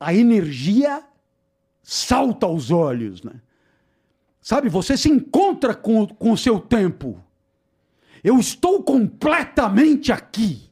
[0.01, 1.03] a energia
[1.83, 3.41] salta aos olhos, né?
[4.41, 7.23] Sabe, você se encontra com, com o seu tempo.
[8.25, 10.71] Eu estou completamente aqui.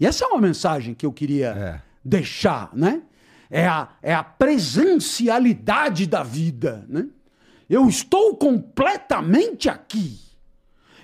[0.00, 1.82] E essa é uma mensagem que eu queria É.
[2.04, 3.02] deixar, né?
[3.48, 7.06] É a, é a presencialidade da vida, né?
[7.70, 10.18] Eu estou completamente aqui.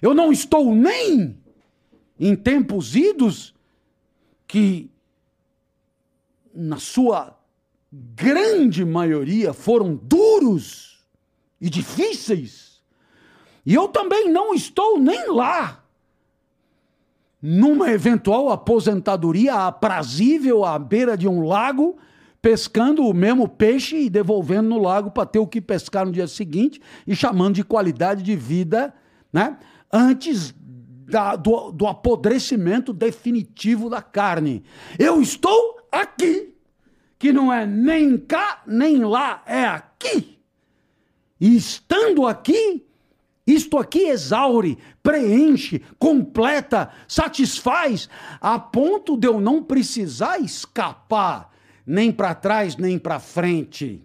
[0.00, 1.38] Eu não estou nem
[2.28, 3.52] em tempos idos
[4.46, 4.88] que,
[6.54, 7.36] na sua
[7.90, 11.04] grande maioria, foram duros
[11.60, 12.80] e difíceis.
[13.66, 15.84] E eu também não estou nem lá
[17.42, 21.96] numa eventual aposentadoria aprazível à beira de um lago,
[22.40, 26.28] pescando o mesmo peixe e devolvendo no lago para ter o que pescar no dia
[26.28, 28.94] seguinte e chamando de qualidade de vida,
[29.32, 29.58] né?
[29.92, 30.54] Antes
[31.12, 34.64] da- do, do apodrecimento definitivo da carne.
[34.98, 36.54] Eu estou aqui,
[37.18, 40.38] que não é nem cá, nem lá, é aqui.
[41.38, 42.86] E estando aqui,
[43.46, 48.08] isto aqui exaure, preenche, completa, satisfaz,
[48.40, 51.52] a ponto de eu não precisar escapar
[51.84, 54.02] nem para trás, nem para frente.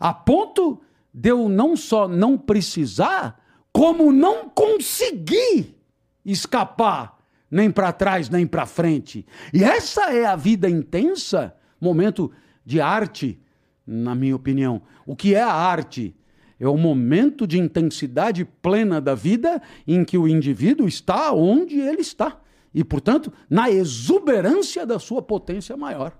[0.00, 0.80] A ponto
[1.14, 3.38] de eu não só não precisar,
[3.76, 5.76] como não conseguir
[6.24, 7.18] escapar
[7.50, 9.26] nem para trás, nem para frente.
[9.52, 12.32] E essa é a vida intensa, momento
[12.64, 13.38] de arte,
[13.86, 14.80] na minha opinião.
[15.04, 16.16] O que é a arte?
[16.58, 22.00] É o momento de intensidade plena da vida em que o indivíduo está onde ele
[22.00, 22.40] está.
[22.72, 26.16] E, portanto, na exuberância da sua potência maior.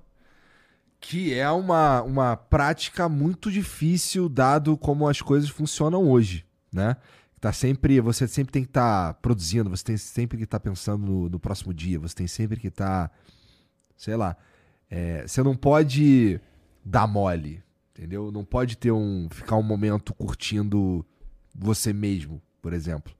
[1.00, 6.98] Que é uma, uma prática muito difícil, dado como as coisas funcionam hoje, né?
[7.46, 10.68] Tá sempre, você sempre tem que estar tá produzindo, você tem sempre que estar tá
[10.68, 13.14] pensando no, no, próximo dia, você tem sempre que estar, tá,
[13.96, 14.36] sei lá,
[14.90, 16.40] é, você não pode
[16.84, 17.62] dar mole,
[17.92, 18.32] entendeu?
[18.32, 21.06] Não pode ter um ficar um momento curtindo
[21.54, 23.14] você mesmo, por exemplo.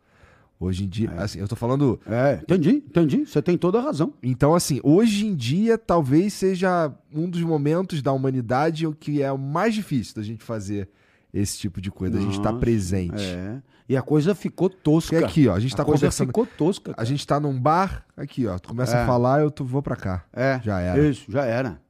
[0.58, 1.22] Hoje em dia, é.
[1.22, 2.00] assim, eu tô falando.
[2.04, 3.26] É, entendi, entendi.
[3.26, 4.12] Você tem toda a razão.
[4.20, 9.30] Então, assim, hoje em dia, talvez seja um dos momentos da humanidade o que é
[9.30, 10.88] o mais difícil da gente fazer
[11.32, 13.22] esse tipo de coisa, Nossa, a gente tá presente.
[13.22, 13.62] É.
[13.88, 15.20] E a coisa ficou tosca.
[15.20, 16.26] E aqui, ó, a gente a tá coisa conversando.
[16.28, 16.92] ficou tosca.
[16.92, 17.00] Cara.
[17.00, 18.58] A gente tá num bar, aqui, ó.
[18.58, 19.02] Tu começa é.
[19.02, 20.24] a falar, eu tu, vou pra cá.
[20.32, 20.60] É.
[20.62, 21.08] Já era.
[21.08, 21.80] Isso, já era.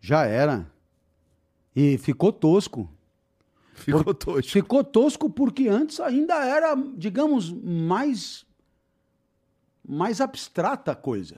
[0.00, 0.66] Já era.
[1.74, 2.90] E ficou tosco.
[3.74, 4.50] Ficou Por, tosco.
[4.50, 8.44] Ficou tosco porque antes ainda era, digamos, mais
[9.88, 11.36] mais abstrata a coisa.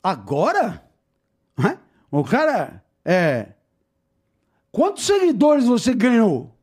[0.00, 0.84] Agora,
[1.58, 1.80] né?
[2.10, 3.48] o cara é
[4.70, 6.55] quantos seguidores você ganhou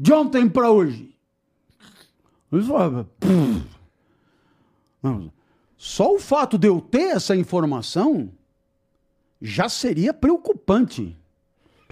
[0.00, 1.14] de ontem para hoje?
[5.76, 8.32] Só o fato de eu ter essa informação
[9.42, 11.14] já seria preocupante.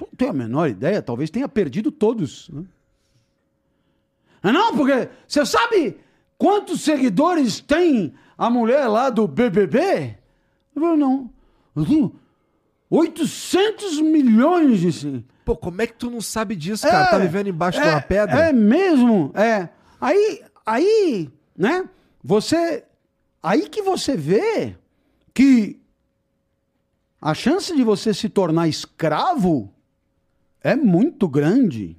[0.00, 2.48] Não tenho a menor ideia, talvez tenha perdido todos.
[2.48, 2.64] Né?
[4.42, 5.98] Ah, não, porque você sabe
[6.38, 10.16] quantos seguidores tem a mulher lá do BBB?
[10.74, 11.30] Eu não.
[12.90, 15.24] Eu tenho 800 milhões de.
[15.44, 17.04] Pô, como é que tu não sabe disso, cara?
[17.04, 18.48] Tá é, tá vivendo embaixo é, de uma pedra?
[18.48, 19.68] É mesmo, é.
[20.00, 21.88] Aí, aí, né?
[22.22, 22.84] Você.
[23.42, 24.76] Aí que você vê
[25.32, 25.80] que
[27.20, 29.72] a chance de você se tornar escravo
[30.62, 31.96] é muito grande.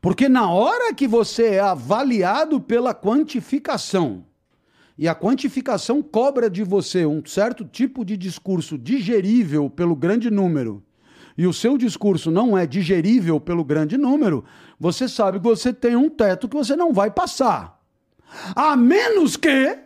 [0.00, 4.24] Porque na hora que você é avaliado pela quantificação,
[4.98, 10.82] e a quantificação cobra de você um certo tipo de discurso digerível pelo grande número,
[11.36, 14.44] e o seu discurso não é digerível pelo grande número,
[14.80, 17.78] você sabe que você tem um teto que você não vai passar.
[18.54, 19.78] A menos que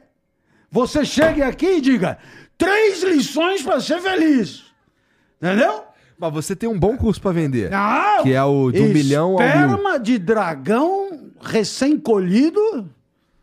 [0.71, 2.19] você chegue aqui e diga:
[2.57, 4.65] três lições para ser feliz.
[5.43, 5.85] Entendeu?
[6.17, 7.73] Mas você tem um bom curso para vender.
[7.73, 9.49] Ah, que é o do milhão ao mil.
[9.49, 12.89] Esperma de dragão recém-colhido,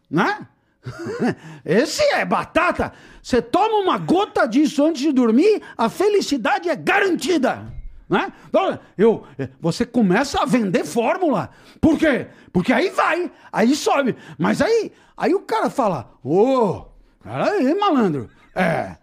[0.09, 0.47] né?
[1.65, 2.93] Esse é batata.
[3.21, 7.73] Você toma uma gota disso antes de dormir, a felicidade é garantida.
[8.09, 8.31] Né?
[8.47, 9.23] Então, eu,
[9.59, 11.49] você começa a vender fórmula.
[11.81, 12.27] Por quê?
[12.53, 14.15] Porque aí vai, aí sobe.
[14.37, 16.85] Mas aí, aí o cara fala: Ô, oh,
[17.21, 18.29] peraí, malandro.
[18.55, 18.95] É,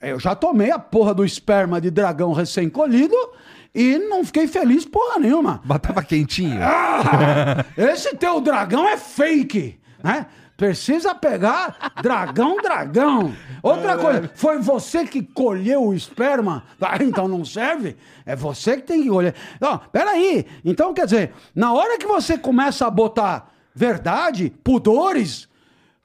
[0.00, 3.16] eu já tomei a porra do esperma de dragão recém-colhido
[3.74, 5.60] e não fiquei feliz porra nenhuma.
[5.64, 6.58] Mas tava quentinho.
[6.62, 10.26] Ah, esse teu dragão é fake, né?
[10.56, 13.34] Precisa pegar dragão, dragão.
[13.62, 16.64] Outra coisa, foi você que colheu o esperma?
[16.80, 17.96] Ah, então não serve?
[18.24, 19.34] É você que tem que colher.
[19.60, 20.46] Não, peraí.
[20.64, 25.48] Então, quer dizer, na hora que você começa a botar verdade, pudores,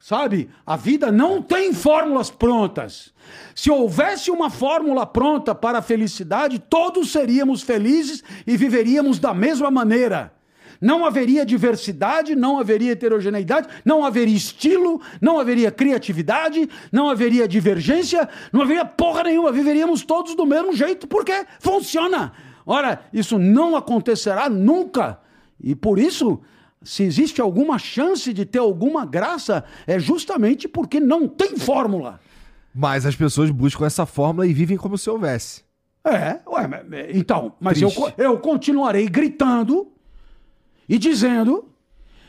[0.02, 0.50] Sabe?
[0.66, 3.14] A vida não tem fórmulas prontas.
[3.54, 9.70] Se houvesse uma fórmula pronta para a felicidade, todos seríamos felizes e viveríamos da mesma
[9.70, 10.34] maneira.
[10.82, 18.28] Não haveria diversidade, não haveria heterogeneidade, não haveria estilo, não haveria criatividade, não haveria divergência,
[18.52, 19.52] não haveria porra nenhuma.
[19.52, 22.34] Viveríamos todos do mesmo jeito porque funciona.
[22.66, 25.20] Ora, isso não acontecerá nunca.
[25.64, 26.42] E por isso
[26.84, 32.20] se existe alguma chance de ter alguma graça, é justamente porque não tem fórmula.
[32.74, 35.64] Mas as pessoas buscam essa fórmula e vivem como se houvesse.
[36.04, 39.91] É, ué, então, mas eu, eu continuarei gritando
[40.92, 41.74] e dizendo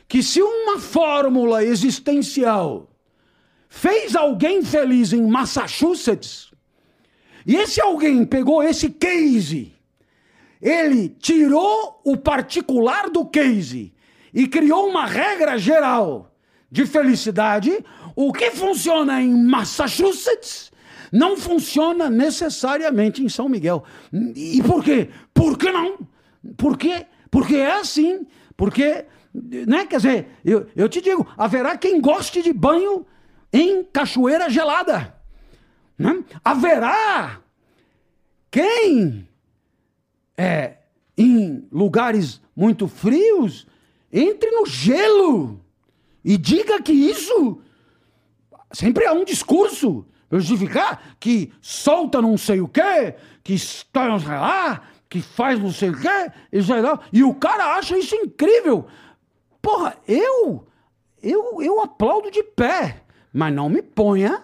[0.06, 2.88] que se uma fórmula existencial
[3.68, 6.52] fez alguém feliz em Massachusetts,
[7.44, 9.74] e esse alguém pegou esse case,
[10.60, 13.92] ele tirou o particular do case
[14.32, 16.32] e criou uma regra geral
[16.70, 17.84] de felicidade.
[18.14, 20.70] O que funciona em Massachusetts
[21.10, 23.82] não funciona necessariamente em São Miguel.
[24.36, 25.08] E por quê?
[25.34, 25.98] Por que não?
[26.56, 27.06] Por quê?
[27.28, 28.24] Porque é assim.
[28.62, 29.86] Porque, né?
[29.86, 33.04] Quer dizer, eu, eu te digo, haverá quem goste de banho
[33.52, 35.16] em cachoeira gelada.
[35.98, 36.22] Né?
[36.44, 37.40] Haverá
[38.52, 39.28] quem
[40.36, 40.74] é
[41.18, 43.66] em lugares muito frios
[44.12, 45.60] entre no gelo
[46.24, 47.60] e diga que isso
[48.70, 54.82] sempre há um discurso justificar que solta não sei o quê, que está lá,
[55.12, 56.32] que faz não sei o quê,
[56.80, 58.86] lá, e o cara acha isso incrível.
[59.60, 60.66] Porra, eu
[61.22, 64.42] eu eu aplaudo de pé, mas não me ponha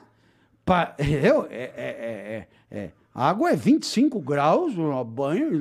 [0.67, 5.59] para eu é, é, é, é a água é 25 graus banho.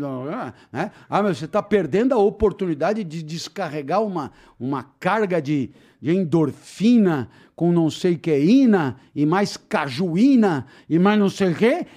[0.72, 0.92] Né?
[1.10, 5.72] Ah, mas você está perdendo a oportunidade de descarregar uma, uma carga de,
[6.02, 11.56] de endorfina com não sei que ina, e mais cajuína, e mais não sei o
[11.56, 11.88] quê.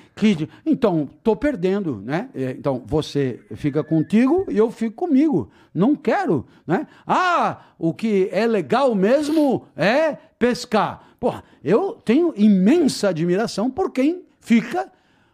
[0.67, 2.03] Então, estou perdendo.
[2.05, 2.29] Né?
[2.35, 5.51] É, então, você fica contigo e eu fico comigo.
[5.75, 6.47] Não quero.
[6.67, 6.87] Né?
[7.07, 11.09] Ah, o que é legal mesmo é pescar.
[11.19, 14.91] Porra, eu tenho imensa admiração por quem fica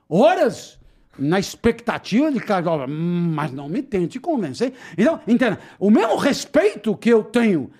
[0.08, 0.78] horas
[1.18, 4.72] na expectativa de que, mas não me tente convencer.
[4.96, 7.70] Então, entenda, o mesmo respeito que eu tenho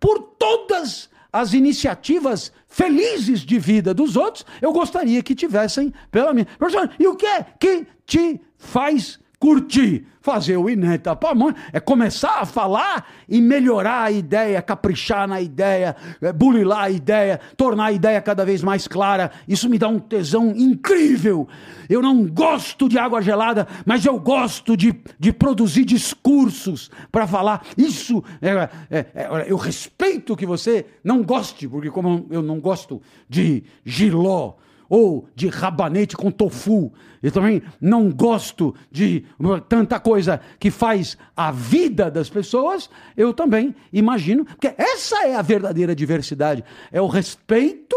[0.00, 1.15] por todas as
[1.52, 6.46] iniciativas felizes de vida dos outros, eu gostaria que tivessem pela minha.
[6.58, 12.40] Professor, e o que é que te faz curtir, fazer o ineta mãe, é começar
[12.40, 17.92] a falar e melhorar a ideia, caprichar na ideia, é, bulilar a ideia, tornar a
[17.92, 19.30] ideia cada vez mais clara.
[19.46, 21.46] Isso me dá um tesão incrível.
[21.88, 27.64] Eu não gosto de água gelada, mas eu gosto de, de produzir discursos para falar.
[27.76, 33.00] Isso, é, é, é, eu respeito que você não goste, porque como eu não gosto
[33.28, 34.54] de giló,
[34.88, 36.92] ou de rabanete com tofu.
[37.22, 39.24] Eu também não gosto de
[39.68, 42.88] tanta coisa que faz a vida das pessoas.
[43.16, 47.96] Eu também imagino, porque essa é a verdadeira diversidade, é o respeito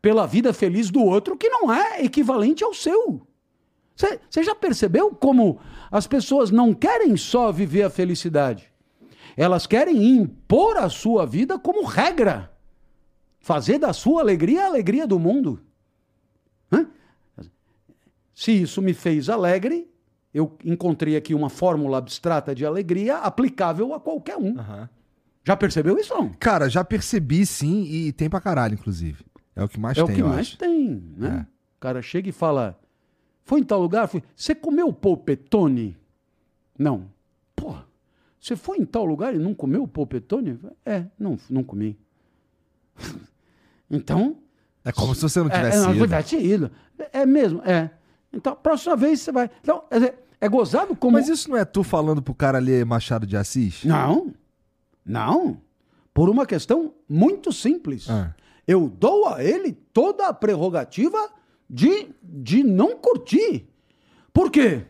[0.00, 3.20] pela vida feliz do outro que não é equivalente ao seu.
[3.96, 5.58] Você já percebeu como
[5.90, 8.70] as pessoas não querem só viver a felicidade?
[9.36, 12.52] Elas querem impor a sua vida como regra.
[13.40, 15.60] Fazer da sua alegria a alegria do mundo.
[18.34, 19.90] Se isso me fez alegre,
[20.32, 24.56] eu encontrei aqui uma fórmula abstrata de alegria aplicável a qualquer um.
[24.56, 24.88] Uhum.
[25.42, 26.28] Já percebeu isso não?
[26.34, 29.24] Cara, já percebi sim e tem pra caralho, inclusive.
[29.56, 30.58] É o que mais é tem, É o que mais acho.
[30.58, 31.46] tem, né?
[31.48, 31.52] É.
[31.78, 32.78] O cara chega e fala,
[33.42, 34.08] foi em tal lugar?
[34.36, 35.96] Você comeu polpetone?
[36.78, 37.10] Não.
[37.56, 37.74] Pô,
[38.38, 40.60] você foi em tal lugar e não comeu polpetone?
[40.86, 41.98] É, não, não comi.
[43.90, 44.38] então...
[44.88, 46.04] É como se você não tivesse é, é, não, ido.
[46.04, 46.70] tivesse ido.
[47.12, 47.90] É mesmo, é.
[48.32, 49.50] Então, próxima vez você vai.
[49.60, 51.12] Então, é, é gozado como.
[51.12, 53.84] Mas isso não é tu falando pro cara ler Machado de Assis?
[53.84, 54.32] Não.
[55.04, 55.60] Não.
[56.14, 58.08] Por uma questão muito simples.
[58.08, 58.34] Ah.
[58.66, 61.18] Eu dou a ele toda a prerrogativa
[61.68, 63.68] de, de não curtir.
[64.32, 64.86] Por quê?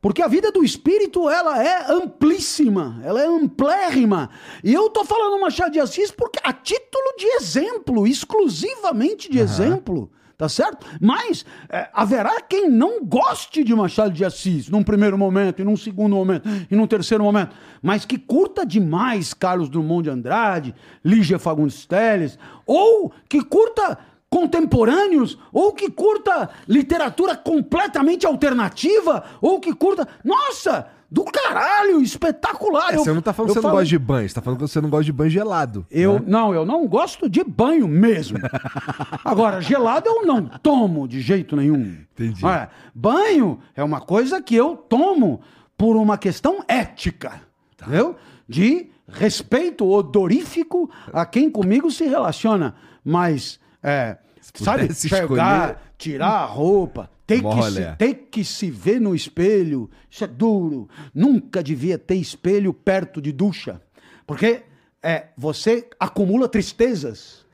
[0.00, 4.30] Porque a vida do espírito, ela é amplíssima, ela é amplérrima.
[4.62, 9.44] E eu tô falando Machado de Assis porque a título de exemplo, exclusivamente de uhum.
[9.44, 10.86] exemplo tá certo?
[11.00, 15.76] Mas é, haverá quem não goste de Machado de Assis num primeiro momento, e num
[15.76, 21.40] segundo momento, e num terceiro momento, mas que curta demais Carlos Drummond de Andrade, Lígia
[21.40, 23.98] Fagundes Telles, ou que curta
[24.30, 30.06] contemporâneos, ou que curta literatura completamente alternativa, ou que curta.
[30.24, 30.86] Nossa!
[31.10, 32.92] do caralho, espetacular.
[32.92, 33.72] É, eu, você não tá falando que você falo...
[33.72, 35.86] não gosta de banho, você tá falando que você não gosta de banho gelado.
[35.90, 36.24] Eu, né?
[36.26, 38.38] Não, eu não gosto de banho mesmo.
[39.24, 41.96] Agora, gelado eu não tomo de jeito nenhum.
[42.12, 42.44] Entendi.
[42.44, 45.40] Olha, banho é uma coisa que eu tomo
[45.78, 47.40] por uma questão ética,
[47.76, 47.86] tá.
[47.86, 48.16] entendeu?
[48.46, 52.74] De respeito odorífico a quem comigo se relaciona.
[53.02, 54.18] Mas, é,
[54.54, 55.76] sabe, chegar, escolher...
[55.96, 59.90] tirar a roupa, tem que, se, tem que se ver no espelho.
[60.10, 60.88] Isso é duro.
[61.14, 63.82] Nunca devia ter espelho perto de ducha.
[64.26, 64.62] Porque
[65.02, 67.46] é, você acumula tristezas.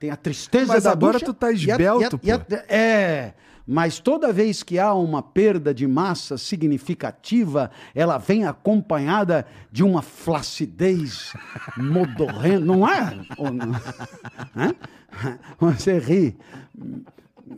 [0.00, 2.64] Tem a tristeza mas da agora tu tá esbelto, e a, e a, e a,
[2.68, 3.34] É,
[3.66, 10.02] mas toda vez que há uma perda de massa significativa, ela vem acompanhada de uma
[10.02, 11.32] flacidez
[11.76, 13.16] modorrenta, não é?
[15.58, 16.36] Você ri.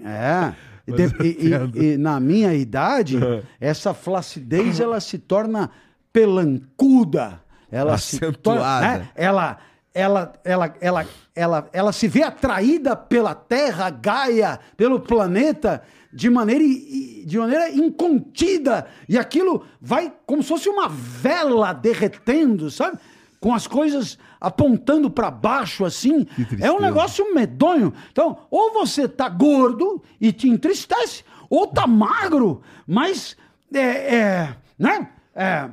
[0.02, 0.54] É.
[0.86, 3.18] E, e, e, na minha idade,
[3.58, 5.70] essa flacidez ela se torna
[6.12, 7.40] pelancuda.
[7.70, 8.32] Ela Acentuada.
[8.32, 9.08] se torna, né?
[9.14, 9.58] ela
[9.94, 16.64] ela, ela, ela, ela, ela se vê atraída pela Terra, Gaia, pelo planeta, de maneira,
[17.24, 18.88] de maneira incontida.
[19.08, 22.98] E aquilo vai como se fosse uma vela derretendo, sabe?
[23.40, 26.26] Com as coisas apontando para baixo assim.
[26.60, 27.94] É um negócio medonho.
[28.10, 33.36] Então, ou você tá gordo e te entristece, ou tá magro, mas
[33.72, 35.08] é, é, né?
[35.34, 35.70] É,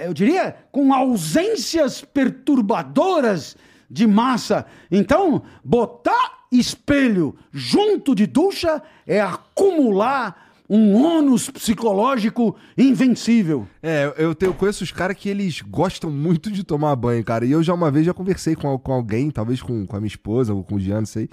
[0.00, 3.56] eu diria com ausências perturbadoras
[3.90, 4.66] de massa.
[4.90, 13.66] Então, botar espelho junto de ducha é acumular um ônus psicológico invencível.
[13.82, 17.46] É, eu, tenho, eu conheço os caras que eles gostam muito de tomar banho, cara.
[17.46, 20.08] E eu já uma vez já conversei com, com alguém, talvez com, com a minha
[20.08, 21.30] esposa ou com o Giano, não sei,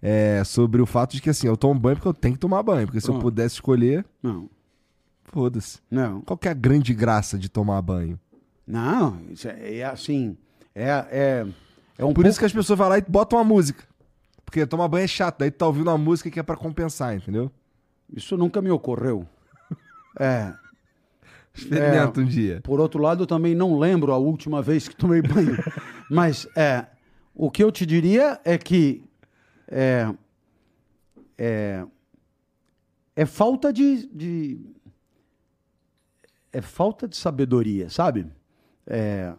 [0.00, 2.62] é, sobre o fato de que assim, eu tomo banho porque eu tenho que tomar
[2.62, 2.86] banho.
[2.86, 3.24] Porque se eu Pronto.
[3.24, 4.48] pudesse escolher, Não,
[5.36, 5.78] foda-se.
[5.90, 6.22] não.
[6.22, 8.18] Qual que é a grande graça de tomar banho?
[8.66, 10.34] Não, é, é assim.
[10.74, 11.46] É, é,
[11.98, 13.84] é um Por pouco- isso que as pessoas vão lá e botam uma música.
[14.46, 17.14] Porque tomar banho é chato, daí tu tá ouvindo uma música que é pra compensar,
[17.14, 17.50] entendeu?
[18.12, 19.26] Isso nunca me ocorreu.
[20.18, 20.54] É.
[21.54, 22.60] Experimenta um dia.
[22.62, 25.56] Por outro lado, eu também não lembro a última vez que tomei banho.
[26.10, 26.86] Mas é,
[27.34, 29.04] o que eu te diria é que
[29.68, 30.10] é,
[31.36, 31.84] é,
[33.14, 34.75] é falta de, de-
[36.56, 38.26] é falta de sabedoria, sabe?
[38.86, 39.34] É,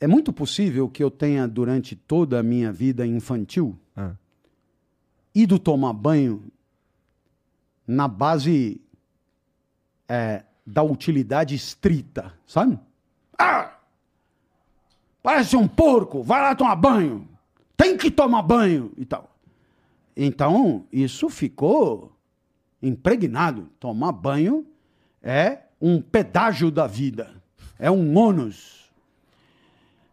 [0.00, 4.14] é muito possível que eu tenha durante toda a minha vida infantil Ah.
[5.32, 6.42] ido tomar banho
[7.86, 8.80] na base
[10.08, 12.76] é, da utilidade estrita, sabe?
[13.38, 13.78] Ah!
[15.22, 17.28] Parece um porco, vai lá tomar banho.
[17.76, 19.32] Tem que tomar banho e tal.
[20.16, 22.12] Então, isso ficou
[22.82, 23.68] impregnado.
[23.78, 24.66] Tomar banho
[25.24, 27.30] é um pedágio da vida,
[27.78, 28.84] é um ônus.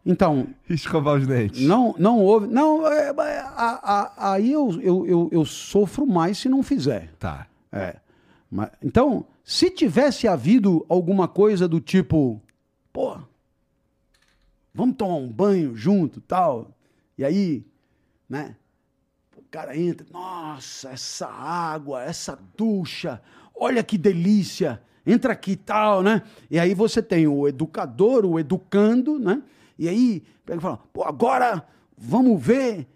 [0.04, 1.60] Então, Escovar os dentes.
[1.62, 2.48] não, não houve.
[2.48, 3.80] Não, é, é, a-
[4.16, 7.12] a- aí eu, eu, eu, eu sofro mais se não fizer.
[7.20, 7.46] Tá.
[7.70, 7.96] É.
[8.50, 12.42] Mas, então, se tivesse havido alguma coisa do tipo,
[12.92, 13.16] pô,
[14.74, 16.72] vamos tomar um banho junto tal.
[17.16, 17.64] E aí,
[18.28, 18.56] né?
[19.36, 23.22] O cara entra, nossa, essa água, essa ducha,
[23.54, 26.22] olha que delícia, entra aqui tal, né?
[26.50, 29.42] E aí você tem o educador, o educando, né?
[29.78, 31.66] E aí, pega e fala, pô, agora
[31.96, 32.86] vamos ver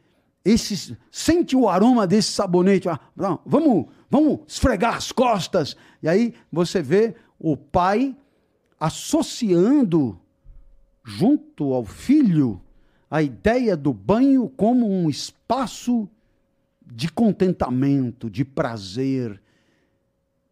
[0.44, 3.00] esses, sente o aroma desse sabonete, ah,
[3.44, 5.76] vamos, vamos esfregar as costas.
[6.02, 8.16] E aí você vê o pai
[8.78, 10.18] associando
[11.04, 12.60] junto ao filho
[13.10, 16.08] a ideia do banho como um espaço
[16.84, 19.40] de contentamento, de prazer,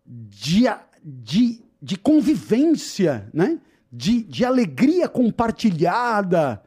[0.05, 0.64] de,
[1.05, 3.60] de, de convivência, né?
[3.93, 6.62] de, de alegria compartilhada.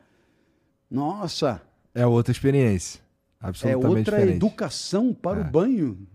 [0.90, 1.62] Nossa,
[1.94, 3.02] É outra experiência.
[3.42, 4.36] é Absolutamente outra diferente.
[4.38, 6.08] educação para o banho.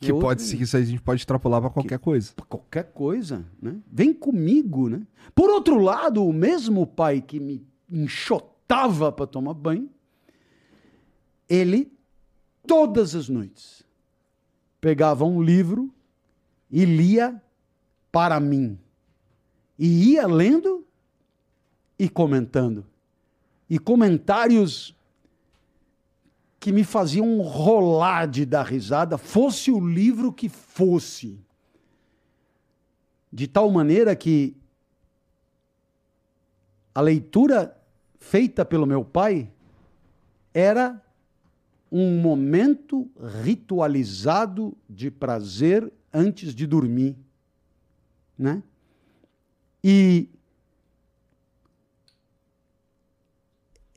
[0.00, 2.32] Que É pode outra- ser que isso aí a gente pode extrapolar pra qualquer coisa.
[2.36, 3.76] pra qualquer coisa, né?
[3.90, 5.02] Vem comigo, né?
[5.34, 9.90] Por outro lado, o mesmo pai que me enxotava para tomar banho,
[11.48, 11.90] ele
[12.66, 13.82] todas as noites
[14.80, 15.92] pegava um livro
[16.70, 17.42] e lia
[18.10, 18.78] para mim.
[19.78, 20.86] E ia lendo
[21.98, 22.86] e comentando.
[23.68, 24.96] E comentários
[26.60, 31.38] que me faziam rolar de dar risada, fosse o livro que fosse.
[33.32, 34.56] De tal maneira que
[36.94, 37.76] a leitura
[38.18, 39.50] feita pelo meu pai
[40.52, 41.00] era
[41.92, 43.08] um momento
[43.42, 47.16] ritualizado de prazer antes de dormir,
[48.38, 48.62] né?
[49.82, 50.28] E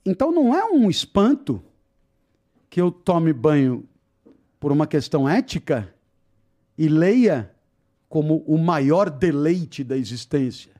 [0.05, 1.63] então não é um espanto
[2.69, 3.87] que eu tome banho
[4.59, 5.93] por uma questão ética
[6.77, 7.53] e leia
[8.09, 10.71] como o maior deleite da existência.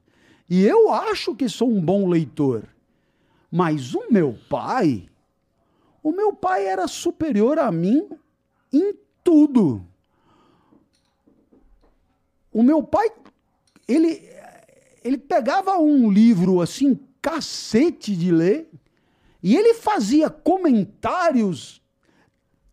[0.50, 2.68] E eu acho que sou um bom leitor.
[3.50, 5.10] Mas o meu pai,
[6.02, 8.10] o meu pai era superior a mim
[8.72, 8.94] em
[9.24, 9.86] tudo.
[12.52, 13.10] O meu pai,
[13.88, 14.28] ele,
[15.04, 18.70] ele pegava um livro assim, cacete de ler,
[19.42, 21.82] e ele fazia comentários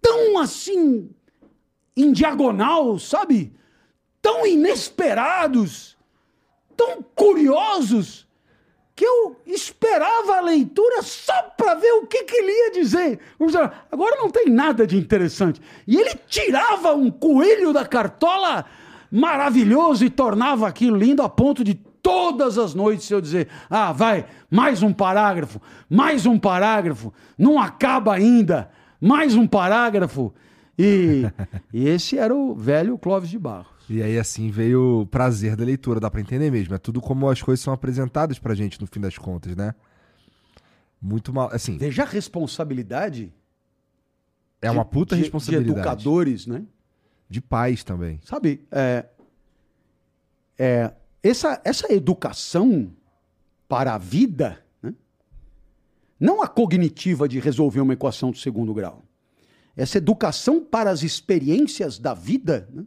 [0.01, 1.11] tão assim,
[1.97, 3.53] em diagonal, sabe?
[4.21, 5.97] Tão inesperados,
[6.77, 8.29] tão curiosos,
[8.99, 13.21] que eu esperava a leitura só para ver o que, que ele ia dizer.
[13.93, 15.63] Agora não tem nada de interessante.
[15.87, 18.67] E ele tirava um coelho da cartola
[19.11, 24.27] maravilhoso e tornava aquilo lindo a ponto de todas as noites eu dizer: ah, vai,
[24.51, 28.71] mais um parágrafo, mais um parágrafo, não acaba ainda,
[29.01, 30.33] mais um parágrafo.
[30.79, 31.25] E,
[31.73, 33.79] e esse era o velho Clóvis de Barros.
[33.91, 36.75] E aí, assim, veio o prazer da leitura, dá pra entender mesmo.
[36.75, 39.75] É tudo como as coisas são apresentadas pra gente, no fim das contas, né?
[41.01, 41.49] Muito mal.
[41.53, 43.33] Assim, Veja a responsabilidade
[44.61, 45.73] é uma puta de, responsabilidade.
[45.73, 46.65] de educadores, né?
[47.29, 48.21] De pais também.
[48.25, 49.05] Sabe, é,
[50.59, 50.93] é,
[51.23, 52.91] essa, essa educação
[53.69, 54.95] para a vida, né?
[56.19, 59.05] não a cognitiva de resolver uma equação de segundo grau,
[59.77, 62.85] essa educação para as experiências da vida, né?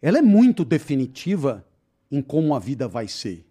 [0.00, 1.66] ela é muito definitiva
[2.10, 3.46] em como a vida vai ser.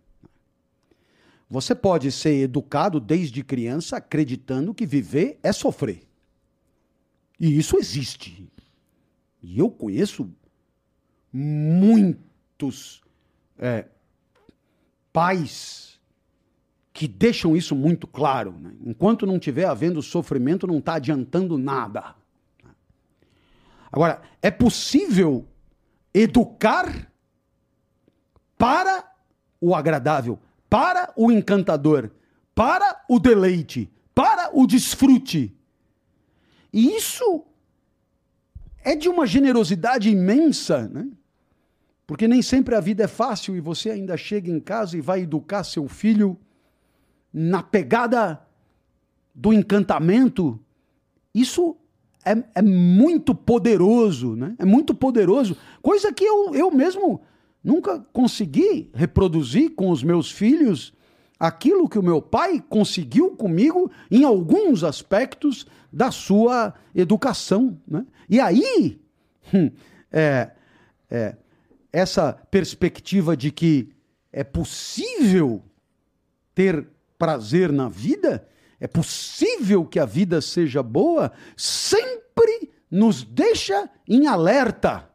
[1.50, 6.08] Você pode ser educado desde criança acreditando que viver é sofrer.
[7.38, 8.51] E isso existe.
[9.42, 10.30] E eu conheço
[11.34, 13.02] muitos
[13.58, 13.86] é,
[15.12, 16.00] pais
[16.94, 18.52] que deixam isso muito claro.
[18.60, 18.74] Né?
[18.86, 22.16] Enquanto não tiver havendo sofrimento, não está adiantando nada.
[23.92, 25.48] Agora, é possível
[26.14, 27.12] educar
[28.58, 29.12] para
[29.60, 30.40] o agradável,
[30.70, 32.12] para o encantador,
[32.54, 35.56] para o deleite, para o desfrute.
[36.72, 37.46] E isso
[38.84, 41.08] é de uma generosidade imensa, né?
[42.06, 45.22] Porque nem sempre a vida é fácil e você ainda chega em casa e vai
[45.22, 46.38] educar seu filho
[47.34, 48.42] na pegada
[49.34, 50.60] do encantamento.
[51.34, 51.78] Isso
[52.26, 54.56] é, é muito poderoso, né?
[54.60, 55.56] É muito poderoso.
[55.82, 57.22] Coisa que eu, eu mesmo
[57.64, 60.94] nunca consegui reproduzir com os meus filhos
[61.40, 67.80] aquilo que o meu pai conseguiu comigo em alguns aspectos da sua educação.
[67.88, 68.06] Né?
[68.30, 69.02] E aí,
[69.54, 69.72] hum,
[70.12, 70.52] é,
[71.10, 71.36] é,
[71.92, 73.94] essa perspectiva de que
[74.32, 75.62] é possível
[76.56, 76.88] ter
[77.18, 78.48] prazer na vida,
[78.80, 85.10] é possível que a vida seja boa, sempre nos deixa em alerta.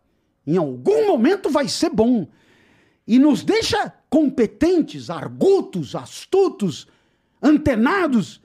[0.47, 2.29] Em algum momento vai ser bom.
[3.07, 6.87] E nos deixa competentes, argutos, astutos,
[7.43, 8.41] antenados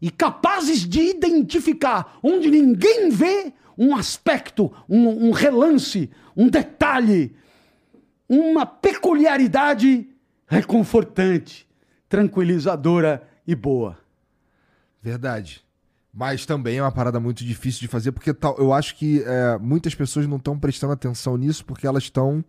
[0.00, 7.34] e capazes de identificar onde ninguém vê um aspecto, um, um relance, um detalhe,
[8.28, 10.08] uma peculiaridade
[10.46, 11.66] reconfortante,
[12.08, 13.98] tranquilizadora e boa.
[15.02, 15.64] Verdade.
[16.12, 19.58] Mas também é uma parada muito difícil de fazer, porque tal, eu acho que é,
[19.58, 22.42] muitas pessoas não estão prestando atenção nisso porque elas estão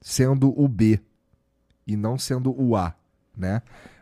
[0.00, 0.98] sendo o B
[1.86, 2.94] e não sendo o A,
[3.36, 3.60] né?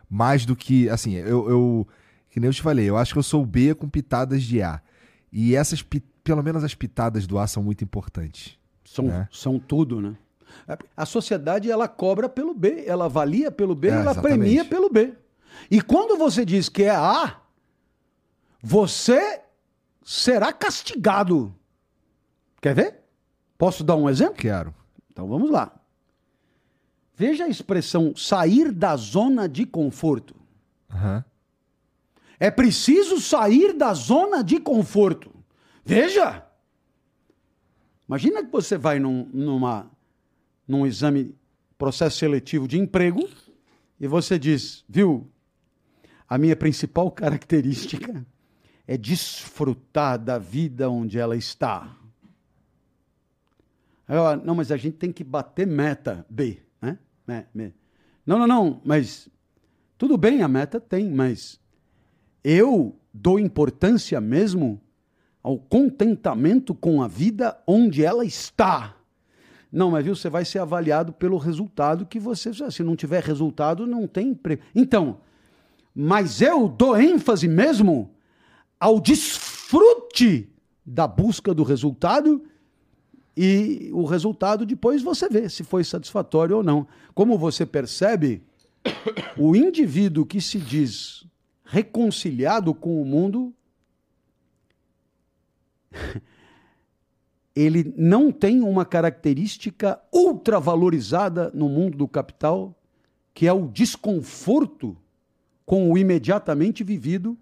[0.09, 1.87] Mais do que, assim, eu, eu
[2.33, 4.59] que nem eu te falei, eu acho que eu sou o B com pitadas de
[4.59, 4.81] A.
[5.31, 5.85] E essas,
[6.23, 8.57] pelo menos as pitadas do A são muito importantes.
[8.83, 9.29] São, né?
[9.31, 10.17] são tudo, né?
[10.97, 14.39] A sociedade, ela cobra pelo B, ela avalia pelo B, É, ela exatamente.
[14.39, 15.13] premia pelo B.
[15.69, 17.39] E quando você diz que é A,
[18.59, 19.41] você
[20.03, 21.53] será castigado.
[22.59, 22.99] Quer ver?
[23.59, 24.37] Posso dar um exemplo?
[24.37, 24.73] Quero.
[25.11, 25.71] Então vamos lá.
[27.15, 30.35] Veja a expressão sair da zona de conforto.
[30.91, 31.23] Aham.
[32.39, 35.31] É preciso sair da zona de conforto.
[35.85, 36.45] Veja!
[38.07, 39.89] Imagina que você vai num, numa,
[40.67, 41.35] num exame,
[41.77, 43.27] processo seletivo de emprego,
[43.99, 45.29] e você diz, viu,
[46.27, 48.25] a minha principal característica
[48.85, 51.95] é desfrutar da vida onde ela está.
[54.07, 56.99] Eu, não, mas a gente tem que bater meta B, né?
[58.25, 59.29] Não, não, não, mas
[59.97, 61.59] tudo bem, a meta tem, mas
[62.43, 64.81] eu dou importância mesmo
[65.41, 68.95] ao contentamento com a vida onde ela está.
[69.71, 72.51] Não, mas viu, você vai ser avaliado pelo resultado que você.
[72.71, 74.33] Se não tiver resultado, não tem.
[74.33, 74.59] Pre...
[74.75, 75.17] Então,
[75.93, 78.11] mas eu dou ênfase mesmo
[78.79, 80.49] ao desfrute
[80.85, 82.43] da busca do resultado
[83.35, 86.87] e o resultado depois você vê se foi satisfatório ou não.
[87.15, 88.43] Como você percebe,
[89.37, 91.25] o indivíduo que se diz
[91.73, 93.51] reconciliado com o mundo,
[97.55, 102.79] ele não tem uma característica ultravalorizada no mundo do capital,
[103.33, 104.95] que é o desconforto
[105.65, 107.35] com o imediatamente vivido,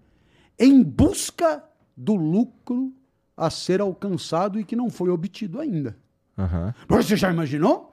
[0.58, 1.62] em busca
[1.94, 2.90] do lucro
[3.36, 5.94] a ser alcançado e que não foi obtido ainda.
[6.38, 6.74] Aham.
[6.88, 7.92] Você já imaginou?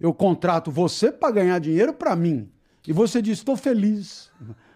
[0.00, 2.50] Eu contrato você para ganhar dinheiro para mim.
[2.88, 4.32] E você diz: estou feliz.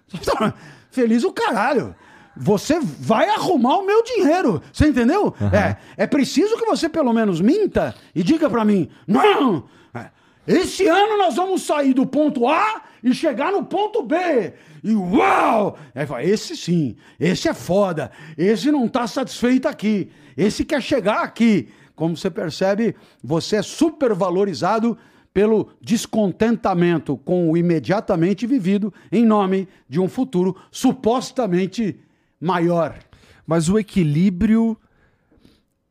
[0.91, 1.95] feliz o caralho.
[2.37, 4.63] Você vai arrumar o meu dinheiro.
[4.73, 5.35] Você entendeu?
[5.53, 9.65] É, é preciso que você pelo menos minta e diga para mim: não!
[9.95, 10.07] é,
[10.47, 14.55] esse ano nós vamos sair do ponto A e chegar no ponto B.
[14.83, 15.79] E uau!
[15.95, 21.23] Aí fala, esse sim, esse é foda, esse não está satisfeito aqui, esse quer chegar
[21.23, 21.69] aqui.
[21.95, 24.97] Como você percebe, você é super valorizado
[25.33, 31.99] pelo descontentamento com o imediatamente vivido em nome de um futuro supostamente
[32.41, 32.99] maior.
[33.47, 34.77] Mas o equilíbrio.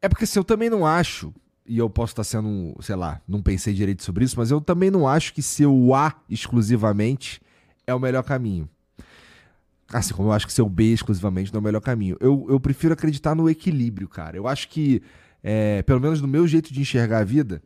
[0.02, 1.34] É porque se eu também não acho,
[1.66, 4.90] e eu posso estar sendo, sei lá, não pensei direito sobre isso, mas eu também
[4.90, 7.42] não acho que ser o A exclusivamente
[7.86, 8.68] é o melhor caminho.
[9.92, 12.16] Assim como eu acho que ser o B exclusivamente não é o melhor caminho.
[12.20, 14.38] Eu, eu prefiro acreditar no equilíbrio, cara.
[14.38, 15.02] Eu acho que,
[15.44, 17.62] é, pelo menos no meu jeito de enxergar a vida,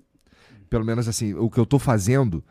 [0.74, 2.44] pelo menos assim, o que eu tô fazendo,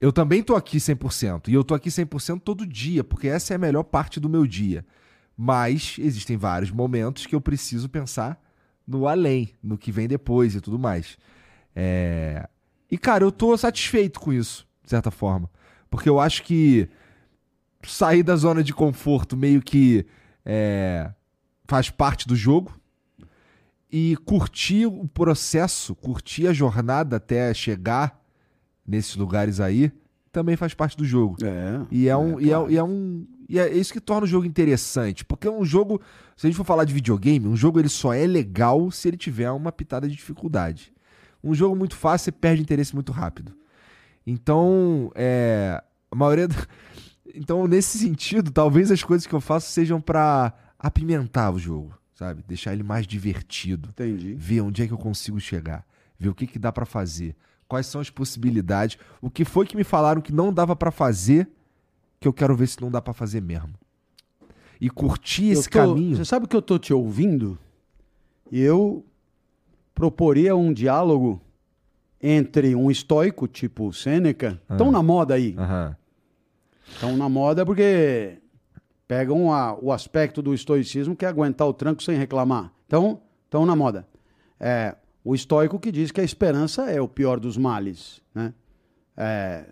[0.00, 1.48] eu também tô aqui 100%.
[1.48, 4.46] E eu tô aqui 100% todo dia, porque essa é a melhor parte do meu
[4.46, 4.86] dia.
[5.36, 8.40] Mas existem vários momentos que eu preciso pensar
[8.86, 11.18] no além, no que vem depois e tudo mais.
[11.74, 12.48] É...
[12.88, 15.50] E, cara, eu tô satisfeito com isso, de certa forma.
[15.90, 16.88] Porque eu acho que
[17.82, 20.06] sair da zona de conforto meio que
[20.44, 21.10] é...
[21.66, 22.80] faz parte do jogo.
[23.90, 28.20] E curtir o processo, curtir a jornada até chegar
[28.86, 29.92] nesses lugares aí,
[30.32, 31.36] também faz parte do jogo.
[31.42, 31.86] É.
[31.90, 34.44] E é um, e é, e é um, e é isso que torna o jogo
[34.44, 36.00] interessante, porque é um jogo,
[36.36, 39.16] se a gente for falar de videogame, um jogo ele só é legal se ele
[39.16, 40.92] tiver uma pitada de dificuldade.
[41.42, 43.52] Um jogo muito fácil, você perde interesse muito rápido.
[44.26, 46.54] Então, é, a maioria do...
[47.38, 52.42] Então, nesse sentido, talvez as coisas que eu faço sejam para apimentar o jogo, sabe?
[52.48, 53.90] Deixar ele mais divertido.
[53.90, 54.34] Entendi.
[54.34, 55.86] Ver onde é que eu consigo chegar,
[56.18, 57.36] ver o que que dá para fazer,
[57.68, 61.48] quais são as possibilidades, o que foi que me falaram que não dava para fazer
[62.18, 63.74] que eu quero ver se não dá para fazer mesmo.
[64.80, 66.16] E curtir esse tô, caminho.
[66.16, 67.58] Você sabe que eu tô te ouvindo?
[68.50, 69.04] E eu
[69.94, 71.40] proporia um diálogo
[72.22, 74.92] entre um estoico, tipo Sêneca, estão Ah.
[74.92, 75.54] na moda aí.
[75.58, 75.96] Aham.
[76.88, 78.38] Estão na moda porque
[79.08, 82.72] pegam a- o aspecto do estoicismo que é aguentar o tranco sem reclamar.
[82.86, 84.06] Então, estão na moda.
[84.58, 88.20] É, o estoico que diz que a esperança é o pior dos males.
[88.34, 88.52] Né?
[89.16, 89.64] É,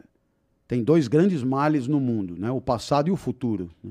[0.69, 2.51] tem dois grandes males no mundo, né?
[2.51, 3.71] o passado e o futuro.
[3.83, 3.91] né?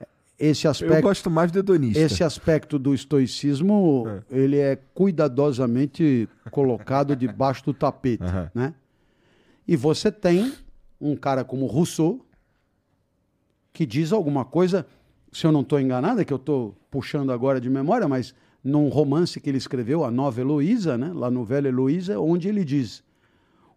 [0.00, 0.06] É,
[0.38, 1.98] esse Eu aspecto, gosto mais do hedonista.
[2.00, 8.50] esse aspecto do estoicismo, ele é cuidadosamente colocado debaixo do tapete, Aham.
[8.54, 8.74] né?
[9.66, 10.52] E você tem
[11.00, 12.23] um cara como Rousseau
[13.74, 14.86] que diz alguma coisa,
[15.32, 18.32] se eu não estou enganado, é que eu estou puxando agora de memória, mas
[18.62, 21.10] num romance que ele escreveu, a Nova Heloísa, né?
[21.12, 23.02] La Novela Heloísa, onde ele diz: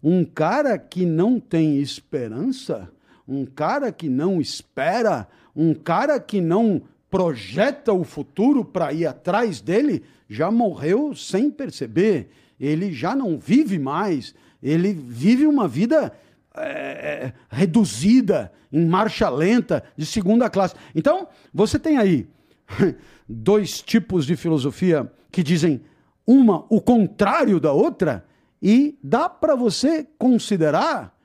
[0.01, 2.89] um cara que não tem esperança,
[3.27, 9.59] um cara que não espera, um cara que não projeta o futuro para ir atrás
[9.59, 12.29] dele, já morreu sem perceber.
[12.59, 14.35] Ele já não vive mais.
[14.61, 16.13] Ele vive uma vida
[16.59, 20.75] é, reduzida, em marcha lenta, de segunda classe.
[20.95, 22.27] Então, você tem aí
[23.27, 25.81] dois tipos de filosofia que dizem
[26.25, 28.25] uma o contrário da outra
[28.61, 31.15] e dá para você considerar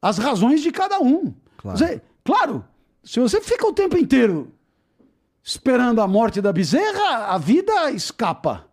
[0.00, 1.34] as razões de cada um.
[1.56, 1.76] Claro.
[1.78, 2.64] Você- claro,
[3.02, 4.52] se você fica o tempo inteiro
[5.42, 8.66] esperando a morte da bezerra, a vida escapa.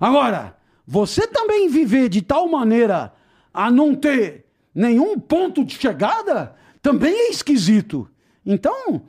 [0.00, 0.56] Agora,
[0.86, 3.12] você também viver de tal maneira
[3.52, 4.46] a não ter
[4.78, 8.08] nenhum ponto de chegada também é esquisito.
[8.46, 9.02] Então,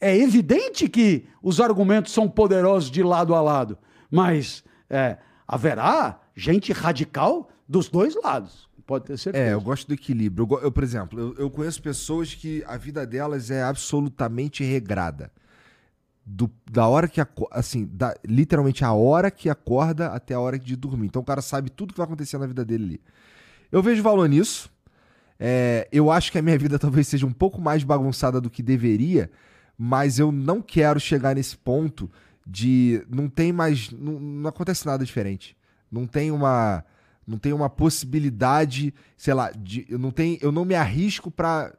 [0.00, 3.76] é evidente que os argumentos são poderosos de lado a lado,
[4.10, 8.68] mas é, haverá gente radical dos dois lados.
[8.86, 9.44] Pode ter certeza.
[9.44, 10.48] É, eu gosto do equilíbrio.
[10.50, 15.30] Eu, eu, por exemplo, eu, eu conheço pessoas que a vida delas é absolutamente regrada.
[16.26, 17.20] Do- da hora que
[17.52, 21.06] assim, da- literalmente a hora que acorda até a hora de dormir.
[21.06, 23.00] Então o cara sabe tudo que vai acontecer na vida dele ali.
[23.70, 24.68] Eu vejo valor nisso.
[25.42, 28.62] É, eu acho que a minha vida talvez seja um pouco mais bagunçada do que
[28.62, 29.30] deveria,
[29.78, 32.10] mas eu não quero chegar nesse ponto
[32.46, 35.56] de não tem mais, não, não acontece nada diferente.
[35.90, 36.84] Não tem uma,
[37.26, 41.72] não tem uma possibilidade, sei lá, de, eu não tenho, eu não me arrisco pra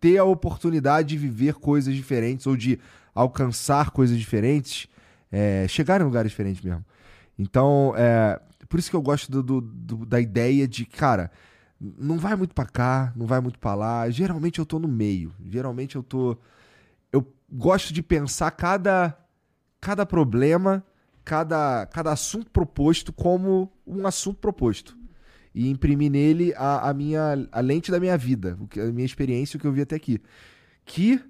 [0.00, 2.78] ter a oportunidade de viver coisas diferentes ou de
[3.14, 4.86] alcançar coisas diferentes,
[5.32, 6.84] é, chegar em lugares diferentes mesmo.
[7.38, 11.30] Então, é, por isso que eu gosto do- do- do- da ideia de, cara,
[11.80, 14.08] não vai muito pra cá, não vai muito pra lá.
[14.10, 15.32] Geralmente eu tô no meio.
[15.46, 16.36] Geralmente eu tô.
[17.12, 19.16] Eu gosto de pensar cada,
[19.80, 20.84] cada problema,
[21.24, 24.96] cada, cada assunto proposto como um assunto proposto.
[25.54, 29.60] E imprimir nele a, a minha a lente da minha vida, a minha experiência, o
[29.60, 30.20] que eu vi até aqui.
[30.84, 31.20] Que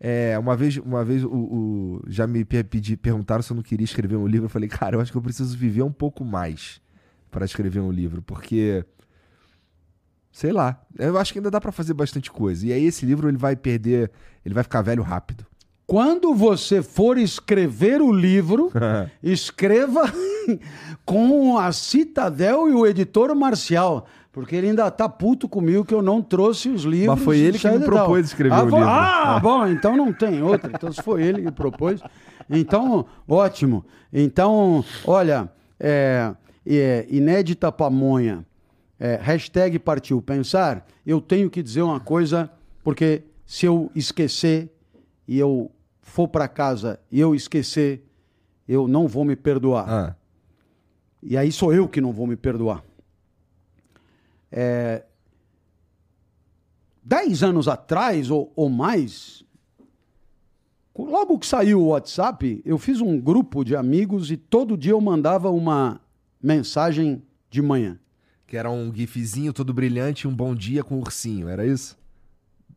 [0.00, 3.62] é, uma vez, uma vez o, o- já me pe- pedi, perguntaram se eu não
[3.62, 4.46] queria escrever um livro.
[4.46, 6.80] Eu falei, cara, eu acho que eu preciso viver um pouco mais
[7.30, 8.84] para escrever um livro, porque
[10.34, 10.80] Sei lá.
[10.98, 12.66] Eu acho que ainda dá pra fazer bastante coisa.
[12.66, 14.10] E aí esse livro ele vai perder,
[14.44, 15.46] ele vai ficar velho rápido.
[15.86, 18.72] Quando você for escrever o livro,
[19.22, 20.02] escreva
[21.06, 24.06] com a Citadel e o editor Marcial.
[24.32, 27.14] Porque ele ainda tá puto comigo que eu não trouxe os livros.
[27.14, 28.84] Mas foi ele que me propôs escrever ah, o livro.
[28.84, 29.40] Ah, É.
[29.40, 30.68] bom, então não tem outra.
[30.74, 32.00] Então se foi ele que propôs.
[32.50, 33.84] Então, ótimo.
[34.12, 35.48] Então, olha,
[35.78, 36.34] é,
[36.66, 38.44] é, inédita pamonha.
[38.98, 40.86] É, hashtag partiu pensar.
[41.04, 42.50] Eu tenho que dizer uma coisa,
[42.82, 44.70] porque se eu esquecer
[45.26, 48.06] e eu for para casa e eu esquecer,
[48.68, 49.88] eu não vou me perdoar.
[49.88, 50.16] Ah,
[51.22, 52.84] E aí sou eu que não vou me perdoar.
[54.52, 55.04] É,
[57.02, 59.44] dez anos atrás ou, ou mais,
[60.96, 65.00] logo que saiu o WhatsApp, eu fiz um grupo de amigos e todo dia eu
[65.00, 66.00] mandava uma
[66.42, 67.98] mensagem de manhã.
[68.46, 71.96] Que era um gifzinho todo brilhante, um bom dia com um ursinho, era isso?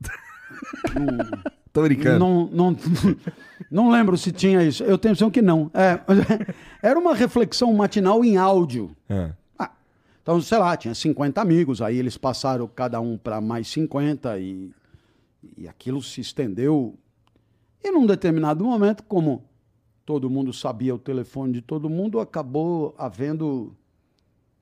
[1.73, 2.19] Tô brincando.
[2.19, 2.77] Não, não,
[3.69, 4.83] não lembro se tinha isso.
[4.83, 5.69] Eu tenho a impressão que não.
[5.73, 5.99] É,
[6.81, 8.95] era uma reflexão matinal em áudio.
[9.07, 9.31] É.
[9.59, 9.71] Ah,
[10.23, 14.71] então, sei lá, tinha 50 amigos, aí eles passaram cada um para mais 50 e,
[15.55, 16.97] e aquilo se estendeu.
[17.83, 19.43] E num determinado momento, como
[20.03, 23.75] todo mundo sabia o telefone de todo mundo, acabou havendo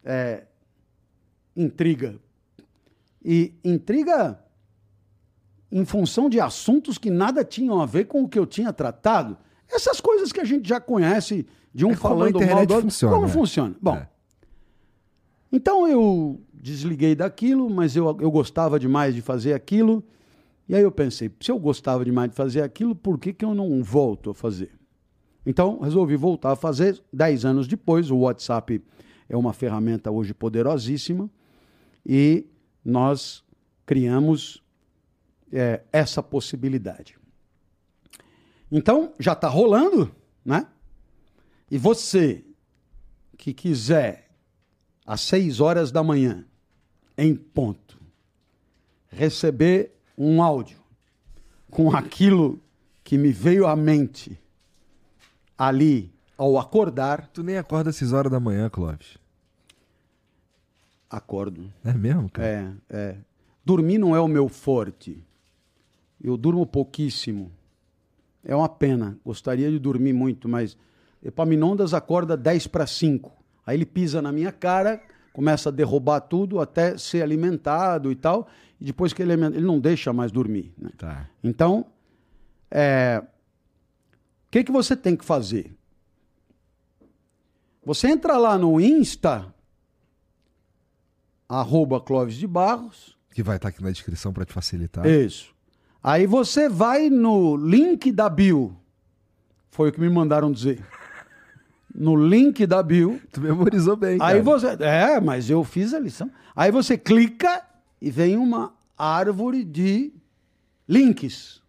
[0.04, 0.44] é,
[1.56, 2.16] intriga.
[3.24, 4.40] E intriga
[5.72, 9.38] em função de assuntos que nada tinham a ver com o que eu tinha tratado.
[9.70, 12.74] Essas coisas que a gente já conhece de um É como a falando mal do
[12.74, 12.82] outro.
[12.84, 13.34] funciona, Como né?
[13.34, 13.76] funciona?
[13.82, 14.08] Bom, É.
[15.52, 20.04] então eu desliguei daquilo, mas eu, eu gostava demais de fazer aquilo.
[20.68, 23.54] E aí eu pensei, se eu gostava demais de fazer aquilo, por que, que eu
[23.54, 24.72] não volto a fazer?
[25.46, 27.02] Então resolvi voltar a fazer.
[27.14, 28.82] Dez anos depois, o WhatsApp
[29.30, 31.30] é uma ferramenta hoje poderosíssima
[32.06, 32.46] e
[32.84, 33.44] nós
[33.86, 34.64] criamos
[35.52, 37.18] é, essa possibilidade.
[38.72, 40.14] Então já está rolando,
[40.44, 40.68] né?
[41.70, 42.44] E você
[43.38, 44.30] que quiser
[45.06, 46.46] às seis horas da manhã,
[47.18, 48.00] em ponto,
[49.08, 50.80] receber um áudio
[51.70, 52.62] com aquilo
[53.04, 54.40] que me veio à mente
[55.58, 59.18] ali ao acordar, Tu nem acorda às 6 horas da manhã, Clóvis.
[61.16, 61.72] Acordo.
[61.84, 62.48] É mesmo, cara?
[62.48, 63.16] É, é.
[63.64, 65.24] Dormir não é o meu forte.
[66.24, 67.52] Eu durmo pouquíssimo.
[68.44, 69.18] É uma pena.
[69.26, 70.78] Gostaria de dormir muito, mas
[71.24, 73.32] Epaminondas acorda 10 para 5.
[73.66, 75.02] Aí ele pisa na minha cara,
[75.34, 78.48] começa a derrubar tudo até ser alimentado e tal.
[78.80, 80.72] E depois que ele, é- ele não deixa mais dormir.
[80.78, 80.90] né?
[80.98, 81.28] Tá.
[81.44, 81.86] Então,
[82.70, 85.76] é, o que, que você tem que fazer?
[87.84, 89.54] Você entra lá no Insta,
[91.48, 95.06] arroba Clóvis de Barros, Que vai estar aqui na descrição pra te facilitar.
[95.06, 95.54] isso.
[96.04, 98.76] Aí você vai no link da bio,
[99.72, 100.84] foi o que me mandaram dizer.
[101.98, 104.44] No link da bio, Tu memorizou bem, Aí cara.
[104.44, 104.68] você.
[104.82, 106.30] É, mas eu fiz a lição.
[106.54, 107.64] Aí você clica
[108.02, 110.12] e vem uma árvore de
[110.90, 111.62] links.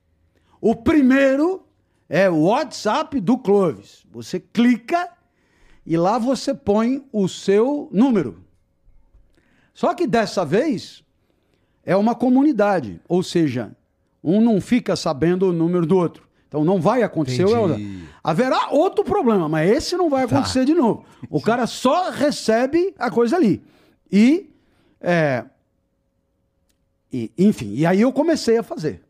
[0.60, 1.64] O primeiro
[2.08, 4.04] é o WhatsApp do Clovis.
[4.10, 5.08] Você clica
[5.86, 8.42] e lá você põe o seu número.
[9.76, 11.04] Só que dessa vez
[11.84, 13.76] é uma comunidade, ou seja,
[14.24, 16.26] um não fica sabendo o número do outro.
[16.48, 17.42] Então não vai acontecer.
[17.42, 18.04] Entendi.
[18.24, 21.04] Haverá outro problema, mas esse não vai acontecer de novo.
[21.28, 23.62] O cara só recebe a coisa ali.
[24.10, 24.48] E,
[24.98, 25.44] é,
[27.12, 29.02] e, enfim, e aí eu comecei a fazer.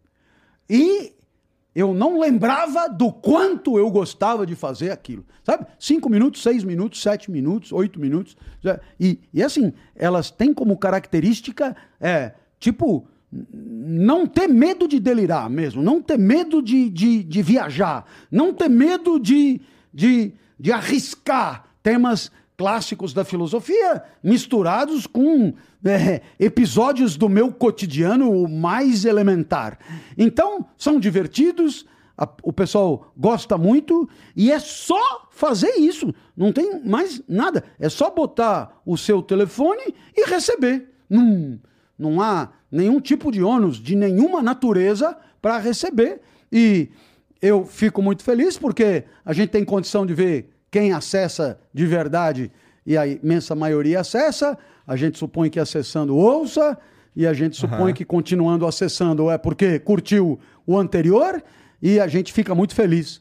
[0.68, 1.14] E
[1.76, 5.26] eu não lembrava do quanto eu gostava de fazer aquilo.
[5.44, 5.66] Sabe?
[5.78, 8.34] Cinco minutos, seis minutos, sete minutos, oito minutos.
[8.98, 15.82] E, e assim, elas têm como característica, é, tipo, não ter medo de delirar mesmo,
[15.82, 19.60] não ter medo de, de, de viajar, não ter medo de,
[19.92, 25.52] de, de arriscar temas clássicos da filosofia misturados com
[25.86, 29.78] é, episódios do meu cotidiano mais elementar.
[30.16, 31.86] Então, são divertidos,
[32.16, 36.14] a- o pessoal gosta muito e é só fazer isso.
[36.36, 37.62] Não tem mais nada.
[37.78, 40.88] É só botar o seu telefone e receber.
[41.08, 41.58] Não,
[41.98, 46.20] não há nenhum tipo de ônus de nenhuma natureza para receber.
[46.50, 46.88] E
[47.42, 52.50] eu fico muito feliz porque a gente tem condição de ver quem acessa de verdade
[52.84, 54.58] e a imensa maioria acessa.
[54.86, 56.78] A gente supõe que acessando ouça
[57.14, 61.42] e a gente supõe que continuando acessando é porque curtiu o anterior
[61.80, 63.20] e a gente fica muito feliz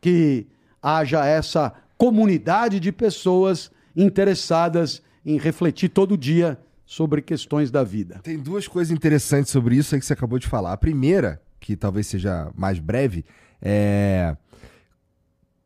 [0.00, 0.46] que
[0.82, 8.20] haja essa comunidade de pessoas interessadas em refletir todo dia sobre questões da vida.
[8.22, 10.72] Tem duas coisas interessantes sobre isso aí que você acabou de falar.
[10.72, 13.24] A primeira, que talvez seja mais breve,
[13.60, 14.36] é.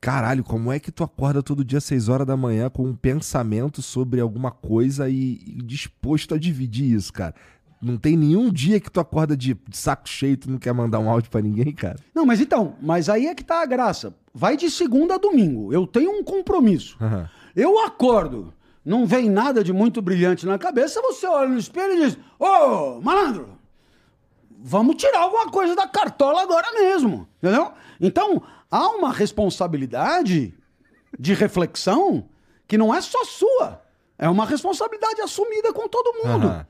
[0.00, 2.94] Caralho, como é que tu acorda todo dia às 6 horas da manhã com um
[2.94, 7.34] pensamento sobre alguma coisa e, e disposto a dividir isso, cara?
[7.82, 10.72] Não tem nenhum dia que tu acorda de, de saco cheio e tu não quer
[10.72, 11.98] mandar um áudio pra ninguém, cara?
[12.14, 14.14] Não, mas então, mas aí é que tá a graça.
[14.32, 15.72] Vai de segunda a domingo.
[15.72, 16.96] Eu tenho um compromisso.
[17.00, 17.28] Aham.
[17.54, 18.54] Eu acordo,
[18.84, 23.00] não vem nada de muito brilhante na cabeça, você olha no espelho e diz: Ô,
[23.00, 23.48] malandro,
[24.58, 27.26] vamos tirar alguma coisa da cartola agora mesmo.
[27.42, 27.72] Entendeu?
[28.00, 30.54] Então, há uma responsabilidade
[31.18, 32.28] de reflexão
[32.66, 33.82] que não é só sua.
[34.18, 36.46] É uma responsabilidade assumida com todo mundo.
[36.46, 36.66] Aham.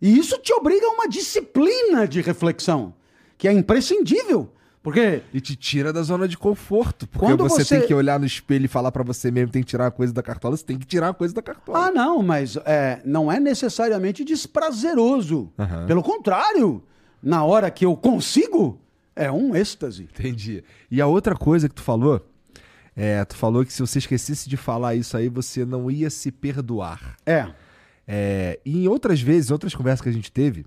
[0.00, 2.94] E isso te obriga a uma disciplina de reflexão,
[3.36, 4.50] que é imprescindível.
[4.80, 7.06] Porque E te tira da zona de conforto.
[7.08, 9.62] Porque Quando você, você- tem que olhar no espelho e falar pra você mesmo, tem
[9.62, 11.86] que tirar uma coisa da cartola, você tem que tirar uma coisa da cartola.
[11.86, 15.52] Ah, não, mas é, não é necessariamente desprazeroso.
[15.58, 15.86] Aham.
[15.86, 16.82] Pelo contrário,
[17.22, 18.78] na hora que eu consigo,
[19.18, 20.04] é um êxtase.
[20.04, 20.62] Entendi.
[20.90, 22.24] E a outra coisa que tu falou,
[22.96, 26.30] é, tu falou que se você esquecesse de falar isso aí, você não ia se
[26.30, 27.16] perdoar.
[27.26, 27.52] É.
[28.06, 30.64] É, e em outras vezes, outras conversas que a gente teve,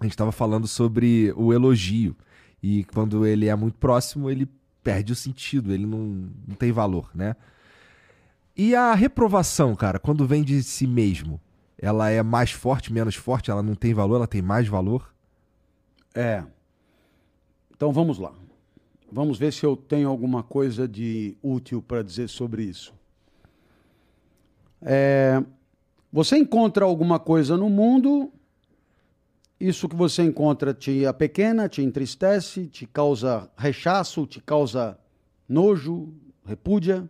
[0.00, 2.14] a gente estava falando sobre o elogio.
[2.62, 4.48] E quando ele é muito próximo, ele
[4.82, 7.36] perde o sentido, ele não, não tem valor, né?
[8.56, 11.40] E a reprovação, cara, quando vem de si mesmo,
[11.78, 15.14] ela é mais forte, menos forte, ela não tem valor, ela tem mais valor?
[16.14, 16.42] É.
[17.76, 18.32] Então vamos lá.
[19.12, 22.94] Vamos ver se eu tenho alguma coisa de útil para dizer sobre isso.
[24.82, 25.42] É,
[26.12, 28.32] você encontra alguma coisa no mundo,
[29.60, 34.98] isso que você encontra te apequena, te entristece, te causa rechaço, te causa
[35.48, 36.12] nojo,
[36.44, 37.08] repúdia.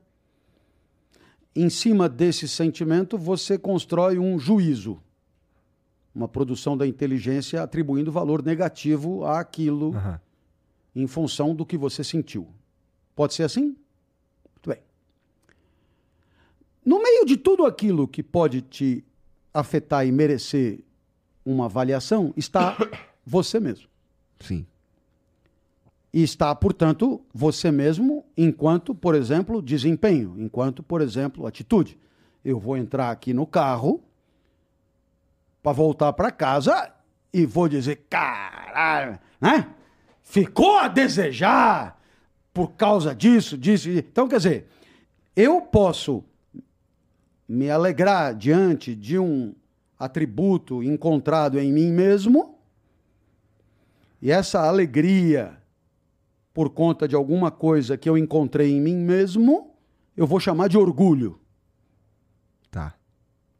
[1.54, 5.00] Em cima desse sentimento, você constrói um juízo
[6.16, 10.20] uma produção da inteligência atribuindo valor negativo àquilo Aham.
[10.96, 12.48] Em função do que você sentiu.
[13.14, 13.76] Pode ser assim?
[14.54, 14.78] Muito bem.
[16.82, 19.04] No meio de tudo aquilo que pode te
[19.52, 20.80] afetar e merecer
[21.44, 22.76] uma avaliação, está
[23.26, 23.88] você mesmo.
[24.40, 24.66] Sim.
[26.12, 31.98] E está, portanto, você mesmo enquanto, por exemplo, desempenho, enquanto, por exemplo, atitude.
[32.42, 34.02] Eu vou entrar aqui no carro
[35.62, 36.90] para voltar para casa
[37.34, 39.74] e vou dizer, caralho, né?
[40.28, 42.02] Ficou a desejar
[42.52, 43.88] por causa disso, disso.
[43.88, 44.66] Então, quer dizer,
[45.36, 46.24] eu posso
[47.48, 49.54] me alegrar diante de um
[49.96, 52.58] atributo encontrado em mim mesmo,
[54.20, 55.56] e essa alegria
[56.52, 59.76] por conta de alguma coisa que eu encontrei em mim mesmo,
[60.16, 61.38] eu vou chamar de orgulho.
[62.68, 62.94] Tá.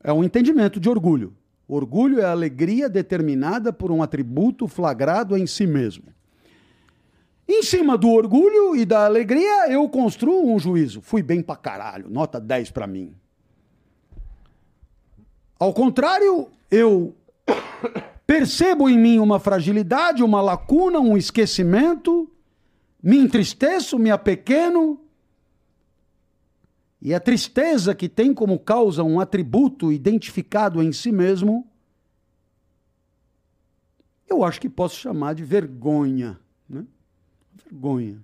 [0.02, 1.36] É um entendimento de orgulho.
[1.68, 6.15] Orgulho é a alegria determinada por um atributo flagrado em si mesmo.
[7.48, 11.00] Em cima do orgulho e da alegria, eu construo um juízo.
[11.00, 13.14] Fui bem pra caralho, nota 10 pra mim.
[15.58, 17.14] Ao contrário, eu
[18.26, 22.28] percebo em mim uma fragilidade, uma lacuna, um esquecimento,
[23.02, 25.00] me entristeço, me apequeno,
[27.00, 31.64] e a tristeza que tem como causa um atributo identificado em si mesmo,
[34.28, 36.40] eu acho que posso chamar de vergonha.
[37.64, 38.22] Vergonha.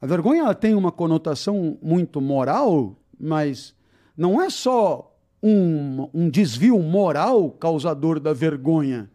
[0.00, 3.74] A vergonha ela tem uma conotação muito moral, mas
[4.16, 9.10] não é só um, um desvio moral causador da vergonha.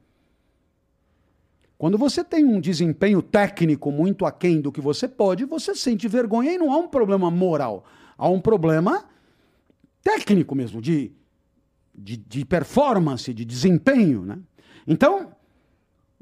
[1.78, 6.54] Quando você tem um desempenho técnico muito aquém do que você pode, você sente vergonha
[6.54, 7.84] e não há um problema moral.
[8.18, 9.04] Há um problema
[10.02, 11.12] técnico mesmo, de,
[11.94, 14.24] de, de performance, de desempenho.
[14.24, 14.40] Né?
[14.88, 15.34] Então,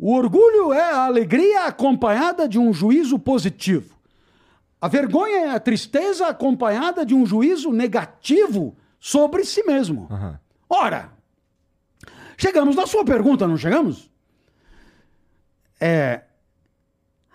[0.01, 3.95] o orgulho é a alegria acompanhada de um juízo positivo.
[4.81, 10.07] A vergonha é a tristeza acompanhada de um juízo negativo sobre si mesmo.
[10.09, 10.39] Aham.
[10.67, 11.13] Ora,
[12.35, 14.09] chegamos na sua pergunta, não chegamos?
[15.79, 16.23] É.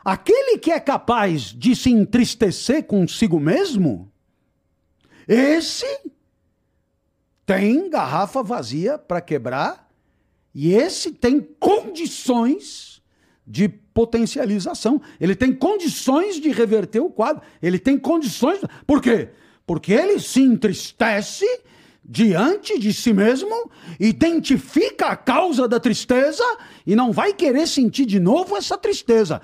[0.05, 4.11] Aquele que é capaz de se entristecer consigo mesmo,
[5.29, 5.87] esse
[7.45, 9.86] tem garrafa vazia para quebrar
[10.59, 13.03] e esse tem condições
[13.47, 15.03] de potencialização.
[15.21, 17.43] Ele tem condições de reverter o quadro.
[17.63, 18.61] Ele tem condições.
[18.87, 19.29] Por quê?
[19.67, 21.45] Porque ele se entristece
[22.03, 23.71] diante de si mesmo,
[24.01, 26.43] identifica a causa da tristeza
[26.87, 29.43] e não vai querer sentir de novo essa tristeza.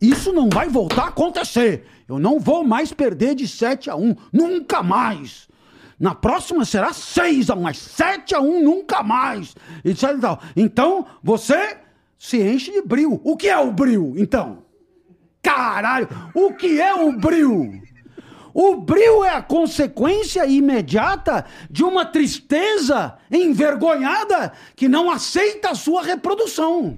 [0.00, 1.84] Isso não vai voltar a acontecer.
[2.08, 4.16] Eu não vou mais perder de 7 a 1.
[4.32, 5.46] Nunca mais.
[5.98, 9.54] Na próxima será 6 a 1, mas 7 a 1 nunca mais.
[9.84, 10.40] E tal.
[10.54, 11.78] Então, você
[12.18, 13.20] se enche de bril.
[13.24, 14.64] O que é o bril, então?
[15.42, 17.80] Caralho, o que é o bril?
[18.52, 26.02] O bril é a consequência imediata de uma tristeza envergonhada que não aceita a sua
[26.02, 26.96] reprodução.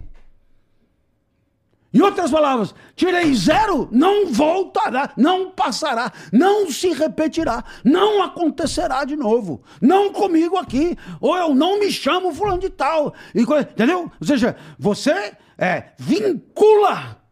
[1.93, 9.17] Em outras palavras, tirei zero, não voltará, não passará, não se repetirá, não acontecerá de
[9.17, 9.63] novo.
[9.81, 13.15] Não comigo aqui, ou eu não me chamo fulano de tal.
[13.35, 14.13] Entendeu?
[14.21, 17.23] Ou seja, você é, vincula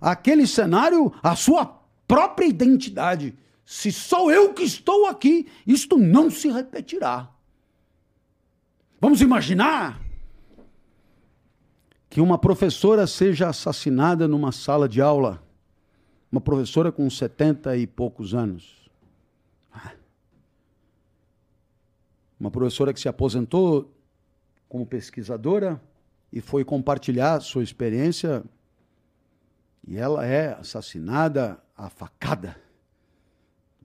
[0.00, 1.66] aquele cenário à sua
[2.06, 3.36] própria identidade.
[3.64, 7.28] Se sou eu que estou aqui, isto não se repetirá.
[9.00, 10.01] Vamos imaginar
[12.12, 15.42] que uma professora seja assassinada numa sala de aula.
[16.30, 18.90] Uma professora com setenta e poucos anos.
[22.38, 23.90] Uma professora que se aposentou
[24.68, 25.80] como pesquisadora
[26.30, 28.44] e foi compartilhar sua experiência.
[29.88, 32.60] E ela é assassinada a facada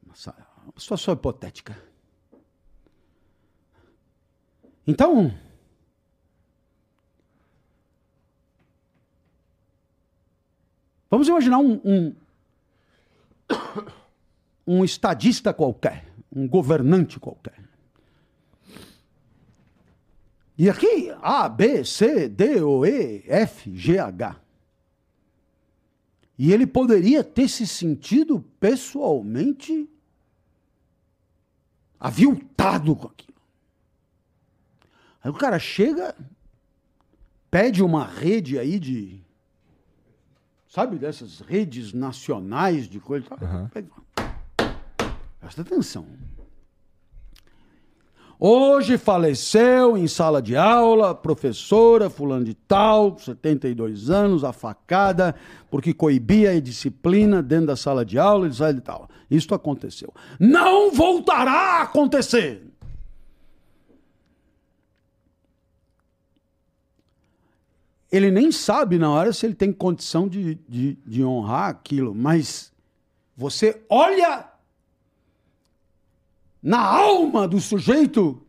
[0.05, 1.81] uma situação hipotética.
[4.85, 5.33] Então,
[11.09, 12.15] vamos imaginar um, um,
[14.65, 17.67] um estadista qualquer, um governante qualquer.
[20.57, 24.35] E aqui, A, B, C, D, O, E, F, G, H.
[26.37, 29.89] E ele poderia ter se sentido pessoalmente
[31.99, 33.37] aviltado com aquilo.
[35.23, 36.15] Aí o cara chega,
[37.49, 39.26] pede uma rede aí de.
[40.77, 43.25] Sabe, dessas redes nacionais de coisa.
[43.41, 43.67] Uhum.
[45.39, 46.05] Presta atenção.
[48.39, 55.33] Hoje faleceu em sala de aula, professora, fulano de tal, 72 anos, a facada,
[55.71, 59.09] porque coibia a disciplina dentro da sala de aula e tal.
[59.31, 60.13] Isto aconteceu.
[60.39, 62.66] Não voltará a acontecer.
[68.11, 72.71] Ele nem sabe na hora se ele tem condição de, de, de honrar aquilo, mas
[73.35, 74.45] você olha
[76.63, 78.41] na alma do sujeito,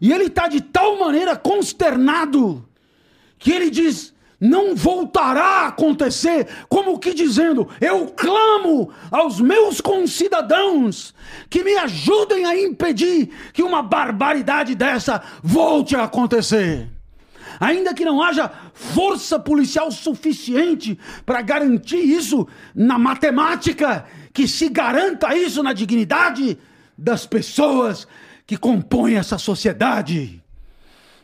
[0.00, 2.68] e ele está de tal maneira consternado
[3.38, 11.14] que ele diz: não voltará a acontecer, como que dizendo: eu clamo aos meus concidadãos
[11.48, 16.88] que me ajudem a impedir que uma barbaridade dessa volte a acontecer.
[17.60, 25.34] Ainda que não haja força policial suficiente para garantir isso na matemática, que se garanta
[25.36, 26.58] isso na dignidade,
[26.96, 28.06] das pessoas
[28.46, 30.42] que compõem essa sociedade.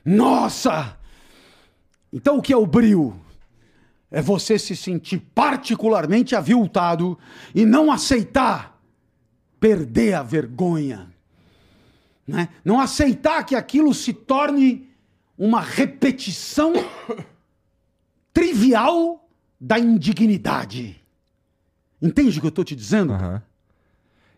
[0.04, 0.96] Nossa!
[2.12, 3.20] Então o que é o brio?
[4.10, 7.18] É você se sentir particularmente aviltado
[7.52, 8.80] e não aceitar
[9.58, 11.12] perder a vergonha.
[12.26, 12.48] Né?
[12.64, 14.88] Não aceitar que aquilo se torne
[15.36, 16.72] uma repetição
[18.32, 19.28] trivial
[19.60, 21.00] da indignidade.
[22.00, 23.12] Entende o que eu estou te dizendo?
[23.14, 23.40] Uhum.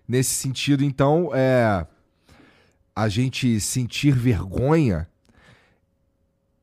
[0.07, 1.87] Nesse sentido, então, é
[2.95, 5.09] a gente sentir vergonha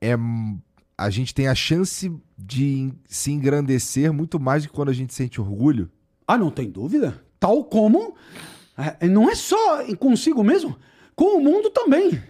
[0.02, 0.16] é
[0.98, 5.14] a gente tem a chance de se engrandecer muito mais do que quando a gente
[5.14, 5.90] sente orgulho.
[6.28, 7.24] Ah, não tem dúvida.
[7.40, 8.16] Tal como
[8.78, 10.78] é, não é só consigo mesmo,
[11.16, 12.22] com o mundo também.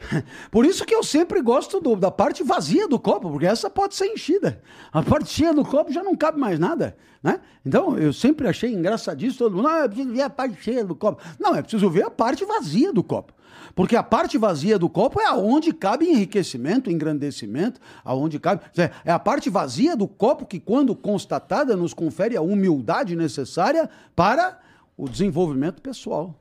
[0.50, 3.94] Por isso que eu sempre gosto do, da parte vazia do copo, porque essa pode
[3.94, 4.62] ser enchida.
[4.92, 6.96] A parte cheia do copo já não cabe mais nada.
[7.22, 7.40] Né?
[7.64, 9.64] Então, eu sempre achei engraçadíssimo todo mundo.
[9.64, 11.22] Não, é preciso ver a parte cheia do copo.
[11.38, 13.34] Não, é preciso ver a parte vazia do copo.
[13.74, 18.62] Porque a parte vazia do copo é aonde cabe enriquecimento, engrandecimento, aonde cabe.
[19.04, 24.58] É a parte vazia do copo que, quando constatada, nos confere a humildade necessária para
[24.96, 26.34] o desenvolvimento pessoal.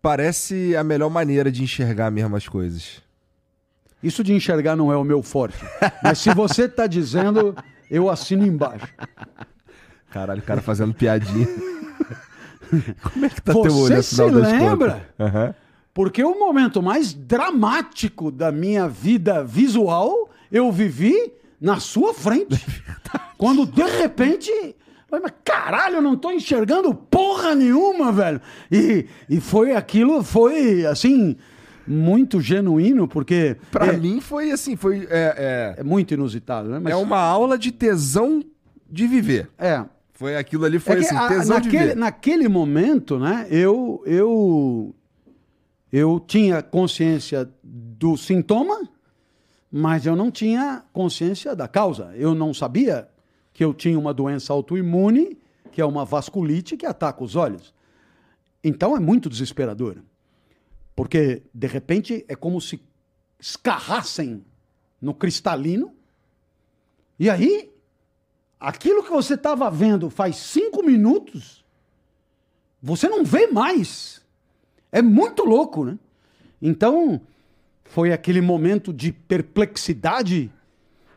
[0.00, 3.02] Parece a melhor maneira de enxergar mesmo as coisas.
[4.02, 5.58] Isso de enxergar não é o meu forte.
[6.02, 7.56] Mas se você está dizendo,
[7.90, 8.86] eu assino embaixo.
[10.10, 11.46] Caralho, o cara fazendo piadinha.
[13.02, 15.08] Como é que tá você teu olho se lembra?
[15.18, 15.54] Uhum.
[15.92, 22.64] Porque o momento mais dramático da minha vida visual eu vivi na sua frente.
[23.36, 24.76] Quando de repente
[25.10, 28.40] mas caralho, eu não tô enxergando porra nenhuma, velho.
[28.70, 31.36] E, e foi aquilo, foi assim,
[31.86, 33.56] muito genuíno, porque.
[33.70, 35.06] Pra é, mim foi assim, foi.
[35.10, 36.78] É, é, é muito inusitado, né?
[36.78, 36.92] Mas...
[36.92, 38.44] É uma aula de tesão
[38.90, 39.48] de viver.
[39.58, 39.84] É.
[40.12, 41.96] Foi aquilo ali, foi É assim, a- tesão de naquele, ver.
[41.96, 44.94] naquele momento, né, eu, eu,
[45.92, 48.88] eu tinha consciência do sintoma,
[49.70, 52.10] mas eu não tinha consciência da causa.
[52.16, 53.08] Eu não sabia
[53.58, 55.36] que eu tinha uma doença autoimune,
[55.72, 57.74] que é uma vasculite que ataca os olhos.
[58.62, 59.96] Então é muito desesperador.
[60.94, 62.80] Porque, de repente, é como se
[63.36, 64.44] escarrassem
[65.02, 65.92] no cristalino,
[67.18, 67.68] e aí
[68.60, 71.64] aquilo que você estava vendo faz cinco minutos,
[72.80, 74.24] você não vê mais.
[74.92, 75.98] É muito louco, né?
[76.62, 77.20] Então,
[77.82, 80.48] foi aquele momento de perplexidade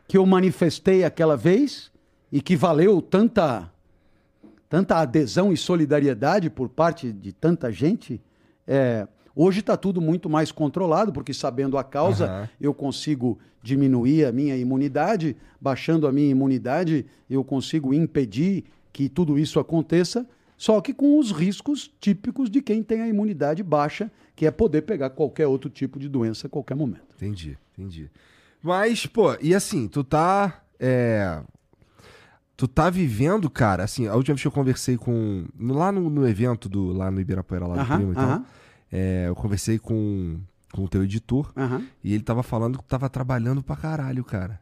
[0.08, 1.91] que eu manifestei aquela vez
[2.32, 3.72] e que valeu tanta,
[4.70, 8.22] tanta adesão e solidariedade por parte de tanta gente.
[8.66, 12.50] É, hoje está tudo muito mais controlado, porque sabendo a causa, Aham.
[12.60, 19.38] eu consigo diminuir a minha imunidade, baixando a minha imunidade, eu consigo impedir que tudo
[19.38, 20.26] isso aconteça,
[20.58, 24.84] só que com os riscos típicos de quem tem a imunidade baixa, que é poder
[24.84, 27.16] pegar qualquer outro tipo de doença a qualquer momento.
[27.16, 28.10] Entendi, entendi.
[28.62, 30.64] Mas, pô, e assim, tu tá.
[30.80, 31.42] É...
[32.62, 35.46] Tu tá vivendo, cara, assim, a última vez que eu conversei com.
[35.60, 36.94] Lá no, no evento do.
[36.94, 38.42] Lá no Ibirapuera, lá do Aham, Primo e tal.
[38.92, 40.38] é, eu conversei com,
[40.72, 41.82] com o teu editor Aham.
[42.04, 44.62] e ele tava falando que tava trabalhando pra caralho, cara.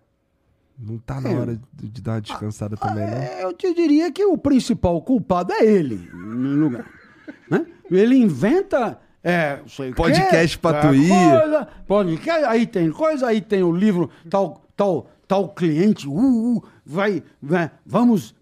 [0.80, 1.36] Não tá na É.
[1.38, 3.42] hora de, de dar uma descansada também, né?
[3.42, 6.86] É, eu te diria que o principal culpado é ele, no lugar.
[7.52, 7.66] né?
[7.92, 8.98] Ele inventa.
[9.22, 11.10] É, sei Podcast pra é, tu ir.
[11.10, 16.64] Coisa, podcast, aí tem coisa, aí tem o livro, tal, tal, tal cliente, uh, uh,
[16.84, 18.34] vai, vai, vamos.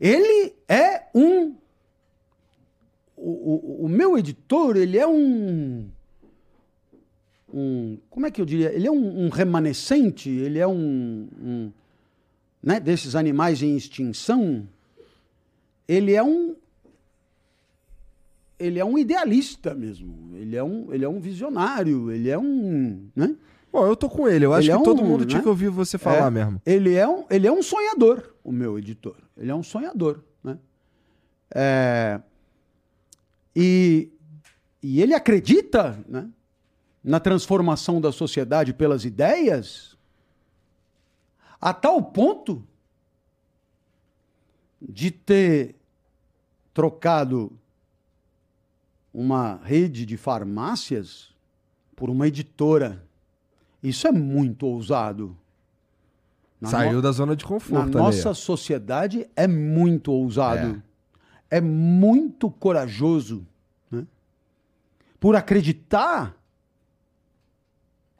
[0.00, 1.54] Ele é um.
[3.14, 5.86] O, o, o meu editor, ele é um.
[7.52, 8.72] Um, como é que eu diria?
[8.72, 11.72] Ele é um, um remanescente, ele é um, um
[12.62, 14.66] né, desses animais em extinção,
[15.86, 16.56] ele é um
[18.58, 20.36] ele é um idealista mesmo.
[20.36, 23.36] Ele é um, ele é um visionário, ele é um, né?
[23.72, 24.44] Bom, eu tô com ele.
[24.44, 25.42] Eu acho Ele que é todo um, mundo tinha né?
[25.42, 26.60] que ouvir você falar É, mesmo.
[26.66, 29.16] Ele é um, ele é um sonhador, o meu editor.
[29.36, 30.58] Ele é um sonhador, né?
[31.54, 32.20] É,
[33.54, 34.10] e,
[34.82, 36.28] e ele acredita, né,
[37.02, 39.96] na transformação da sociedade pelas ideias,
[41.60, 42.62] a tal ponto
[44.80, 45.76] de ter
[46.72, 47.52] trocado
[49.12, 51.34] uma rede de farmácias
[51.94, 53.04] por uma editora.
[53.82, 55.36] Isso é muito ousado.
[56.60, 58.06] Na Saiu no- da zona de Na conforto ali.
[58.06, 60.82] nossa sociedade é muito ousado.
[61.50, 63.46] É, muito corajoso.
[63.90, 64.06] né?
[65.18, 66.36] Por acreditar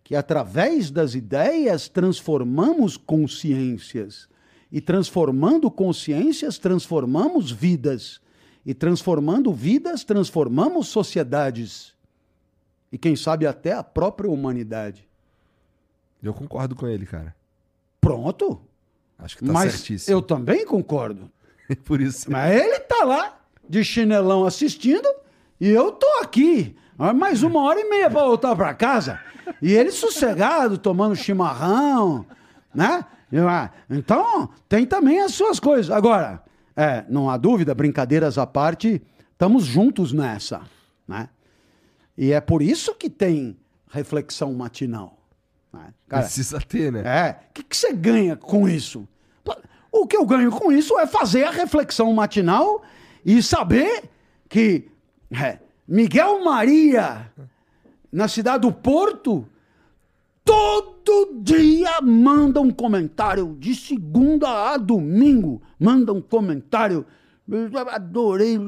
[0.03, 4.29] que através das ideias transformamos consciências.
[4.73, 8.21] E transformando consciências, transformamos vidas.
[8.65, 11.93] E transformando vidas, transformamos sociedades.
[12.91, 15.09] E quem sabe até a própria humanidade.
[16.23, 17.35] Eu concordo com ele, cara.
[18.01, 18.61] Pronto.
[19.19, 20.17] Acho que tá Mas certíssimo.
[20.17, 21.31] eu também concordo.
[21.85, 22.31] Por isso.
[22.31, 23.39] Mas ele tá lá,
[23.69, 25.09] de chinelão assistindo,
[25.61, 26.77] e eu tô aqui.
[27.17, 29.19] Mais uma hora e meia pra voltar pra casa.
[29.63, 32.27] E ele sossegado, tomando chimarrão,
[32.75, 33.05] né?
[33.49, 35.91] Ah, Então, tem também as suas coisas.
[35.91, 36.43] Agora,
[36.77, 39.01] é, não há dúvida, brincadeiras à parte,
[39.33, 40.63] estamos juntos nessa,
[41.09, 41.29] né?
[42.19, 43.57] E é por isso que tem
[43.91, 45.17] reflexão matinal.
[45.73, 45.95] Né?
[46.09, 47.03] Cara, Precisa ter, né?
[47.05, 47.41] é.
[47.51, 49.07] O que, que você ganha com isso?
[49.93, 52.83] O que eu ganho com isso é fazer a reflexão matinal
[53.25, 54.05] e saber
[54.49, 54.89] que
[55.31, 57.31] é, Miguel Maria,
[58.13, 59.47] na cidade do Porto,
[60.45, 67.05] todo dia manda um comentário, de segunda a domingo, manda um comentário.
[67.91, 68.59] Adorei,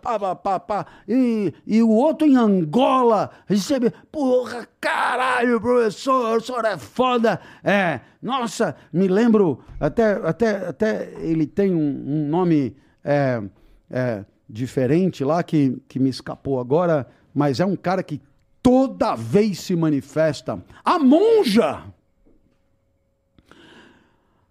[0.00, 0.86] pá, pá, pá, pá.
[1.06, 7.40] E, e o outro em Angola recebe, porra, caralho, professor, o senhor é foda.
[7.62, 13.42] É, nossa, me lembro, até, até, até ele tem um, um nome é,
[13.90, 18.20] é, diferente lá que, que me escapou agora, mas é um cara que
[18.62, 20.62] toda vez se manifesta.
[20.84, 21.84] A monja!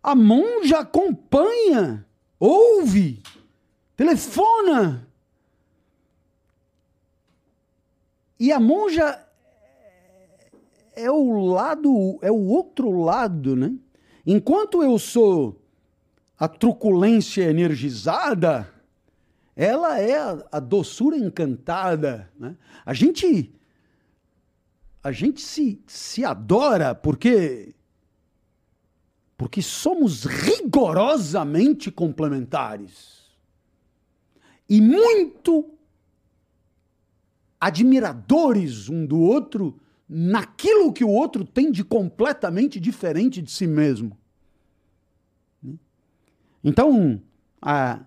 [0.01, 2.05] A monja acompanha,
[2.39, 3.21] ouve,
[3.99, 5.05] telefona.
[8.39, 9.27] E a monja
[10.95, 13.76] é o lado, é o outro lado, né?
[14.26, 15.61] Enquanto eu sou
[16.38, 18.73] a truculência energizada,
[19.53, 22.55] ela é a, a doçura encantada, né?
[22.85, 23.53] A gente
[25.03, 27.76] a gente se, se adora porque
[29.35, 33.18] porque somos rigorosamente complementares.
[34.69, 35.73] E muito
[37.59, 44.17] admiradores um do outro naquilo que o outro tem de completamente diferente de si mesmo.
[46.63, 47.21] Então,
[47.61, 48.01] a,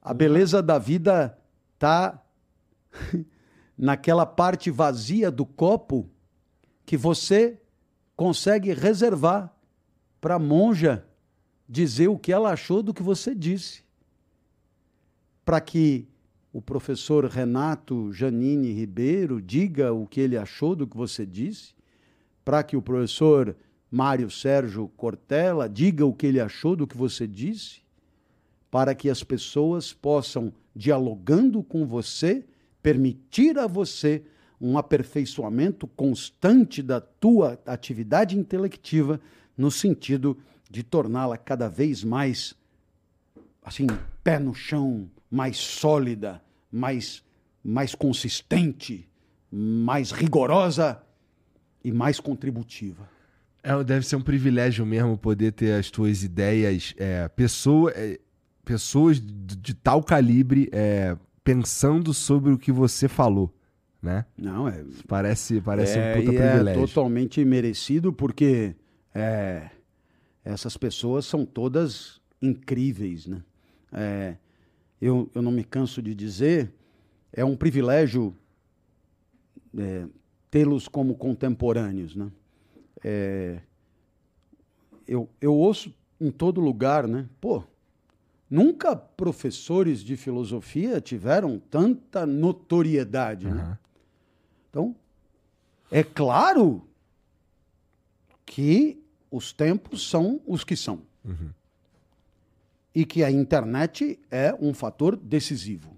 [0.00, 1.38] a beleza da vida
[1.74, 2.22] está
[3.76, 6.08] naquela parte vazia do copo
[6.84, 7.60] que você
[8.16, 9.54] consegue reservar
[10.20, 11.04] para a monja
[11.68, 13.82] dizer o que ela achou do que você disse.
[15.44, 16.06] Para que
[16.52, 21.74] o professor Renato Janine Ribeiro diga o que ele achou do que você disse,
[22.44, 23.56] para que o professor
[23.90, 27.82] Mário Sérgio Cortella diga o que ele achou do que você disse,
[28.70, 32.44] para que as pessoas possam, dialogando com você,
[32.82, 34.22] permitir a você
[34.60, 39.20] um aperfeiçoamento constante da tua atividade intelectiva
[39.56, 40.38] no sentido
[40.70, 42.54] de torná-la cada vez mais
[43.64, 43.86] assim,
[44.22, 47.22] pé no chão, mais sólida, mais
[47.64, 49.08] mais consistente,
[49.50, 51.00] mais rigorosa
[51.84, 53.08] e mais contributiva.
[53.62, 58.18] É, deve ser um privilégio mesmo poder ter as tuas ideias, é, pessoa, é,
[58.64, 63.54] pessoas de, de, tal calibre é, pensando sobre o que você falou,
[64.02, 64.26] né?
[64.36, 64.84] Não, é.
[65.06, 66.82] Parece, parece é, um puta e privilégio.
[66.82, 68.74] É totalmente merecido, porque
[69.14, 69.70] é,
[70.44, 73.42] essas pessoas são todas incríveis, né?
[73.92, 74.36] É,
[75.00, 76.72] eu, eu não me canso de dizer,
[77.32, 78.34] é um privilégio
[79.76, 80.06] é,
[80.50, 82.30] tê-los como contemporâneos, né?
[83.04, 83.60] É,
[85.06, 87.28] eu, eu ouço em todo lugar, né?
[87.40, 87.64] Pô,
[88.52, 93.46] Nunca professores de filosofia tiveram tanta notoriedade.
[93.46, 93.54] Uhum.
[93.54, 93.78] Né?
[94.68, 94.96] Então,
[95.90, 96.86] é claro
[98.44, 101.00] que os tempos são os que são.
[101.24, 101.48] Uhum.
[102.94, 105.96] E que a internet é um fator decisivo.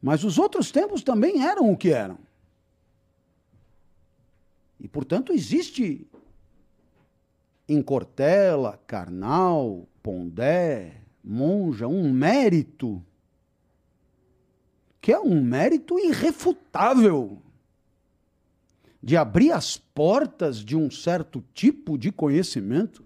[0.00, 2.18] Mas os outros tempos também eram o que eram.
[4.80, 6.06] E, portanto, existe
[7.68, 13.04] em Cortella, Karnal, Pondé, Monja, um mérito
[15.00, 17.40] que é um mérito irrefutável
[19.02, 23.04] de abrir as portas de um certo tipo de conhecimento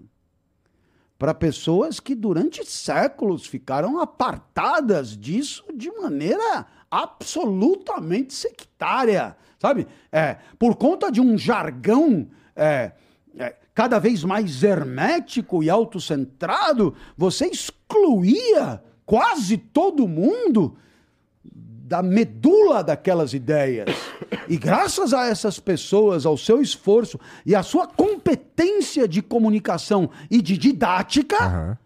[1.22, 9.86] para pessoas que durante séculos ficaram apartadas disso de maneira absolutamente sectária, sabe?
[10.10, 12.90] É, por conta de um jargão é,
[13.38, 20.76] é, cada vez mais hermético e autocentrado, você excluía quase todo mundo
[21.92, 23.90] da medula daquelas ideias.
[24.48, 30.40] E graças a essas pessoas, ao seu esforço e à sua competência de comunicação e
[30.40, 31.76] de didática, uhum.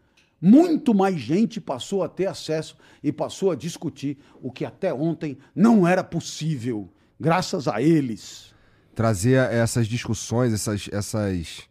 [0.41, 5.37] muito mais gente passou a ter acesso e passou a discutir o que até ontem
[5.53, 6.89] não era possível,
[7.19, 8.55] graças a eles.
[8.95, 11.69] Trazer essas discussões, essas, essas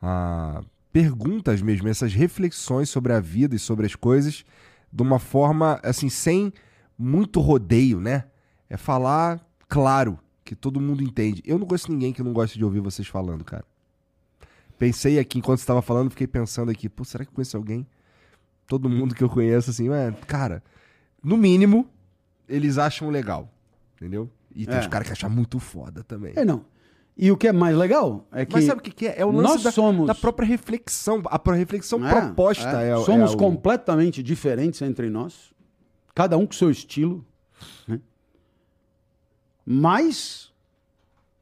[0.00, 0.62] a
[0.92, 4.44] perguntas mesmo, essas reflexões sobre a vida e sobre as coisas
[4.92, 6.52] de uma forma assim sem
[6.98, 8.24] muito rodeio, né?
[8.68, 11.42] É falar claro, que todo mundo entende.
[11.44, 13.64] Eu não conheço ninguém que não goste de ouvir vocês falando, cara.
[14.78, 17.86] Pensei aqui enquanto estava falando, fiquei pensando aqui, pô, será que eu conheço alguém?
[18.66, 20.62] Todo mundo que eu conheço assim, é, cara,
[21.22, 21.88] no mínimo
[22.48, 23.50] eles acham legal,
[23.96, 24.30] entendeu?
[24.54, 24.80] E tem é.
[24.80, 26.32] os caras que acham muito foda também.
[26.36, 26.64] É, não.
[27.16, 28.52] E o que é mais legal é que.
[28.52, 29.20] Mas sabe o que é?
[29.20, 30.06] É o lance nós da, somos...
[30.06, 31.22] da própria reflexão.
[31.26, 32.90] A reflexão é, proposta é.
[32.90, 33.38] é somos é o...
[33.38, 35.52] completamente diferentes entre nós,
[36.16, 37.22] cada um com seu estilo,
[37.86, 38.00] né?
[39.66, 40.50] mas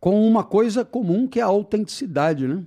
[0.01, 2.49] com uma coisa comum que é a autenticidade.
[2.49, 2.65] Né?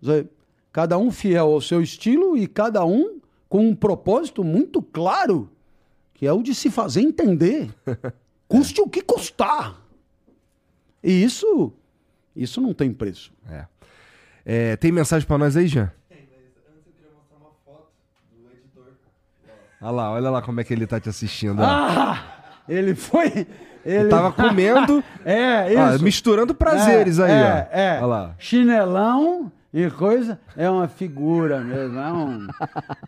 [0.00, 0.28] Dizer,
[0.72, 5.48] cada um fiel ao seu estilo e cada um com um propósito muito claro,
[6.12, 7.72] que é o de se fazer entender.
[8.48, 9.80] Custe o que custar.
[11.00, 11.72] E isso
[12.34, 13.32] isso não tem preço.
[13.48, 13.66] É.
[14.44, 15.92] é tem mensagem para nós aí, Jean?
[16.08, 16.40] Tem, mas
[16.74, 17.92] antes eu queria mostrar uma foto
[18.32, 18.94] do editor.
[19.86, 21.62] Olha lá, olha lá como é que ele tá te assistindo.
[21.62, 22.24] Ah!
[22.68, 23.46] Ele foi.
[23.84, 25.02] Ele, tava comendo.
[25.24, 25.80] é, isso.
[25.80, 27.78] Ah, misturando prazeres é, aí, é, ó.
[27.78, 27.96] É.
[27.98, 28.34] Olha lá.
[28.36, 30.40] Chinelão e coisa.
[30.56, 31.96] É uma figura mesmo.
[32.00, 32.46] É um.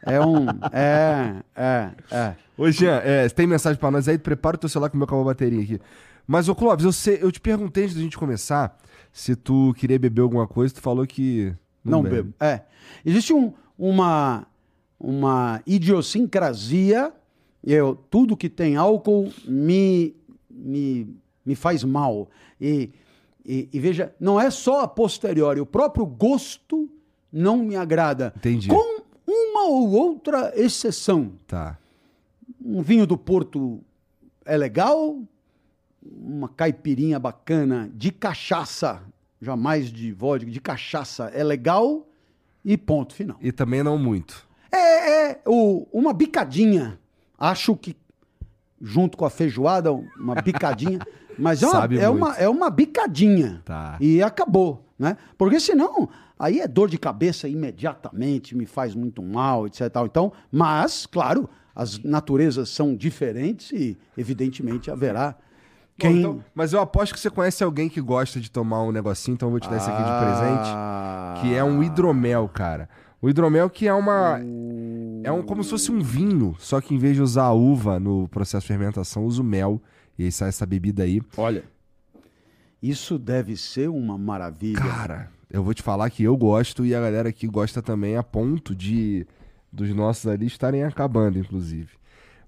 [0.06, 0.46] É um.
[0.72, 2.34] É, é, é.
[2.56, 4.16] Ô, Jean, é, tem mensagem para nós aí?
[4.16, 5.80] Prepara o teu celular que o meu acabou a bateria aqui.
[6.28, 8.78] Mas, ô Clóvis, eu, sei, eu te perguntei antes da gente começar
[9.12, 11.52] se tu queria beber alguma coisa, tu falou que.
[11.84, 12.16] Não, não bebe.
[12.16, 12.34] bebo.
[12.38, 12.60] É.
[13.04, 14.46] Existe um, uma,
[14.98, 17.12] uma idiosincrasia.
[17.62, 20.14] Eu, tudo que tem álcool me,
[20.50, 22.28] me, me faz mal.
[22.60, 22.90] E,
[23.44, 26.88] e, e, veja, não é só a posteriori, o próprio gosto
[27.32, 28.32] não me agrada.
[28.36, 28.68] Entendi.
[28.68, 31.32] Com uma ou outra exceção.
[31.46, 31.78] Tá.
[32.64, 33.80] Um vinho do Porto
[34.44, 35.18] é legal,
[36.02, 39.02] uma caipirinha bacana de cachaça,
[39.40, 42.08] jamais de vodka, de cachaça é legal
[42.64, 43.36] e ponto final.
[43.40, 44.47] E também não muito.
[44.70, 46.98] É, é o, uma bicadinha.
[47.38, 47.96] Acho que
[48.80, 50.98] junto com a feijoada, uma bicadinha.
[51.38, 52.24] Mas é uma, Sabe é muito.
[52.24, 53.62] uma, é uma bicadinha.
[53.64, 53.96] Tá.
[54.00, 55.16] E acabou, né?
[55.36, 59.88] Porque senão, aí é dor de cabeça imediatamente, me faz muito mal, etc.
[59.88, 60.06] tal.
[60.06, 65.36] Então, mas, claro, as naturezas são diferentes e, evidentemente, haverá Bom,
[65.96, 66.18] quem...
[66.18, 69.46] então- mas eu aposto que você conhece alguém que gosta de tomar um negocinho, então
[69.46, 70.70] eu vou te dar esse aqui de presente.
[70.74, 71.34] Ah.
[71.40, 72.88] Que é um hidromel, cara.
[73.20, 74.40] O hidromel que é uma.
[75.24, 77.98] É um, como se fosse um vinho, só que em vez de usar a uva
[77.98, 79.80] no processo de fermentação, usa o mel.
[80.18, 81.20] E aí sai essa bebida aí.
[81.36, 81.64] Olha,
[82.82, 84.80] isso deve ser uma maravilha.
[84.80, 88.22] Cara, eu vou te falar que eu gosto e a galera aqui gosta também, a
[88.22, 89.26] ponto de
[89.72, 91.88] dos nossos ali estarem acabando, inclusive.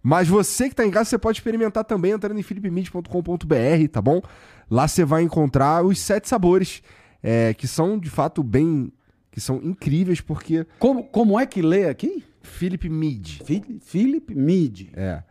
[0.02, 4.22] Mas você que tá em casa, você pode experimentar também entrando em philipmid.com.br, tá bom?
[4.70, 6.82] Lá você vai encontrar os sete sabores,
[7.22, 8.90] é, que são de fato bem.
[9.30, 12.24] Que são incríveis, porque Como, como é que lê aqui?
[12.42, 14.90] Philip Mead Phil- Philip Mead.
[14.94, 15.22] É.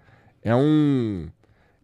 [0.43, 1.27] É um.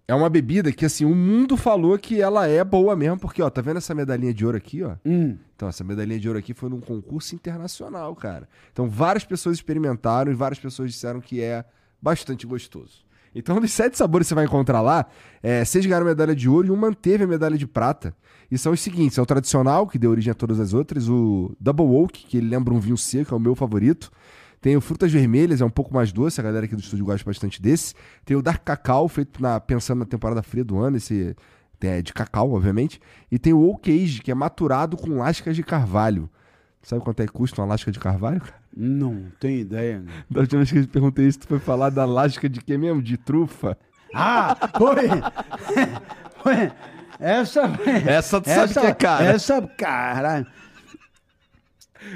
[0.07, 3.49] É uma bebida que, assim, o mundo falou que ela é boa mesmo, porque, ó,
[3.49, 4.95] tá vendo essa medalhinha de ouro aqui, ó?
[5.03, 5.35] Hum.
[5.55, 8.47] Então, essa medalhinha de ouro aqui foi num concurso internacional, cara.
[8.71, 11.65] Então, várias pessoas experimentaram e várias pessoas disseram que é
[11.99, 13.03] bastante gostoso.
[13.35, 15.05] Então, dos sete sabores que você vai encontrar lá,
[15.43, 18.15] é, seis ganharam medalha de ouro e um manteve a medalha de prata.
[18.49, 21.53] E são os seguintes: é o tradicional, que deu origem a todas as outras, o
[21.59, 24.09] Double Oak, que ele lembra um vinho seco, é o meu favorito.
[24.61, 27.23] Tem o Frutas Vermelhas, é um pouco mais doce, a galera aqui do estúdio gosta
[27.23, 27.93] bastante desse.
[28.23, 31.35] Tem o Dark Cacau, feito na, pensando na temporada fria do ano, esse
[31.81, 32.99] é de cacau, obviamente.
[33.31, 36.29] E tem o Oak Age, que é maturado com lascas de carvalho.
[36.85, 38.53] Sabe quanto é que custa uma lasca de carvalho, cara?
[38.77, 39.99] Não tenho ideia.
[39.99, 40.11] né?
[40.29, 42.77] Da última vez que eu te perguntei isso, tu foi falar da lasca de quê
[42.77, 43.01] mesmo?
[43.01, 43.75] De trufa?
[44.13, 45.07] Ah, foi!
[46.43, 46.71] foi.
[47.19, 47.63] Essa.
[48.05, 49.25] Essa tu sabe que é cara.
[49.25, 50.47] Essa, cara.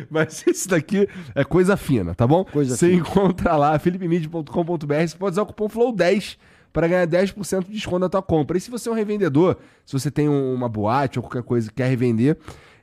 [0.09, 2.45] Mas esse daqui é coisa fina, tá bom?
[2.45, 3.01] Coisa você fina.
[3.01, 6.37] encontra lá, philipmid.com.br, você pode usar o cupom FLOW10
[6.71, 8.55] para ganhar 10% de desconto na tua compra.
[8.55, 11.69] E se você é um revendedor, se você tem um- uma boate ou qualquer coisa
[11.69, 12.37] que quer revender,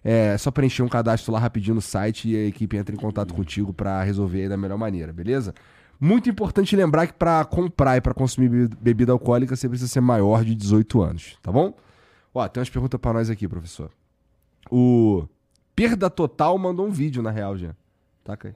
[0.08, 3.34] é só preencher um cadastro lá rapidinho no site e a equipe entra em contato
[3.34, 5.52] contigo para resolver aí da melhor maneira, beleza?
[5.98, 10.00] Muito importante lembrar que para comprar e para consumir be- bebida alcoólica você precisa ser
[10.00, 11.74] maior de 18 anos, tá bom?
[12.32, 13.90] Ó, tem umas perguntas para nós aqui, professor.
[14.70, 15.26] O
[15.74, 17.74] Perda Total mandou um vídeo, na real, já.
[18.22, 18.54] Tá, Caio?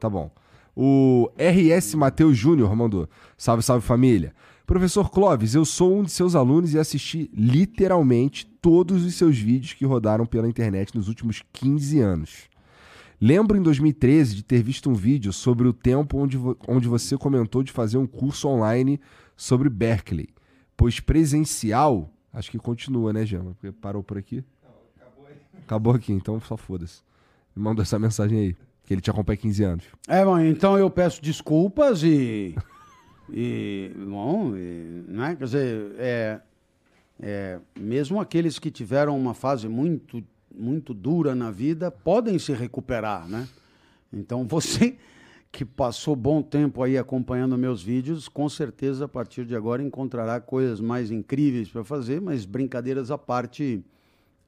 [0.00, 0.30] Tá bom.
[0.74, 3.06] O RS Matheus Júnior mandou.
[3.36, 4.32] Salve, salve família.
[4.66, 9.74] Professor Clóvis, eu sou um de seus alunos e assisti literalmente todos os seus vídeos
[9.74, 12.48] que rodaram pela internet nos últimos 15 anos.
[13.20, 17.18] Lembro em 2013 de ter visto um vídeo sobre o tempo onde, vo- onde você
[17.18, 18.98] comentou de fazer um curso online
[19.36, 20.30] sobre Berkeley.
[20.78, 23.52] Pois presencial, acho que continua, né, Gema?
[23.60, 24.42] Porque parou por aqui?
[25.66, 27.02] Acabou aqui, então só foda-se.
[27.54, 29.84] Me mandou essa mensagem aí, que ele te acompanha há 15 anos.
[30.08, 32.54] É, bom, então eu peço desculpas e.
[33.30, 33.90] E.
[34.08, 35.36] Bom, e, né?
[35.36, 36.40] Quer dizer, é,
[37.20, 40.22] é, mesmo aqueles que tiveram uma fase muito,
[40.54, 43.48] muito dura na vida podem se recuperar, né?
[44.12, 44.96] Então você
[45.50, 50.40] que passou bom tempo aí acompanhando meus vídeos, com certeza a partir de agora encontrará
[50.40, 53.84] coisas mais incríveis para fazer, mas brincadeiras à parte.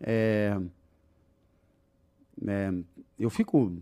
[0.01, 0.60] é,
[2.44, 2.74] é,
[3.18, 3.72] eu fico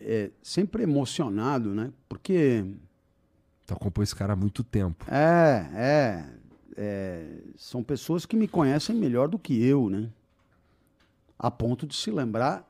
[0.00, 1.92] é, sempre emocionado, né?
[2.08, 2.64] Porque
[3.66, 5.06] Tu acompanhou esse cara há muito tempo.
[5.10, 6.24] é, é,
[6.76, 10.10] é, são pessoas que me conhecem melhor do que eu, né?
[11.38, 12.68] A ponto de se lembrar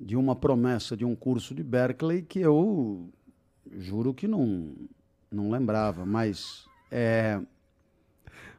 [0.00, 3.08] de uma promessa de um curso de Berkeley que eu
[3.78, 4.74] juro que não,
[5.30, 7.40] não lembrava, mas é,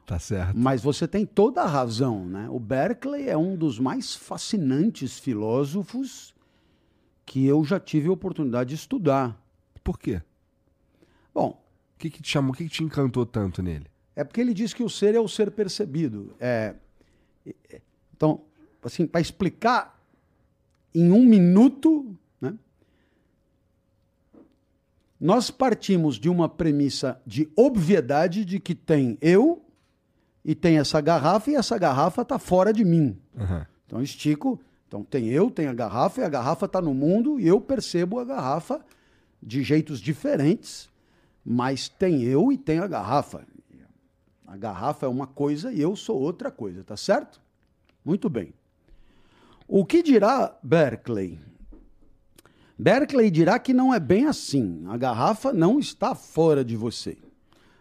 [0.06, 0.56] Tá certo.
[0.56, 2.48] mas você tem toda a razão, né?
[2.50, 6.34] O Berkeley é um dos mais fascinantes filósofos
[7.26, 9.38] que eu já tive a oportunidade de estudar.
[9.82, 10.20] Por quê?
[11.32, 11.60] Bom,
[11.94, 13.86] O que, que te chamou, o que, que te encantou tanto nele?
[14.16, 16.34] É porque ele diz que o ser é o ser percebido.
[16.38, 16.74] É,
[17.70, 17.80] é,
[18.16, 18.40] então,
[18.82, 20.00] assim, para explicar
[20.94, 22.54] em um minuto, né?
[25.20, 29.64] Nós partimos de uma premissa de obviedade de que tem eu
[30.44, 33.18] e tem essa garrafa e essa garrafa está fora de mim.
[33.36, 33.66] Aham.
[33.86, 37.46] Então estico, então tem eu, tem a garrafa e a garrafa está no mundo e
[37.46, 38.84] eu percebo a garrafa
[39.42, 40.88] de jeitos diferentes,
[41.44, 43.44] mas tem eu e tem a garrafa.
[44.46, 47.40] A garrafa é uma coisa e eu sou outra coisa, tá certo?
[48.04, 48.52] Muito bem.
[49.66, 51.38] O que dirá Berkeley?
[52.78, 54.84] Berkeley dirá que não é bem assim.
[54.88, 57.16] A garrafa não está fora de você.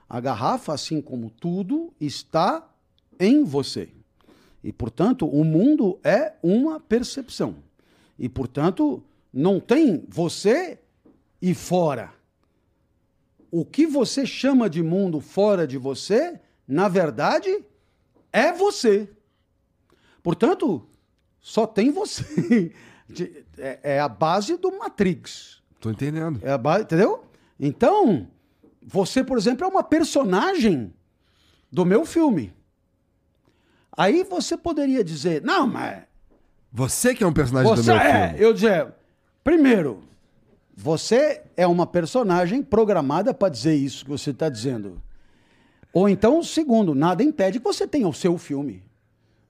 [0.07, 2.69] A garrafa, assim como tudo, está
[3.19, 3.89] em você.
[4.63, 7.55] E, portanto, o mundo é uma percepção.
[8.17, 9.03] E, portanto,
[9.33, 10.79] não tem você
[11.41, 12.13] e fora.
[13.51, 17.63] O que você chama de mundo fora de você, na verdade,
[18.31, 19.09] é você.
[20.21, 20.87] Portanto,
[21.39, 22.73] só tem você.
[23.55, 25.61] É, é a base do Matrix.
[25.79, 26.39] Tô entendendo.
[26.41, 27.23] É a base, entendeu?
[27.59, 28.27] Então,
[28.81, 30.91] você, por exemplo, é uma personagem
[31.71, 32.51] do meu filme.
[33.95, 36.03] Aí você poderia dizer, não, mas.
[36.71, 38.43] Você que é um personagem Você do meu é, filme.
[38.43, 38.93] eu dizer,
[39.43, 40.03] primeiro,
[40.75, 44.99] você é uma personagem programada para dizer isso que você está dizendo.
[45.93, 48.83] Ou então, segundo, nada impede que você tenha o seu filme.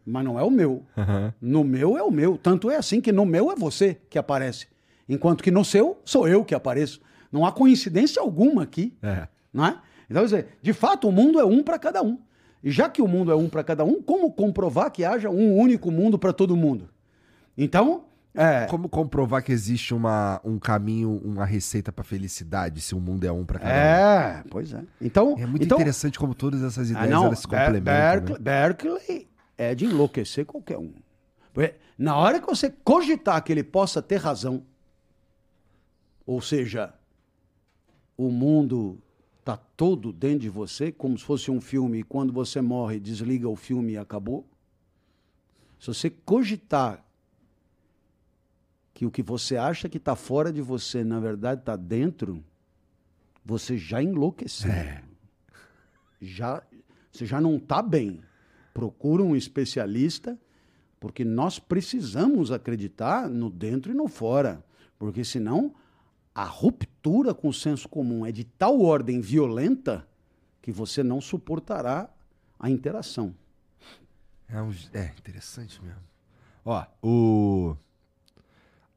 [0.06, 0.84] Mas não é o meu.
[0.98, 1.34] Aham.
[1.41, 2.38] No meu é o meu.
[2.38, 4.68] Tanto é assim que no meu é você que aparece.
[5.07, 6.99] Enquanto que no seu sou eu que apareço.
[7.32, 8.94] Não há coincidência alguma aqui.
[9.02, 9.28] É.
[9.53, 9.80] Não é?
[10.10, 12.20] Então, dizer, de fato, o mundo é um para cada um.
[12.61, 15.57] E já que o mundo é um para cada um, como comprovar que haja um
[15.57, 16.90] único mundo para todo mundo?
[17.57, 22.99] Então, é, Como comprovar que existe uma, um caminho, uma receita pra felicidade, se o
[22.99, 23.77] mundo é um pra cada um?
[23.77, 24.84] é, pois é.
[24.99, 27.84] Então, É muito então, interessante como todas essas Ah, ideias não, elas se complementam.
[27.84, 28.39] Berkeley, né?
[28.39, 29.27] Berkeley
[29.57, 30.93] é de enlouquecer qualquer um.
[31.53, 34.64] Porque Na hora que você cogitar que ele possa ter razão,
[36.26, 36.93] ou seja,
[38.18, 38.97] o mundo
[39.45, 43.47] tá todo dentro de você, como se fosse um filme, e quando você morre, desliga
[43.47, 44.47] o filme e acabou.
[45.80, 47.02] Se você cogitar
[48.94, 52.44] que o que você acha que está fora de você, na verdade, está dentro,
[53.44, 54.70] você já enlouqueceu.
[56.22, 56.64] Já,
[57.11, 58.22] você já não está bem.
[58.74, 60.40] Procura um especialista,
[60.99, 64.64] porque nós precisamos acreditar no dentro e no fora.
[64.98, 65.74] Porque senão
[66.34, 70.07] a ruptura com o senso comum é de tal ordem violenta
[70.61, 72.10] que você não suportará
[72.57, 73.36] a interação.
[74.48, 75.99] É, um- é, interessante mesmo.
[76.64, 77.76] Ó, o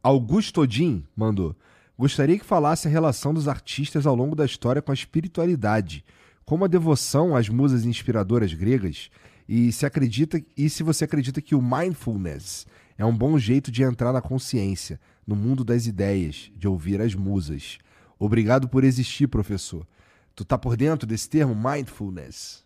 [0.07, 1.57] Augusto Odin mandou.
[1.99, 6.05] Gostaria que falasse a relação dos artistas ao longo da história com a espiritualidade,
[6.45, 9.11] como a devoção às musas inspiradoras gregas,
[9.49, 13.83] e se acredita e se você acredita que o mindfulness é um bom jeito de
[13.83, 17.79] entrar na consciência, no mundo das ideias, de ouvir as musas.
[18.17, 19.85] Obrigado por existir, professor.
[20.37, 22.65] Tu tá por dentro desse termo mindfulness?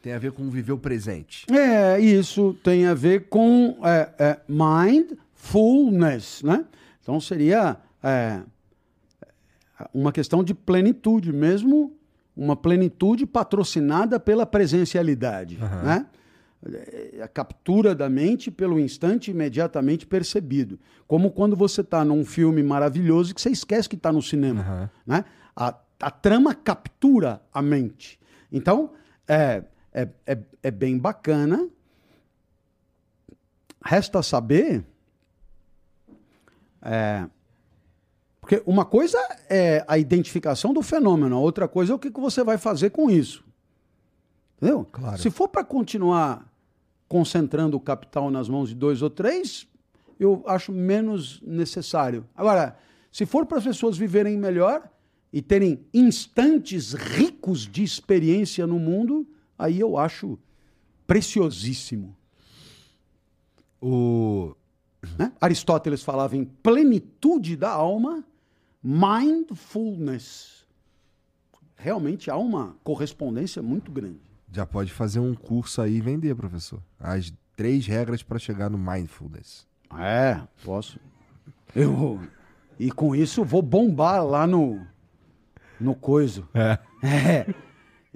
[0.00, 1.44] Tem a ver com viver o presente.
[1.52, 4.40] É, isso tem a ver com é, é,
[5.52, 6.64] mindfulness, né?
[7.02, 8.42] Então seria é,
[9.92, 11.96] uma questão de plenitude mesmo,
[12.36, 16.06] uma plenitude patrocinada pela presencialidade, né?
[17.14, 20.78] É A captura da mente pelo instante imediatamente percebido.
[21.06, 24.60] Como quando você está num filme maravilhoso que você esquece que está no cinema.
[24.62, 24.90] Aham.
[25.06, 25.24] Né?
[25.54, 28.18] A, a trama captura a mente.
[28.50, 28.90] Então,
[29.28, 29.62] é,
[29.92, 31.68] é, é, é bem bacana.
[33.84, 34.84] Resta saber.
[36.82, 37.26] É,
[38.40, 39.18] porque uma coisa
[39.48, 42.90] é a identificação do fenômeno, a outra coisa é o que que você vai fazer
[42.90, 43.44] com isso.
[44.56, 44.86] Entendeu?
[44.90, 45.18] Claro.
[45.18, 46.50] Se for para continuar
[47.06, 49.66] concentrando o capital nas mãos de dois ou três,
[50.18, 52.26] eu acho menos necessário.
[52.34, 52.76] Agora,
[53.12, 54.88] se for para as pessoas viverem melhor
[55.32, 59.26] e terem instantes ricos de experiência no mundo,
[59.58, 60.38] aí eu acho
[61.06, 62.16] preciosíssimo.
[63.80, 64.54] O
[65.18, 65.32] né?
[65.40, 68.24] Aristóteles falava em plenitude da alma,
[68.82, 70.66] mindfulness.
[71.76, 74.20] Realmente há uma correspondência muito grande.
[74.52, 76.82] Já pode fazer um curso aí e vender, professor.
[76.98, 79.66] As três regras para chegar no mindfulness.
[79.96, 80.98] É, posso.
[81.74, 82.20] Eu
[82.78, 84.80] e com isso vou bombar lá no
[85.80, 86.48] no coiso.
[86.54, 86.78] É.
[87.00, 87.54] É.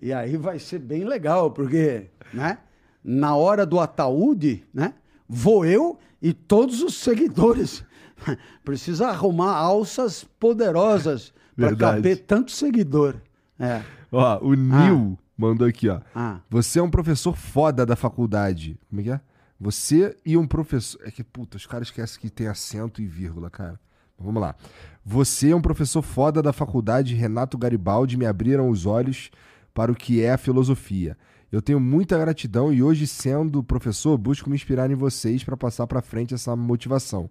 [0.00, 2.58] E aí vai ser bem legal, porque, né?
[3.04, 4.94] Na hora do ataúde, né?
[5.34, 7.82] Vou eu e todos os seguidores.
[8.62, 13.16] Precisa arrumar alças poderosas para caber tanto seguidor.
[13.58, 13.80] É.
[14.12, 16.00] Ó, o Nil mandou aqui, ó.
[16.14, 16.40] Ah.
[16.50, 18.78] Você é um professor foda da faculdade.
[18.90, 19.20] Como é que é?
[19.58, 21.00] Você e um professor.
[21.02, 23.80] É que, puta, os caras esquecem que tem acento e vírgula, cara.
[24.18, 24.54] Vamos lá.
[25.02, 29.30] Você é um professor foda da faculdade Renato Garibaldi me abriram os olhos
[29.72, 31.16] para o que é a filosofia.
[31.52, 35.86] Eu tenho muita gratidão e hoje, sendo professor, busco me inspirar em vocês para passar
[35.86, 37.30] para frente essa motivação.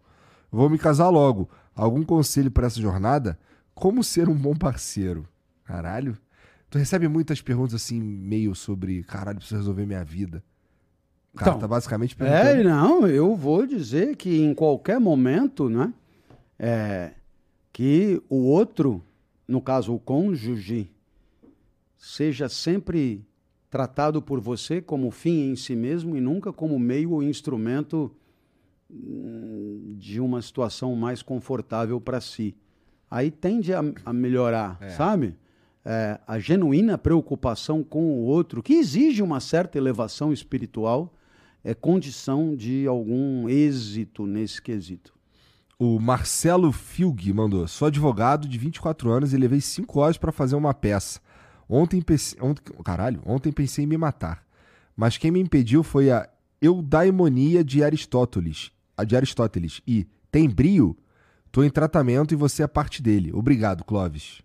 [0.51, 1.49] Vou me casar logo.
[1.75, 3.39] Algum conselho para essa jornada?
[3.73, 5.27] Como ser um bom parceiro?
[5.63, 6.15] Caralho.
[6.69, 10.43] Tu recebe muitas perguntas assim, meio sobre, caralho, preciso resolver minha vida.
[11.33, 12.63] O cara Então, tá basicamente É, perguntando.
[12.69, 15.93] não, eu vou dizer que em qualquer momento, né?
[16.59, 17.11] é,
[17.73, 19.03] que o outro,
[19.47, 20.91] no caso o cônjuge,
[21.97, 23.25] seja sempre
[23.71, 28.11] tratado por você como fim em si mesmo e nunca como meio ou instrumento
[28.91, 32.53] hum, de uma situação mais confortável para si.
[33.09, 34.89] Aí tende a, a melhorar, é.
[34.89, 35.37] sabe?
[35.85, 41.15] É, a genuína preocupação com o outro, que exige uma certa elevação espiritual,
[41.63, 45.13] é condição de algum êxito nesse quesito.
[45.79, 50.55] O Marcelo Filg mandou: Sou advogado de 24 anos e levei 5 horas para fazer
[50.55, 51.19] uma peça.
[51.73, 54.45] Ontem pensei, ontem, caralho, ontem pensei em me matar.
[54.93, 56.27] Mas quem me impediu foi a
[56.61, 59.81] eudaimonia de Aristóteles, a de Aristóteles.
[59.87, 60.97] E tem brio?
[61.49, 63.31] Tô em tratamento e você é parte dele.
[63.33, 64.41] Obrigado, Clóvis.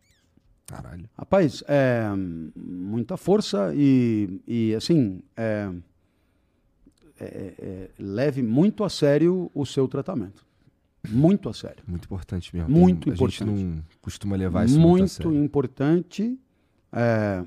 [0.69, 1.09] Caralho.
[1.19, 2.05] Rapaz, é,
[2.55, 5.69] muita força e, e assim, é,
[7.19, 10.47] é, é, leve muito a sério o seu tratamento.
[11.09, 11.83] Muito a sério.
[11.89, 12.71] Muito importante mesmo.
[12.71, 13.43] Muito Tem, importante.
[13.43, 15.33] A gente não costuma levar isso muito, muito a sério.
[15.33, 16.39] Muito importante.
[16.99, 17.45] É,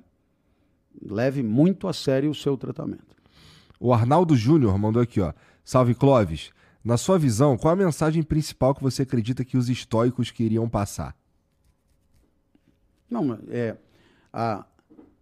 [1.01, 3.15] leve muito a sério o seu tratamento.
[3.80, 5.34] O Arnaldo Júnior mandou aqui, ó.
[5.63, 6.51] Salve, Clóvis.
[6.84, 11.15] Na sua visão, qual a mensagem principal que você acredita que os estoicos queriam passar?
[13.09, 13.76] Não, é,
[14.31, 14.65] a,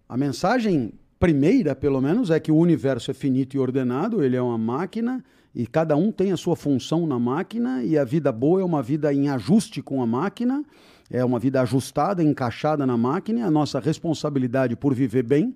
[0.10, 4.42] a mensagem primeira, pelo menos, é que o universo é finito e ordenado, ele é
[4.42, 5.24] uma máquina
[5.56, 8.84] e cada um tem a sua função na máquina e a vida boa é uma
[8.84, 10.64] vida em ajuste com a máquina,
[11.10, 15.56] é uma vida ajustada, encaixada na máquina, a nossa responsabilidade por viver bem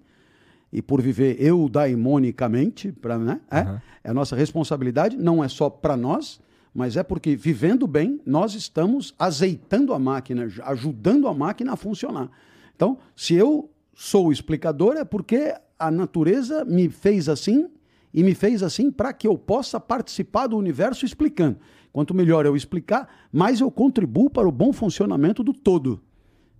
[0.71, 3.41] e por viver eudaimonicamente, pra, né?
[3.49, 3.79] é, uhum.
[4.03, 6.39] é a nossa responsabilidade, não é só para nós,
[6.73, 12.29] mas é porque vivendo bem, nós estamos azeitando a máquina, ajudando a máquina a funcionar.
[12.73, 17.69] Então, se eu sou o explicador, é porque a natureza me fez assim
[18.13, 21.57] e me fez assim para que eu possa participar do universo explicando.
[21.91, 26.01] Quanto melhor eu explicar, mais eu contribuo para o bom funcionamento do todo.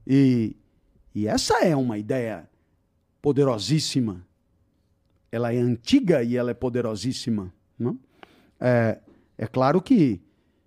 [0.06, 0.56] E,
[1.16, 2.50] e essa é uma ideia
[3.22, 4.26] poderosíssima.
[5.32, 7.54] Ela é antiga e ela é poderosíssima.
[7.80, 7.98] Não?
[8.60, 9.00] É,
[9.38, 10.22] é claro que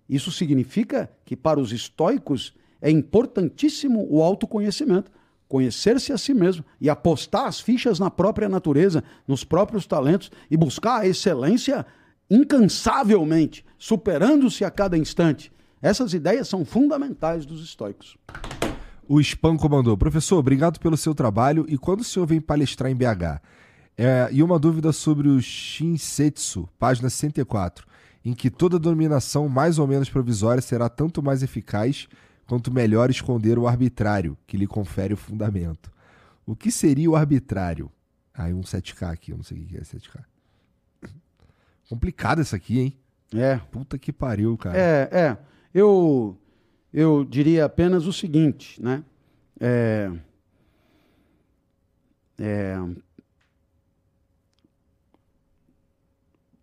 [0.09, 5.11] isso significa que para os estoicos é importantíssimo o autoconhecimento,
[5.47, 10.57] conhecer-se a si mesmo e apostar as fichas na própria natureza, nos próprios talentos e
[10.57, 11.85] buscar a excelência
[12.29, 15.51] incansavelmente, superando-se a cada instante.
[15.81, 18.17] Essas ideias são fundamentais dos estoicos.
[19.07, 19.95] O Spam comandou.
[19.95, 21.65] Professor, obrigado pelo seu trabalho.
[21.69, 23.41] E quando o senhor vem palestrar em BH?
[23.97, 27.85] É, e uma dúvida sobre o Shinsetsu, página 64
[28.25, 32.07] em que toda dominação mais ou menos provisória será tanto mais eficaz
[32.47, 35.91] quanto melhor esconder o arbitrário que lhe confere o fundamento.
[36.43, 37.91] O que seria o arbitrário?
[38.33, 40.23] Aí ah, um 7K aqui, eu não sei o que é 7K.
[41.89, 42.97] Complicado isso aqui, hein?
[43.33, 43.57] É.
[43.71, 44.77] Puta que pariu, cara.
[44.77, 45.37] É, é.
[45.73, 46.37] Eu,
[46.93, 49.03] eu diria apenas o seguinte, né?
[49.59, 50.11] É,
[52.37, 52.77] é,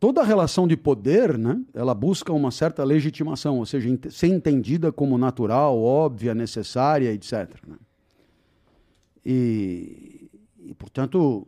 [0.02, 5.16] toda relação de poder, né, ela busca uma certa legitimação, ou seja, ser entendida como
[5.16, 7.48] natural, óbvia, necessária, etc.
[7.64, 7.76] Né?
[9.24, 10.28] E,
[10.58, 11.46] e, portanto,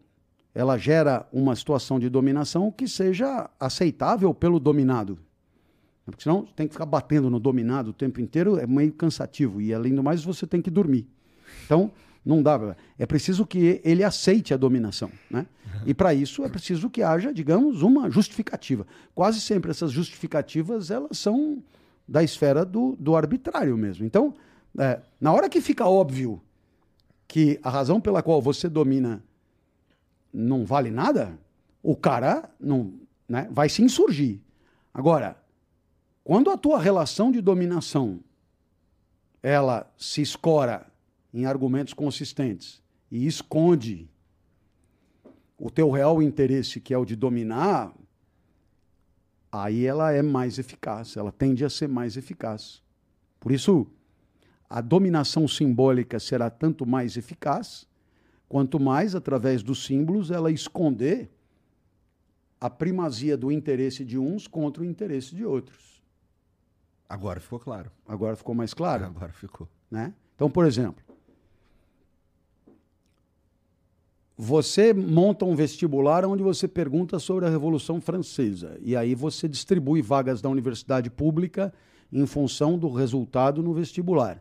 [0.55, 5.18] ela gera uma situação de dominação que seja aceitável pelo dominado.
[6.05, 9.60] Porque senão tem que ficar batendo no dominado o tempo inteiro, é meio cansativo.
[9.60, 11.08] E além do mais, você tem que dormir.
[11.65, 11.91] Então,
[12.24, 12.76] não dá.
[12.99, 15.10] É preciso que ele aceite a dominação.
[15.31, 15.47] Né?
[15.84, 18.86] E para isso é preciso que haja, digamos, uma justificativa.
[19.15, 21.62] Quase sempre essas justificativas elas são
[22.07, 24.05] da esfera do, do arbitrário mesmo.
[24.05, 24.34] Então,
[24.78, 26.41] é, na hora que fica óbvio
[27.26, 29.23] que a razão pela qual você domina
[30.35, 31.39] não vale nada,
[31.83, 32.95] o cara não,
[33.29, 34.41] né, vai se insurgir.
[34.93, 35.37] Agora,
[36.25, 38.21] quando a tua relação de dominação
[39.43, 40.87] ela se escora
[41.33, 44.09] em argumentos consistentes e esconde
[45.59, 47.93] o teu real interesse, que é o de dominar,
[49.53, 52.83] aí ela é mais eficaz, ela tende a ser mais eficaz.
[53.39, 53.87] Por isso,
[54.69, 57.87] a dominação simbólica será tanto mais eficaz,
[58.55, 61.28] quanto mais, através dos símbolos, ela esconder
[62.60, 66.00] a primazia do interesse de uns contra o interesse de outros.
[67.08, 67.91] Agora ficou claro.
[68.07, 69.07] Agora ficou mais claro?
[69.07, 69.68] Agora ficou.
[69.91, 70.15] Né?
[70.36, 71.02] Então, por exemplo,
[74.36, 78.78] Você monta um vestibular onde você pergunta sobre a Revolução Francesa.
[78.83, 81.74] E aí você distribui vagas da universidade pública
[82.12, 84.41] em função do resultado no vestibular.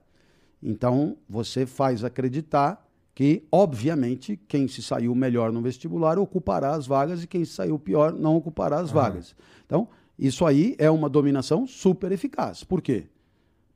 [0.61, 2.83] Então, você faz acreditar
[3.14, 7.77] que, obviamente, quem se saiu melhor no vestibular ocupará as vagas e quem se saiu
[7.77, 8.95] pior não ocupará as uhum.
[8.95, 9.35] vagas.
[9.66, 12.64] Então, isso aí é uma dominação super eficaz.
[12.64, 13.08] Por quê?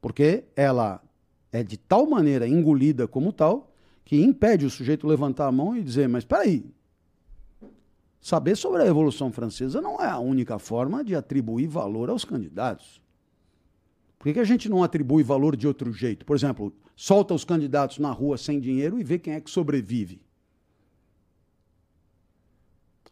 [0.01, 1.01] Porque ela
[1.51, 3.71] é de tal maneira engolida como tal
[4.03, 6.65] que impede o sujeito levantar a mão e dizer: Mas espera aí,
[8.21, 13.01] saber sobre a Revolução Francesa não é a única forma de atribuir valor aos candidatos.
[14.19, 16.25] Por que, a gente não atribui valor de outro jeito?
[16.25, 20.21] Por exemplo, solta os candidatos na rua sem dinheiro e vê quem é que sobrevive.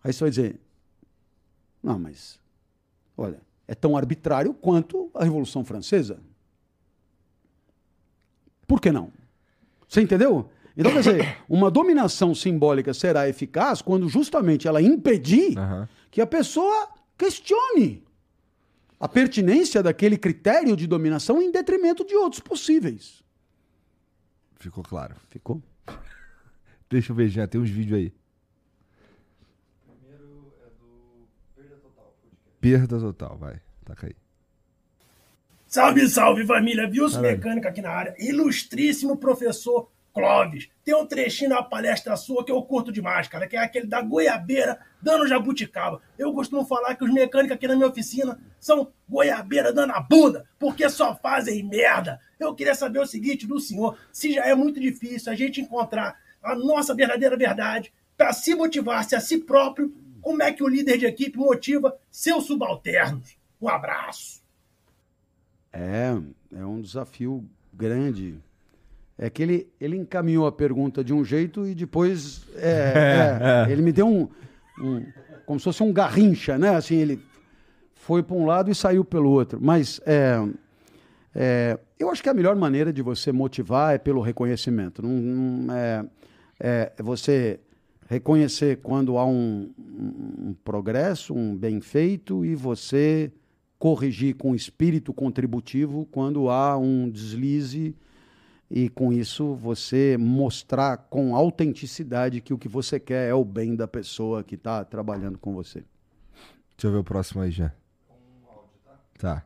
[0.03, 0.59] Aí você vai dizer:
[1.82, 2.40] Não, mas,
[3.16, 6.19] olha, é tão arbitrário quanto a Revolução Francesa.
[8.67, 9.11] Por que não?
[9.88, 10.50] Você entendeu?
[10.75, 15.88] Então, quer dizer, uma dominação simbólica será eficaz quando justamente ela impedir Aham.
[16.11, 18.05] que a pessoa questione
[19.06, 23.24] a pertinência daquele critério de dominação em detrimento de outros possíveis.
[24.59, 25.16] Ficou claro.
[25.30, 25.61] Ficou?
[26.90, 28.14] Deixa eu ver, já tem uns vídeos aí.
[32.59, 33.61] Perda total, vai.
[33.85, 34.16] Taca aí.
[35.67, 38.16] Salve, salve família, Wilson Mecânica aqui na área.
[38.17, 40.69] Ilustríssimo professor Clóvis.
[40.85, 44.01] Tem um trechinho na palestra sua que eu curto demais, cara, que é aquele da
[44.01, 46.01] goiabeira dando jabuticaba.
[46.17, 50.45] Eu costumo falar que os mecânicos aqui na minha oficina são goiabeira dando a bunda,
[50.57, 52.17] porque só fazem merda.
[52.39, 56.17] Eu queria saber o seguinte do senhor, se já é muito difícil a gente encontrar
[56.41, 60.97] a nossa verdadeira verdade para se motivar-se a si próprio, como é que o líder
[60.97, 63.37] de equipe motiva seus subalternos?
[63.61, 64.41] Um abraço.
[65.73, 66.15] É,
[66.55, 68.39] é um desafio grande.
[69.17, 73.81] É que ele, ele encaminhou a pergunta de um jeito e depois é, é, ele
[73.81, 74.27] me deu um,
[74.83, 75.05] um-
[75.45, 76.75] como se fosse um garrincha, né?
[76.75, 77.19] Assim, ele
[77.93, 79.59] foi para um lado e saiu pelo outro.
[79.61, 80.37] Mas é,
[81.33, 85.01] é, eu acho que a melhor maneira de você motivar é pelo reconhecimento.
[85.01, 86.05] Não, não é,
[86.59, 87.59] é você
[88.07, 93.31] reconhecer quando há um, um- um progresso, um bem feito e você
[93.79, 97.95] corrigir com espírito contributivo quando há um deslize
[98.69, 103.75] e com isso você mostrar com autenticidade que o que você quer é o bem
[103.75, 105.83] da pessoa que está trabalhando com você.
[106.75, 107.71] Deixa eu ver o próximo aí já.
[109.17, 109.45] Tá.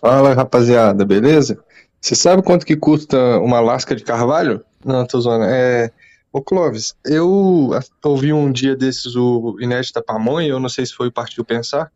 [0.00, 1.62] Fala rapaziada, beleza?
[2.00, 4.64] Você sabe quanto que custa uma lasca de carvalho?
[4.84, 5.44] Não, tô zoando.
[5.44, 5.90] É...
[6.32, 7.70] Ô Clóvis, eu
[8.04, 11.90] ouvi um dia desses o Inédita Pamonha, eu não sei se foi o Partiu Pensar,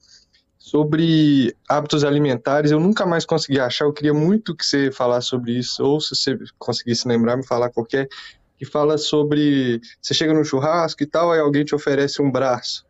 [0.70, 5.58] sobre hábitos alimentares, eu nunca mais consegui achar, eu queria muito que você falasse sobre
[5.58, 8.08] isso, ou se você conseguisse lembrar, me falar qualquer,
[8.56, 12.86] que fala sobre, você chega num churrasco e tal, aí alguém te oferece um braço.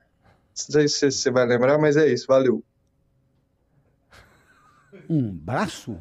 [0.68, 2.62] Não sei se você vai lembrar, mas é isso, valeu.
[5.08, 5.96] Um braço?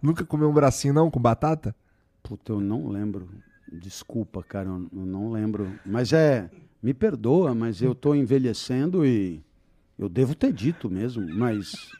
[0.00, 1.74] Nunca comeu um bracinho não com batata?
[2.22, 3.28] Puta, eu não lembro.
[3.72, 5.76] Desculpa, cara, eu eu não lembro.
[5.84, 6.48] Mas é,
[6.80, 9.44] me perdoa, mas eu tô envelhecendo e
[9.98, 11.90] eu devo ter dito mesmo, mas.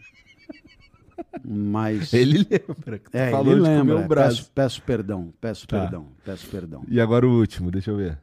[1.45, 2.13] Mas.
[2.13, 2.99] Ele lembra.
[2.99, 3.97] que é, falou ele lembra.
[3.97, 4.37] um braço.
[4.43, 5.81] peço, peço perdão, peço Tá.
[5.81, 6.85] perdão, peço perdão.
[6.89, 8.19] E agora o último, deixa eu ver.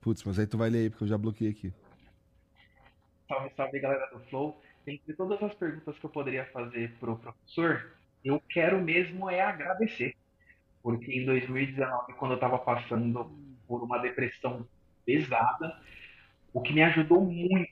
[0.00, 1.72] Putz, mas aí tu vai ler aí, porque eu já bloqueei aqui.
[3.28, 4.60] Salve, salve galera do Flow.
[4.86, 7.92] Entre todas as perguntas que eu poderia fazer pro professor,
[8.24, 10.14] eu quero mesmo é agradecer.
[10.82, 13.30] Porque em 2019, quando eu estava passando
[13.66, 14.66] por uma depressão
[15.04, 15.76] pesada,
[16.58, 17.70] o que me ajudou muito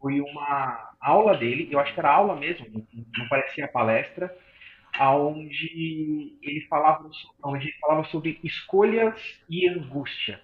[0.00, 4.34] foi uma aula dele, eu acho que era aula mesmo, não- parecia palestra,
[5.00, 7.08] onde ele falava,
[7.42, 9.14] onde ele falava sobre escolhas
[9.48, 10.40] e angústia.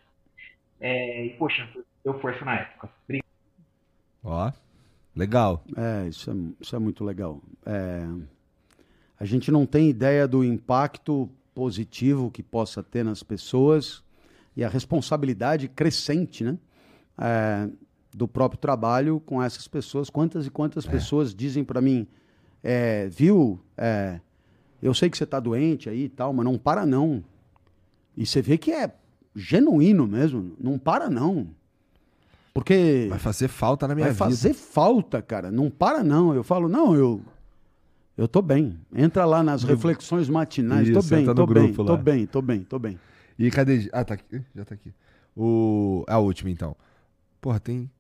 [0.81, 1.69] É, e, poxa,
[2.05, 2.91] deu força na época.
[3.05, 3.27] Obrigado.
[4.25, 4.53] Ó,
[5.15, 5.63] legal.
[5.77, 7.41] É, isso é, isso é muito legal.
[7.67, 8.07] É,
[9.19, 14.03] a gente não tem ideia do impacto positivo que possa ter nas pessoas
[14.57, 16.59] e a responsabilidade crescente, né?
[17.21, 17.69] É,
[18.15, 20.11] do próprio trabalho com essas pessoas.
[20.11, 22.07] Quantas e quantas pessoas dizem para mim,
[22.63, 24.21] é, viu, é,
[24.83, 27.23] eu sei que você está doente aí e tal, mas não para não.
[28.17, 28.93] E você vê que é
[29.35, 31.49] genuíno mesmo, não para não.
[32.53, 34.25] Porque Vai fazer falta na minha vai vida.
[34.25, 35.53] fazer falta, cara.
[35.53, 36.35] Não para, não.
[36.35, 37.23] Eu falo, não, eu.
[38.17, 38.79] Eu tô bem.
[38.95, 40.91] Entra lá nas reflexões matinais.
[40.91, 41.97] tô Isso, bem, entra tô bem, tô lá.
[41.97, 42.99] bem, tô bem, tô bem.
[43.39, 43.89] E cadê?
[43.93, 44.43] Ah, tá aqui.
[44.55, 44.93] Já tá aqui.
[45.35, 46.05] O...
[46.09, 46.77] A última, então.
[47.41, 47.91] Porra, tem.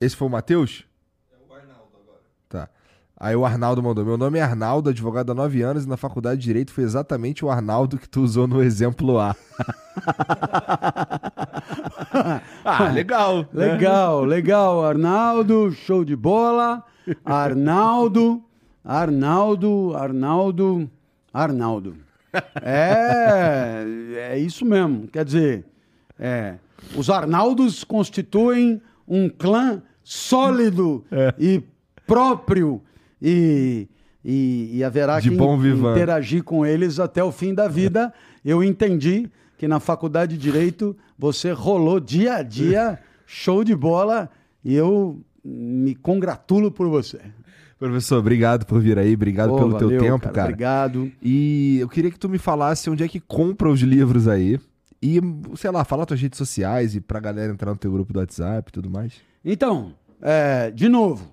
[0.00, 0.84] Esse foi o Matheus?
[1.32, 2.20] É o Arnaldo agora.
[2.48, 2.68] Tá.
[3.16, 4.04] Aí o Arnaldo mandou.
[4.04, 7.44] Meu nome é Arnaldo, advogado há nove anos, e na faculdade de Direito foi exatamente
[7.44, 9.34] o Arnaldo que tu usou no exemplo A.
[12.64, 13.48] ah, legal.
[13.52, 13.72] né?
[13.72, 14.84] Legal, legal.
[14.84, 16.84] Arnaldo, show de bola.
[17.24, 18.44] Arnaldo,
[18.84, 20.88] Arnaldo, Arnaldo,
[21.32, 21.96] Arnaldo.
[22.62, 23.84] É,
[24.32, 25.08] é isso mesmo.
[25.08, 25.64] Quer dizer,
[26.18, 26.56] é,
[26.96, 31.04] os Arnaldos constituem um clã sólido
[31.38, 31.62] e
[32.06, 32.82] próprio
[33.20, 33.88] e,
[34.24, 35.92] e, e haverá De que vivant.
[35.96, 38.12] interagir com eles até o fim da vida.
[38.44, 44.28] Eu entendi que na faculdade de Direito você rolou dia a dia, show de bola,
[44.64, 47.20] e eu me congratulo por você.
[47.78, 50.48] Professor, obrigado por vir aí, obrigado Pô, pelo teu valeu, tempo, cara.
[50.48, 51.12] Obrigado.
[51.22, 54.58] E eu queria que tu me falasse onde é que compra os livros aí.
[55.06, 55.20] E,
[55.54, 58.70] sei lá, fala tuas redes sociais e pra galera entrar no teu grupo do WhatsApp
[58.70, 59.12] e tudo mais.
[59.44, 59.92] Então,
[60.22, 61.30] é, de novo,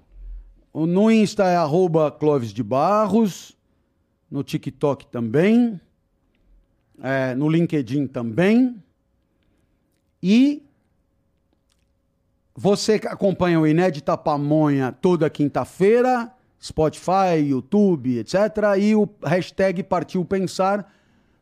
[0.74, 3.58] no Insta é arroba Clóvis de Barros,
[4.30, 5.80] no TikTok também,
[7.02, 8.84] é, no LinkedIn também.
[10.22, 10.68] E
[12.54, 16.30] você que acompanha o Inédita Pamonha toda quinta-feira,
[16.62, 18.36] Spotify, YouTube, etc.
[18.78, 20.94] E o hashtag Partiu Pensar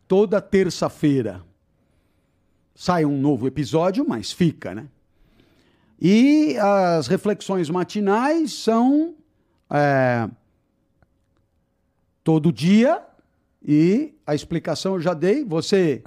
[0.08, 1.49] toda terça-feira.
[2.82, 4.86] Sai um novo episódio, mas fica, né?
[6.02, 9.16] E as reflexões matinais são
[9.70, 10.30] é,
[12.24, 13.04] todo dia
[13.62, 15.44] e a explicação eu já dei.
[15.44, 16.02] Você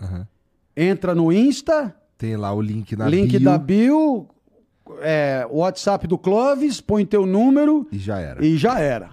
[0.75, 4.29] entra no Insta, Tem lá o link na link bio da bio,
[5.03, 8.43] é, WhatsApp do Clóvis, põe teu número e já era.
[8.43, 9.11] e já era.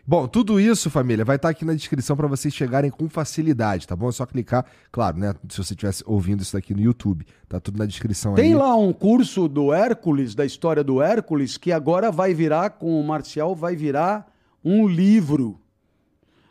[0.00, 0.06] Tá.
[0.06, 3.94] Bom, tudo isso, família, vai estar aqui na descrição para vocês chegarem com facilidade, tá
[3.94, 4.08] bom?
[4.08, 5.34] É só clicar, claro, né?
[5.48, 8.54] Se você estivesse ouvindo isso daqui no YouTube, tá tudo na descrição Tem aí.
[8.54, 13.06] lá um curso do Hércules, da história do Hércules, que agora vai virar, com o
[13.06, 14.32] Marcial, vai virar
[14.64, 15.60] um livro.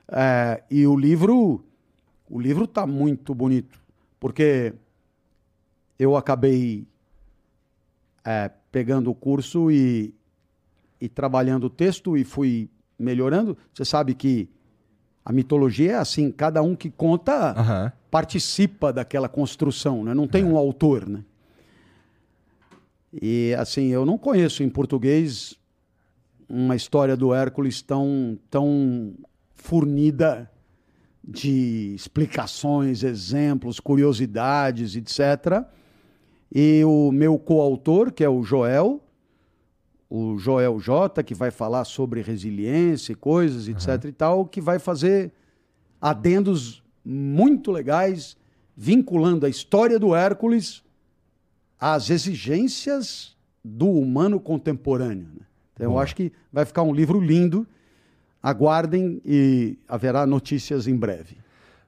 [0.07, 1.63] É, e o livro,
[2.29, 3.79] o livro tá muito bonito,
[4.19, 4.73] porque
[5.97, 6.87] eu acabei
[8.25, 10.13] é, pegando o curso e,
[10.99, 12.69] e trabalhando o texto e fui
[12.99, 13.57] melhorando.
[13.73, 14.49] Você sabe que
[15.23, 17.91] a mitologia é assim, cada um que conta Aham.
[18.11, 20.13] participa daquela construção, né?
[20.13, 21.07] não tem um autor.
[21.07, 21.23] Né?
[23.21, 25.55] E assim, eu não conheço em português
[26.47, 29.13] uma história do Hércules tão, tão
[29.53, 30.49] fornida
[31.23, 35.63] de explicações, exemplos, curiosidades, etc.
[36.51, 38.99] E o meu coautor, que é o Joel,
[40.09, 44.05] o Joel J, que vai falar sobre resiliência e coisas, etc.
[44.05, 45.31] e tal, que vai fazer
[46.01, 48.35] adendos muito legais,
[48.75, 50.83] vinculando a história do Hércules
[51.79, 55.27] às exigências do humano contemporâneo.
[55.27, 55.45] né?
[55.73, 57.67] Então, eu acho que vai ficar um livro lindo.
[58.41, 61.37] Aguardem e haverá notícias em breve.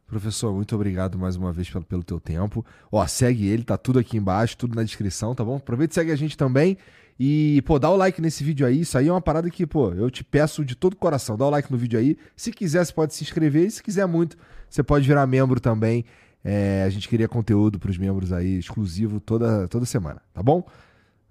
[0.06, 2.66] Professor, muito obrigado mais uma vez pelo, pelo teu tempo.
[2.92, 5.56] Ó, segue ele, tá tudo aqui embaixo, tudo na descrição, tá bom?
[5.56, 6.78] Aproveita e segue a gente também.
[7.20, 8.82] E, pô, dá o like nesse vídeo aí.
[8.82, 11.38] Isso aí é uma parada que, pô, eu te peço de todo coração.
[11.38, 12.18] Dá o like no vídeo aí.
[12.36, 13.66] Se quiser, você pode se inscrever.
[13.66, 14.38] E se quiser muito,
[14.70, 16.06] você pode virar membro também.
[16.44, 20.66] É, a gente queria conteúdo pros membros aí, exclusivo, toda, toda semana, tá bom?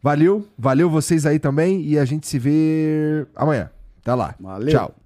[0.00, 1.82] Valeu, valeu vocês aí também.
[1.82, 3.70] E a gente se vê amanhã.
[4.00, 4.34] Até lá.
[4.40, 4.70] Valeu.
[4.70, 4.99] Tchau.